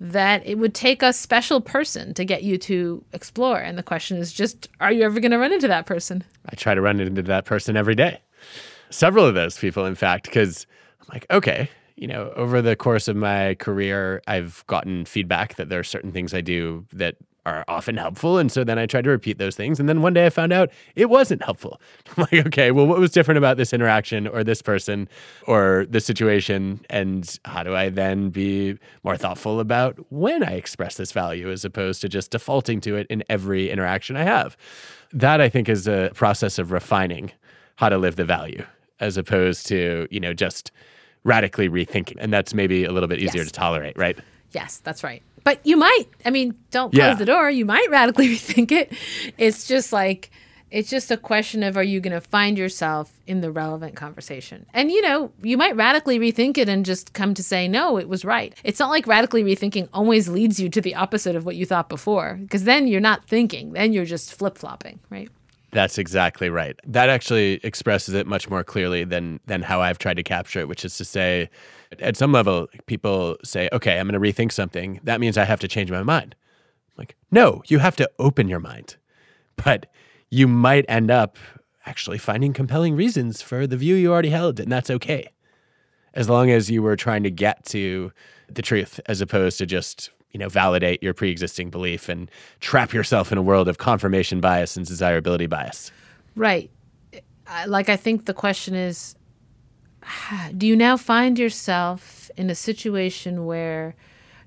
that 0.00 0.44
it 0.44 0.58
would 0.58 0.74
take 0.74 1.02
a 1.02 1.12
special 1.12 1.60
person 1.60 2.14
to 2.14 2.24
get 2.24 2.42
you 2.42 2.58
to 2.58 3.04
explore. 3.12 3.58
And 3.58 3.78
the 3.78 3.82
question 3.82 4.18
is 4.18 4.32
just, 4.32 4.68
are 4.80 4.92
you 4.92 5.02
ever 5.02 5.20
going 5.20 5.30
to 5.30 5.38
run 5.38 5.52
into 5.52 5.68
that 5.68 5.86
person? 5.86 6.24
I 6.46 6.56
try 6.56 6.74
to 6.74 6.80
run 6.80 7.00
into 7.00 7.22
that 7.22 7.44
person 7.44 7.76
every 7.76 7.94
day. 7.94 8.20
Several 8.90 9.24
of 9.24 9.34
those 9.34 9.56
people, 9.56 9.86
in 9.86 9.94
fact, 9.94 10.24
because 10.24 10.66
I'm 11.00 11.06
like, 11.12 11.26
okay, 11.30 11.70
you 11.96 12.06
know, 12.06 12.32
over 12.36 12.60
the 12.60 12.76
course 12.76 13.08
of 13.08 13.16
my 13.16 13.54
career, 13.56 14.22
I've 14.26 14.64
gotten 14.66 15.04
feedback 15.04 15.56
that 15.56 15.68
there 15.68 15.80
are 15.80 15.84
certain 15.84 16.12
things 16.12 16.34
I 16.34 16.40
do 16.40 16.86
that 16.92 17.16
are 17.46 17.64
often 17.68 17.96
helpful. 17.96 18.38
And 18.38 18.50
so 18.50 18.64
then 18.64 18.78
I 18.78 18.86
tried 18.86 19.04
to 19.04 19.10
repeat 19.10 19.38
those 19.38 19.54
things. 19.54 19.78
And 19.78 19.88
then 19.88 20.00
one 20.00 20.14
day 20.14 20.26
I 20.26 20.30
found 20.30 20.52
out 20.52 20.70
it 20.96 21.10
wasn't 21.10 21.42
helpful. 21.42 21.80
I'm 22.16 22.26
like, 22.32 22.46
okay, 22.46 22.70
well, 22.70 22.86
what 22.86 22.98
was 22.98 23.10
different 23.10 23.38
about 23.38 23.58
this 23.58 23.72
interaction 23.72 24.26
or 24.26 24.42
this 24.42 24.62
person 24.62 25.08
or 25.46 25.86
this 25.88 26.06
situation? 26.06 26.80
And 26.88 27.38
how 27.44 27.62
do 27.62 27.74
I 27.74 27.90
then 27.90 28.30
be 28.30 28.78
more 29.02 29.16
thoughtful 29.16 29.60
about 29.60 29.98
when 30.10 30.42
I 30.42 30.52
express 30.52 30.96
this 30.96 31.12
value 31.12 31.50
as 31.50 31.64
opposed 31.64 32.00
to 32.00 32.08
just 32.08 32.30
defaulting 32.30 32.80
to 32.82 32.96
it 32.96 33.06
in 33.08 33.22
every 33.28 33.70
interaction 33.70 34.16
I 34.16 34.24
have? 34.24 34.56
That 35.12 35.40
I 35.40 35.48
think 35.48 35.68
is 35.68 35.86
a 35.86 36.10
process 36.14 36.58
of 36.58 36.72
refining 36.72 37.30
how 37.76 37.88
to 37.88 37.98
live 37.98 38.16
the 38.16 38.24
value 38.24 38.64
as 39.00 39.16
opposed 39.16 39.66
to, 39.66 40.08
you 40.10 40.20
know, 40.20 40.32
just 40.32 40.70
radically 41.24 41.68
rethinking. 41.68 42.16
And 42.18 42.32
that's 42.32 42.54
maybe 42.54 42.84
a 42.84 42.92
little 42.92 43.08
bit 43.08 43.18
easier 43.18 43.42
Yes. 43.42 43.48
to 43.48 43.52
tolerate, 43.52 43.96
right? 43.98 44.18
Yes, 44.52 44.78
that's 44.84 45.02
right. 45.02 45.22
But 45.42 45.60
you 45.66 45.76
might, 45.76 46.04
I 46.24 46.30
mean, 46.30 46.54
don't 46.70 46.90
close 46.92 46.98
Yeah. 47.02 47.14
the 47.14 47.24
door. 47.26 47.50
You 47.50 47.64
might 47.64 47.86
radically 47.90 48.28
rethink 48.36 48.70
it. 48.72 48.92
It's 49.36 49.66
just 49.66 49.92
like, 49.92 50.30
it's 50.70 50.90
just 50.90 51.10
a 51.10 51.16
question 51.16 51.62
of 51.62 51.76
are 51.76 51.82
you 51.84 52.00
going 52.00 52.14
to 52.14 52.20
find 52.20 52.58
yourself 52.58 53.12
in 53.26 53.40
the 53.42 53.50
relevant 53.52 53.94
conversation? 53.94 54.66
And 54.74 54.90
you 54.90 55.02
know, 55.02 55.30
you 55.42 55.56
might 55.56 55.76
radically 55.76 56.18
rethink 56.18 56.58
it 56.58 56.68
and 56.68 56.84
just 56.84 57.12
come 57.12 57.32
to 57.34 57.42
say, 57.42 57.68
no, 57.68 57.96
it 57.96 58.08
was 58.08 58.24
right. 58.24 58.54
It's 58.64 58.80
not 58.80 58.90
like 58.90 59.06
radically 59.06 59.44
rethinking 59.44 59.88
always 59.92 60.28
leads 60.28 60.58
you 60.58 60.68
to 60.70 60.80
the 60.80 60.94
opposite 60.94 61.36
of 61.36 61.44
what 61.46 61.56
you 61.56 61.64
thought 61.66 61.88
before, 61.88 62.38
because 62.42 62.64
then 62.64 62.86
you're 62.88 63.00
not 63.00 63.24
thinking, 63.28 63.72
then 63.72 63.92
you're 63.92 64.04
just 64.04 64.34
flip 64.34 64.58
flopping, 64.58 64.98
right? 65.10 65.28
That's 65.74 65.98
exactly 65.98 66.48
right. 66.48 66.78
That 66.86 67.08
actually 67.08 67.54
expresses 67.64 68.14
it 68.14 68.26
much 68.26 68.48
more 68.48 68.64
clearly 68.64 69.04
than 69.04 69.40
than 69.46 69.60
how 69.60 69.82
I've 69.82 69.98
tried 69.98 70.16
to 70.16 70.22
capture 70.22 70.60
it, 70.60 70.68
which 70.68 70.84
is 70.84 70.96
to 70.98 71.04
say, 71.04 71.50
at 72.00 72.16
some 72.16 72.32
level, 72.32 72.68
people 72.86 73.36
say, 73.44 73.68
"Okay, 73.72 73.98
I'm 73.98 74.08
going 74.08 74.20
to 74.20 74.32
rethink 74.32 74.52
something. 74.52 75.00
That 75.02 75.20
means 75.20 75.36
I 75.36 75.44
have 75.44 75.60
to 75.60 75.68
change 75.68 75.90
my 75.90 76.02
mind." 76.02 76.36
I'm 76.90 77.02
like, 77.02 77.16
no, 77.32 77.62
you 77.66 77.80
have 77.80 77.96
to 77.96 78.08
open 78.20 78.48
your 78.48 78.60
mind, 78.60 78.96
but 79.56 79.86
you 80.30 80.46
might 80.46 80.84
end 80.88 81.10
up 81.10 81.38
actually 81.86 82.18
finding 82.18 82.52
compelling 82.52 82.94
reasons 82.94 83.42
for 83.42 83.66
the 83.66 83.76
view 83.76 83.96
you 83.96 84.12
already 84.12 84.30
held, 84.30 84.60
and 84.60 84.70
that's 84.70 84.90
okay, 84.90 85.28
as 86.14 86.28
long 86.28 86.50
as 86.50 86.70
you 86.70 86.82
were 86.82 86.96
trying 86.96 87.24
to 87.24 87.30
get 87.30 87.64
to 87.66 88.12
the 88.48 88.62
truth 88.62 89.00
as 89.06 89.20
opposed 89.20 89.58
to 89.58 89.66
just 89.66 90.10
you 90.34 90.38
know 90.38 90.50
validate 90.50 91.02
your 91.02 91.14
pre-existing 91.14 91.70
belief 91.70 92.10
and 92.10 92.30
trap 92.60 92.92
yourself 92.92 93.32
in 93.32 93.38
a 93.38 93.42
world 93.42 93.68
of 93.68 93.78
confirmation 93.78 94.40
bias 94.40 94.76
and 94.76 94.84
desirability 94.84 95.46
bias. 95.46 95.90
Right. 96.36 96.70
Like, 97.66 97.88
I 97.88 97.96
think 97.96 98.26
the 98.26 98.34
question 98.34 98.74
is 98.74 99.14
do 100.56 100.66
you 100.66 100.76
now 100.76 100.96
find 100.96 101.38
yourself 101.38 102.30
in 102.36 102.50
a 102.50 102.54
situation 102.54 103.46
where 103.46 103.94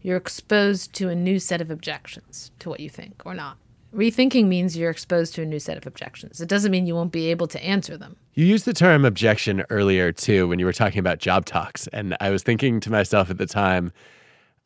you're 0.01 0.17
exposed 0.17 0.93
to 0.93 1.09
a 1.09 1.15
new 1.15 1.39
set 1.39 1.61
of 1.61 1.71
objections 1.71 2.51
to 2.59 2.69
what 2.69 2.79
you 2.79 2.89
think 2.89 3.23
or 3.25 3.33
not? 3.33 3.57
Rethinking 3.95 4.47
means 4.47 4.77
you're 4.77 4.91
exposed 4.91 5.33
to 5.35 5.41
a 5.41 5.45
new 5.45 5.59
set 5.59 5.77
of 5.77 5.87
objections. 5.87 6.41
It 6.41 6.49
doesn't 6.49 6.71
mean 6.71 6.85
you 6.85 6.93
won't 6.93 7.11
be 7.11 7.31
able 7.31 7.47
to 7.47 7.63
answer 7.63 7.97
them. 7.97 8.17
You 8.33 8.45
used 8.45 8.65
the 8.65 8.73
term 8.73 9.05
objection 9.05 9.63
earlier 9.69 10.11
too 10.11 10.47
when 10.47 10.59
you 10.59 10.65
were 10.65 10.73
talking 10.73 10.99
about 10.99 11.19
job 11.19 11.45
talks. 11.45 11.87
And 11.87 12.15
I 12.19 12.29
was 12.29 12.43
thinking 12.43 12.79
to 12.81 12.91
myself 12.91 13.31
at 13.31 13.37
the 13.37 13.47
time, 13.47 13.91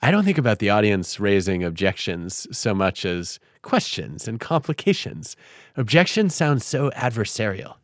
I 0.02 0.10
don't 0.10 0.24
think 0.24 0.38
about 0.38 0.60
the 0.60 0.70
audience 0.70 1.20
raising 1.20 1.64
objections 1.64 2.48
so 2.52 2.74
much 2.74 3.06
as 3.06 3.40
questions 3.62 4.28
and 4.28 4.40
complications. 4.40 5.36
Objections 5.78 6.34
sound 6.34 6.64
so 6.64 6.90
adversarial. 6.92 7.76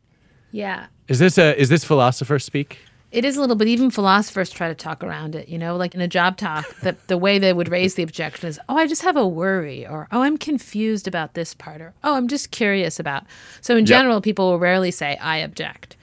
Yeah. 0.50 0.86
Is 1.06 1.18
this 1.20 1.38
a 1.38 1.58
is 1.60 1.68
this 1.68 1.84
philosopher 1.84 2.38
speak? 2.38 2.80
It 3.10 3.24
is 3.24 3.36
a 3.36 3.40
little 3.40 3.56
but 3.56 3.68
Even 3.68 3.90
philosophers 3.90 4.50
try 4.50 4.68
to 4.68 4.74
talk 4.74 5.02
around 5.02 5.34
it. 5.34 5.48
You 5.48 5.58
know, 5.58 5.76
like 5.76 5.94
in 5.94 6.00
a 6.00 6.08
job 6.08 6.36
talk, 6.36 6.68
the 6.80 6.96
the 7.06 7.16
way 7.16 7.38
they 7.38 7.52
would 7.52 7.68
raise 7.68 7.94
the 7.94 8.02
objection 8.02 8.48
is, 8.48 8.58
"Oh, 8.68 8.76
I 8.76 8.86
just 8.86 9.02
have 9.02 9.16
a 9.16 9.26
worry," 9.26 9.86
or 9.86 10.08
"Oh, 10.10 10.22
I'm 10.22 10.36
confused 10.36 11.06
about 11.06 11.34
this 11.34 11.54
part," 11.54 11.80
or 11.80 11.94
"Oh, 12.02 12.16
I'm 12.16 12.28
just 12.28 12.50
curious 12.50 12.98
about." 12.98 13.24
So 13.60 13.76
in 13.76 13.86
general, 13.86 14.20
people 14.20 14.50
will 14.50 14.58
rarely 14.58 14.90
say, 14.90 15.16
"I 15.18 15.38
object," 15.38 15.96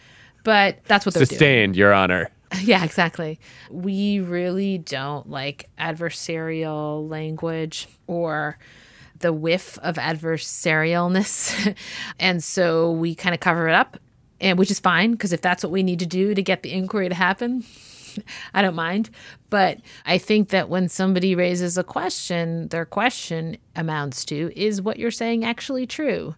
but 0.43 0.79
that's 0.85 1.05
what 1.05 1.13
they're 1.13 1.25
doing. 1.25 1.29
Sustained, 1.29 1.75
Your 1.75 1.93
Honor. 1.93 2.29
Yeah, 2.61 2.83
exactly. 2.83 3.39
We 3.69 4.19
really 4.19 4.77
don't 4.77 5.29
like 5.29 5.69
adversarial 5.77 7.07
language 7.09 7.87
or 8.07 8.57
the 9.19 9.33
whiff 9.33 9.77
of 9.79 9.95
adversarialness. 9.95 11.75
and 12.19 12.43
so 12.43 12.91
we 12.91 13.15
kind 13.15 13.33
of 13.33 13.39
cover 13.39 13.67
it 13.67 13.75
up, 13.75 13.97
and 14.41 14.57
which 14.57 14.71
is 14.71 14.79
fine 14.79 15.11
because 15.11 15.33
if 15.33 15.41
that's 15.41 15.63
what 15.63 15.71
we 15.71 15.83
need 15.83 15.99
to 15.99 16.05
do 16.05 16.33
to 16.33 16.41
get 16.41 16.63
the 16.63 16.71
inquiry 16.71 17.09
to 17.09 17.15
happen, 17.15 17.63
I 18.53 18.61
don't 18.61 18.75
mind. 18.75 19.09
But 19.49 19.79
I 20.05 20.17
think 20.17 20.49
that 20.49 20.69
when 20.69 20.89
somebody 20.89 21.35
raises 21.35 21.77
a 21.77 21.83
question, 21.83 22.67
their 22.69 22.85
question 22.85 23.57
amounts 23.75 24.25
to 24.25 24.51
is 24.55 24.81
what 24.81 24.99
you're 24.99 25.11
saying 25.11 25.45
actually 25.45 25.87
true? 25.87 26.35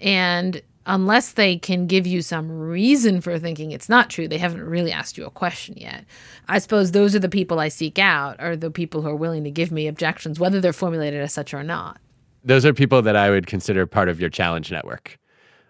And 0.00 0.62
unless 0.88 1.32
they 1.32 1.56
can 1.58 1.86
give 1.86 2.06
you 2.06 2.22
some 2.22 2.50
reason 2.50 3.20
for 3.20 3.38
thinking 3.38 3.70
it's 3.70 3.88
not 3.88 4.10
true, 4.10 4.26
they 4.26 4.38
haven't 4.38 4.62
really 4.64 4.90
asked 4.90 5.16
you 5.16 5.24
a 5.26 5.30
question 5.30 5.74
yet. 5.76 6.04
I 6.48 6.58
suppose 6.58 6.90
those 6.90 7.14
are 7.14 7.18
the 7.20 7.28
people 7.28 7.60
I 7.60 7.68
seek 7.68 7.98
out, 7.98 8.40
are 8.40 8.56
the 8.56 8.70
people 8.70 9.02
who 9.02 9.08
are 9.08 9.14
willing 9.16 9.44
to 9.44 9.50
give 9.50 9.70
me 9.70 9.86
objections, 9.86 10.40
whether 10.40 10.60
they're 10.60 10.72
formulated 10.72 11.20
as 11.20 11.32
such 11.32 11.54
or 11.54 11.62
not. 11.62 11.98
Those 12.42 12.64
are 12.64 12.72
people 12.72 13.02
that 13.02 13.14
I 13.16 13.30
would 13.30 13.46
consider 13.46 13.86
part 13.86 14.08
of 14.08 14.18
your 14.20 14.30
challenge 14.30 14.72
network. 14.72 15.18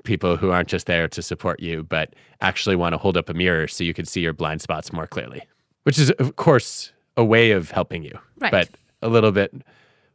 People 0.04 0.36
who 0.36 0.50
aren't 0.50 0.68
just 0.68 0.86
there 0.86 1.08
to 1.08 1.20
support 1.20 1.60
you, 1.60 1.82
but 1.82 2.14
actually 2.40 2.76
want 2.76 2.92
to 2.92 2.98
hold 2.98 3.16
up 3.16 3.28
a 3.28 3.34
mirror 3.34 3.66
so 3.66 3.82
you 3.84 3.92
can 3.92 4.04
see 4.06 4.20
your 4.20 4.32
blind 4.32 4.62
spots 4.62 4.92
more 4.92 5.06
clearly, 5.06 5.42
which 5.82 5.98
is, 5.98 6.10
of 6.12 6.36
course, 6.36 6.92
a 7.16 7.24
way 7.24 7.50
of 7.50 7.72
helping 7.72 8.04
you, 8.04 8.16
Right. 8.38 8.52
but 8.52 8.68
a 9.02 9.08
little 9.08 9.32
bit 9.32 9.52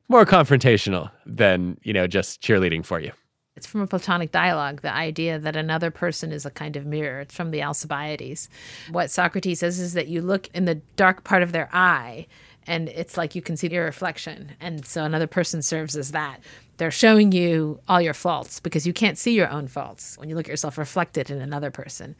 more 0.08 0.26
confrontational 0.26 1.12
than, 1.26 1.78
you 1.84 1.92
know, 1.92 2.08
just 2.08 2.42
cheerleading 2.42 2.86
for 2.86 3.00
you. 3.02 3.12
It's 3.56 3.68
from 3.68 3.82
a 3.82 3.88
Platonic 3.88 4.32
dialogue, 4.32 4.82
the 4.82 4.94
idea 4.94 5.38
that 5.38 5.56
another 5.56 5.92
person 5.92 6.32
is 6.32 6.46
a 6.46 6.50
kind 6.50 6.76
of 6.76 6.88
mirror. 6.88 7.20
It's 7.20 7.36
from 7.36 7.52
the 7.52 7.62
Alcibiades. 7.62 8.50
What 8.90 9.12
Socrates 9.12 9.60
says 9.60 9.80
is 9.80 9.94
that 9.94 10.08
you 10.08 10.22
look 10.22 10.50
in 10.56 10.66
the 10.66 10.82
dark 10.96 11.24
part 11.24 11.44
of 11.44 11.52
their 11.52 11.70
eye, 11.72 12.26
and 12.66 12.90
it's 12.90 13.16
like 13.16 13.36
you 13.36 13.44
can 13.44 13.56
see 13.56 13.68
your 13.68 13.86
reflection. 13.86 14.54
And 14.60 14.86
so 14.86 15.04
another 15.04 15.28
person 15.28 15.62
serves 15.62 15.96
as 15.96 16.12
that. 16.12 16.40
They're 16.78 16.90
showing 16.90 17.32
you 17.32 17.80
all 17.88 18.02
your 18.02 18.16
faults 18.16 18.60
because 18.60 18.88
you 18.88 18.94
can't 18.94 19.20
see 19.20 19.36
your 19.36 19.50
own 19.50 19.68
faults. 19.68 20.18
When 20.18 20.30
you 20.30 20.36
look 20.36 20.48
at 20.48 20.52
yourself 20.52 20.80
reflected 20.80 21.30
in 21.30 21.40
another 21.40 21.70
person, 21.70 22.16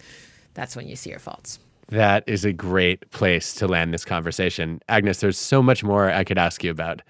that's 0.54 0.76
when 0.76 0.88
you 0.88 0.96
see 0.96 1.10
your 1.10 1.20
faults. 1.20 1.58
That 1.90 2.24
is 2.28 2.46
a 2.46 2.54
great 2.54 3.10
place 3.10 3.56
to 3.56 3.68
land 3.68 3.92
this 3.92 4.06
conversation. 4.06 4.82
Agnes, 4.88 5.20
there's 5.20 5.38
so 5.38 5.64
much 5.64 5.84
more 5.84 6.12
I 6.12 6.24
could 6.24 6.38
ask 6.38 6.64
you 6.64 6.70
about. 6.70 7.02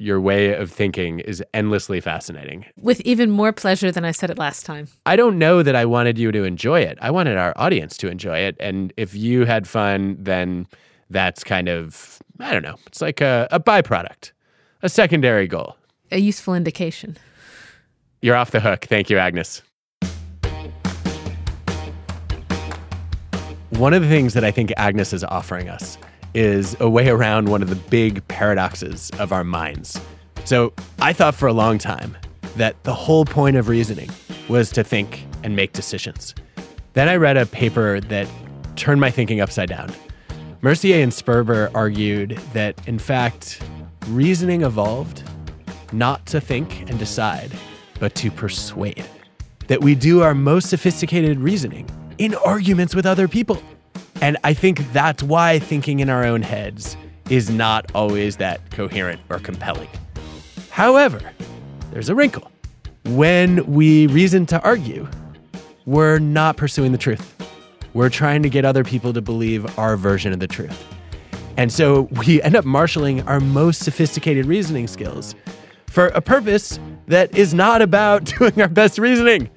Your 0.00 0.18
way 0.18 0.54
of 0.54 0.72
thinking 0.72 1.20
is 1.20 1.44
endlessly 1.52 2.00
fascinating. 2.00 2.64
With 2.80 3.02
even 3.02 3.30
more 3.30 3.52
pleasure 3.52 3.92
than 3.92 4.02
I 4.02 4.12
said 4.12 4.30
it 4.30 4.38
last 4.38 4.64
time. 4.64 4.88
I 5.04 5.14
don't 5.14 5.38
know 5.38 5.62
that 5.62 5.76
I 5.76 5.84
wanted 5.84 6.18
you 6.18 6.32
to 6.32 6.42
enjoy 6.44 6.80
it. 6.80 6.96
I 7.02 7.10
wanted 7.10 7.36
our 7.36 7.52
audience 7.56 7.98
to 7.98 8.08
enjoy 8.08 8.38
it. 8.38 8.56
And 8.58 8.94
if 8.96 9.14
you 9.14 9.44
had 9.44 9.68
fun, 9.68 10.16
then 10.18 10.66
that's 11.10 11.44
kind 11.44 11.68
of, 11.68 12.18
I 12.38 12.54
don't 12.54 12.62
know, 12.62 12.76
it's 12.86 13.02
like 13.02 13.20
a, 13.20 13.46
a 13.50 13.60
byproduct, 13.60 14.32
a 14.82 14.88
secondary 14.88 15.46
goal. 15.46 15.76
A 16.10 16.18
useful 16.18 16.54
indication. 16.54 17.18
You're 18.22 18.36
off 18.36 18.52
the 18.52 18.60
hook. 18.60 18.86
Thank 18.86 19.10
you, 19.10 19.18
Agnes. 19.18 19.60
One 23.68 23.92
of 23.92 24.00
the 24.00 24.08
things 24.08 24.32
that 24.32 24.44
I 24.44 24.50
think 24.50 24.72
Agnes 24.78 25.12
is 25.12 25.24
offering 25.24 25.68
us 25.68 25.98
is 26.34 26.76
a 26.80 26.88
way 26.88 27.08
around 27.08 27.48
one 27.48 27.62
of 27.62 27.70
the 27.70 27.76
big 27.76 28.26
paradoxes 28.28 29.10
of 29.18 29.32
our 29.32 29.44
minds. 29.44 30.00
So 30.44 30.72
I 31.00 31.12
thought 31.12 31.34
for 31.34 31.48
a 31.48 31.52
long 31.52 31.78
time 31.78 32.16
that 32.56 32.82
the 32.84 32.94
whole 32.94 33.24
point 33.24 33.56
of 33.56 33.68
reasoning 33.68 34.10
was 34.48 34.70
to 34.72 34.84
think 34.84 35.26
and 35.42 35.54
make 35.54 35.72
decisions. 35.72 36.34
Then 36.94 37.08
I 37.08 37.16
read 37.16 37.36
a 37.36 37.46
paper 37.46 38.00
that 38.00 38.26
turned 38.76 39.00
my 39.00 39.10
thinking 39.10 39.40
upside 39.40 39.68
down. 39.68 39.92
Mercier 40.62 41.02
and 41.02 41.12
Sperber 41.12 41.70
argued 41.74 42.30
that, 42.52 42.86
in 42.86 42.98
fact, 42.98 43.62
reasoning 44.08 44.62
evolved 44.62 45.22
not 45.92 46.26
to 46.26 46.40
think 46.40 46.88
and 46.88 46.98
decide, 46.98 47.50
but 47.98 48.14
to 48.16 48.30
persuade. 48.30 49.04
That 49.68 49.80
we 49.80 49.94
do 49.94 50.22
our 50.22 50.34
most 50.34 50.68
sophisticated 50.68 51.38
reasoning 51.38 51.88
in 52.18 52.34
arguments 52.34 52.94
with 52.94 53.06
other 53.06 53.28
people. 53.28 53.62
And 54.20 54.36
I 54.44 54.54
think 54.54 54.92
that's 54.92 55.22
why 55.22 55.58
thinking 55.58 56.00
in 56.00 56.10
our 56.10 56.24
own 56.24 56.42
heads 56.42 56.96
is 57.30 57.48
not 57.48 57.90
always 57.94 58.36
that 58.36 58.70
coherent 58.70 59.20
or 59.30 59.38
compelling. 59.38 59.88
However, 60.70 61.20
there's 61.92 62.08
a 62.08 62.14
wrinkle. 62.14 62.50
When 63.06 63.64
we 63.66 64.06
reason 64.08 64.46
to 64.46 64.60
argue, 64.62 65.08
we're 65.86 66.18
not 66.18 66.56
pursuing 66.56 66.92
the 66.92 66.98
truth. 66.98 67.34
We're 67.94 68.10
trying 68.10 68.42
to 68.42 68.50
get 68.50 68.64
other 68.64 68.84
people 68.84 69.12
to 69.12 69.22
believe 69.22 69.78
our 69.78 69.96
version 69.96 70.32
of 70.32 70.40
the 70.40 70.46
truth. 70.46 70.84
And 71.56 71.72
so 71.72 72.02
we 72.26 72.40
end 72.42 72.56
up 72.56 72.64
marshaling 72.64 73.22
our 73.22 73.40
most 73.40 73.82
sophisticated 73.82 74.46
reasoning 74.46 74.86
skills 74.86 75.34
for 75.86 76.06
a 76.08 76.20
purpose 76.20 76.78
that 77.06 77.34
is 77.36 77.52
not 77.52 77.82
about 77.82 78.24
doing 78.38 78.60
our 78.60 78.68
best 78.68 78.98
reasoning. 78.98 79.50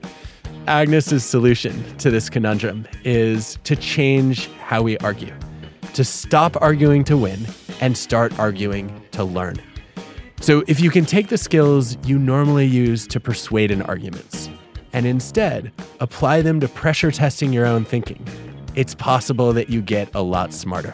Agnes's 0.68 1.26
solution 1.26 1.84
to 1.97 2.09
this 2.09 2.30
conundrum 2.30 2.88
is 3.03 3.57
to 3.66 3.76
change 3.76 4.47
how 4.66 4.82
we 4.82 4.97
argue, 4.99 5.34
to 5.93 6.03
stop 6.03 6.61
arguing 6.61 7.03
to 7.05 7.18
win 7.18 7.45
and 7.82 7.97
start 7.97 8.38
arguing 8.39 9.03
to 9.11 9.24
learn. 9.24 9.57
So, 10.39 10.64
if 10.68 10.80
you 10.80 10.89
can 10.89 11.05
take 11.05 11.28
the 11.28 11.38
skills 11.38 11.97
you 12.05 12.18
normally 12.18 12.66
use 12.66 13.07
to 13.07 13.20
persuade 13.20 13.72
in 13.72 13.82
arguments 13.82 14.49
and 14.93 15.05
instead 15.05 15.72
apply 15.99 16.41
them 16.41 16.59
to 16.59 16.68
pressure 16.68 17.11
testing 17.11 17.51
your 17.51 17.66
own 17.66 17.84
thinking, 17.84 18.26
it's 18.76 18.95
possible 18.95 19.53
that 19.53 19.70
you 19.70 19.82
get 19.82 20.14
a 20.16 20.22
lot 20.22 20.53
smarter. 20.53 20.93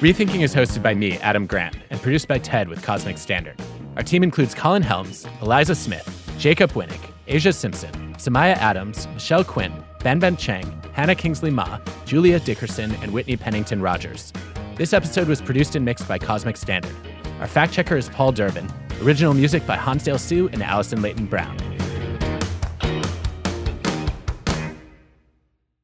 Rethinking 0.00 0.42
is 0.42 0.52
hosted 0.52 0.82
by 0.82 0.94
me, 0.94 1.16
Adam 1.18 1.46
Grant, 1.46 1.76
and 1.90 2.00
produced 2.02 2.26
by 2.26 2.38
TED 2.38 2.68
with 2.68 2.82
Cosmic 2.82 3.18
Standard. 3.18 3.56
Our 3.96 4.02
team 4.02 4.22
includes 4.22 4.54
Colin 4.54 4.82
Helms, 4.82 5.26
Eliza 5.42 5.74
Smith, 5.74 6.08
Jacob 6.38 6.72
Winik, 6.72 7.10
Aja 7.28 7.52
Simpson, 7.52 7.92
Samiah 8.14 8.56
Adams, 8.56 9.06
Michelle 9.08 9.44
Quint, 9.44 9.74
Ben 10.02 10.18
Ben 10.18 10.34
Chang, 10.36 10.82
Hannah 10.94 11.14
Kingsley 11.14 11.50
Ma, 11.50 11.78
Julia 12.06 12.40
Dickerson, 12.40 12.94
and 13.02 13.12
Whitney 13.12 13.36
Pennington 13.36 13.82
Rodgers. 13.82 14.32
This 14.76 14.94
episode 14.94 15.28
was 15.28 15.42
produced 15.42 15.76
and 15.76 15.84
mixed 15.84 16.08
by 16.08 16.18
Cosmic 16.18 16.56
Standard. 16.56 16.94
Our 17.40 17.46
fact 17.46 17.74
checker 17.74 17.96
is 17.96 18.08
Paul 18.08 18.32
Durbin. 18.32 18.66
Original 19.02 19.34
music 19.34 19.66
by 19.66 19.76
Hansdale 19.76 20.18
Hsu 20.18 20.48
and 20.52 20.62
Allison 20.62 21.02
Leyton-Brown. 21.02 21.71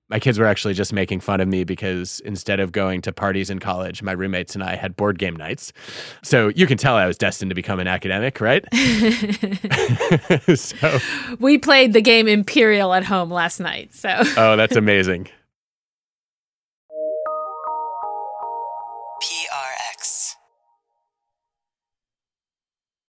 My 0.09 0.19
kids 0.19 0.39
were 0.39 0.47
actually 0.47 0.75
just 0.75 0.93
making 0.93 1.21
fun 1.21 1.41
of 1.41 1.49
me 1.49 1.65
because 1.65 2.21
instead 2.21 2.61
of 2.61 2.73
going 2.73 3.03
to 3.03 3.13
parties 3.13 3.51
in 3.51 3.59
college, 3.59 4.03
my 4.03 4.13
roommates 4.13 4.55
and 4.55 4.65
I 4.65 4.77
had 4.77 4.97
board 4.97 5.19
game 5.19 5.37
nights. 5.37 5.73
So 6.23 6.49
you 6.49 6.67
can 6.67 6.79
tell 6.79 6.97
I 6.97 7.07
was 7.07 7.19
destined 7.19 7.51
to 7.51 7.55
become 7.55 7.79
an 7.79 7.89
academic, 7.89 8.41
right? 8.41 8.65
so 10.55 10.99
we 11.41 11.59
played 11.59 11.93
the 11.93 12.01
game 12.03 12.27
Imperial 12.27 12.95
at 12.95 13.05
home 13.05 13.31
last 13.31 13.61
night. 13.61 13.95
So 13.95 14.09
Oh, 14.37 14.57
that's 14.57 14.77
amazing. 14.77 15.29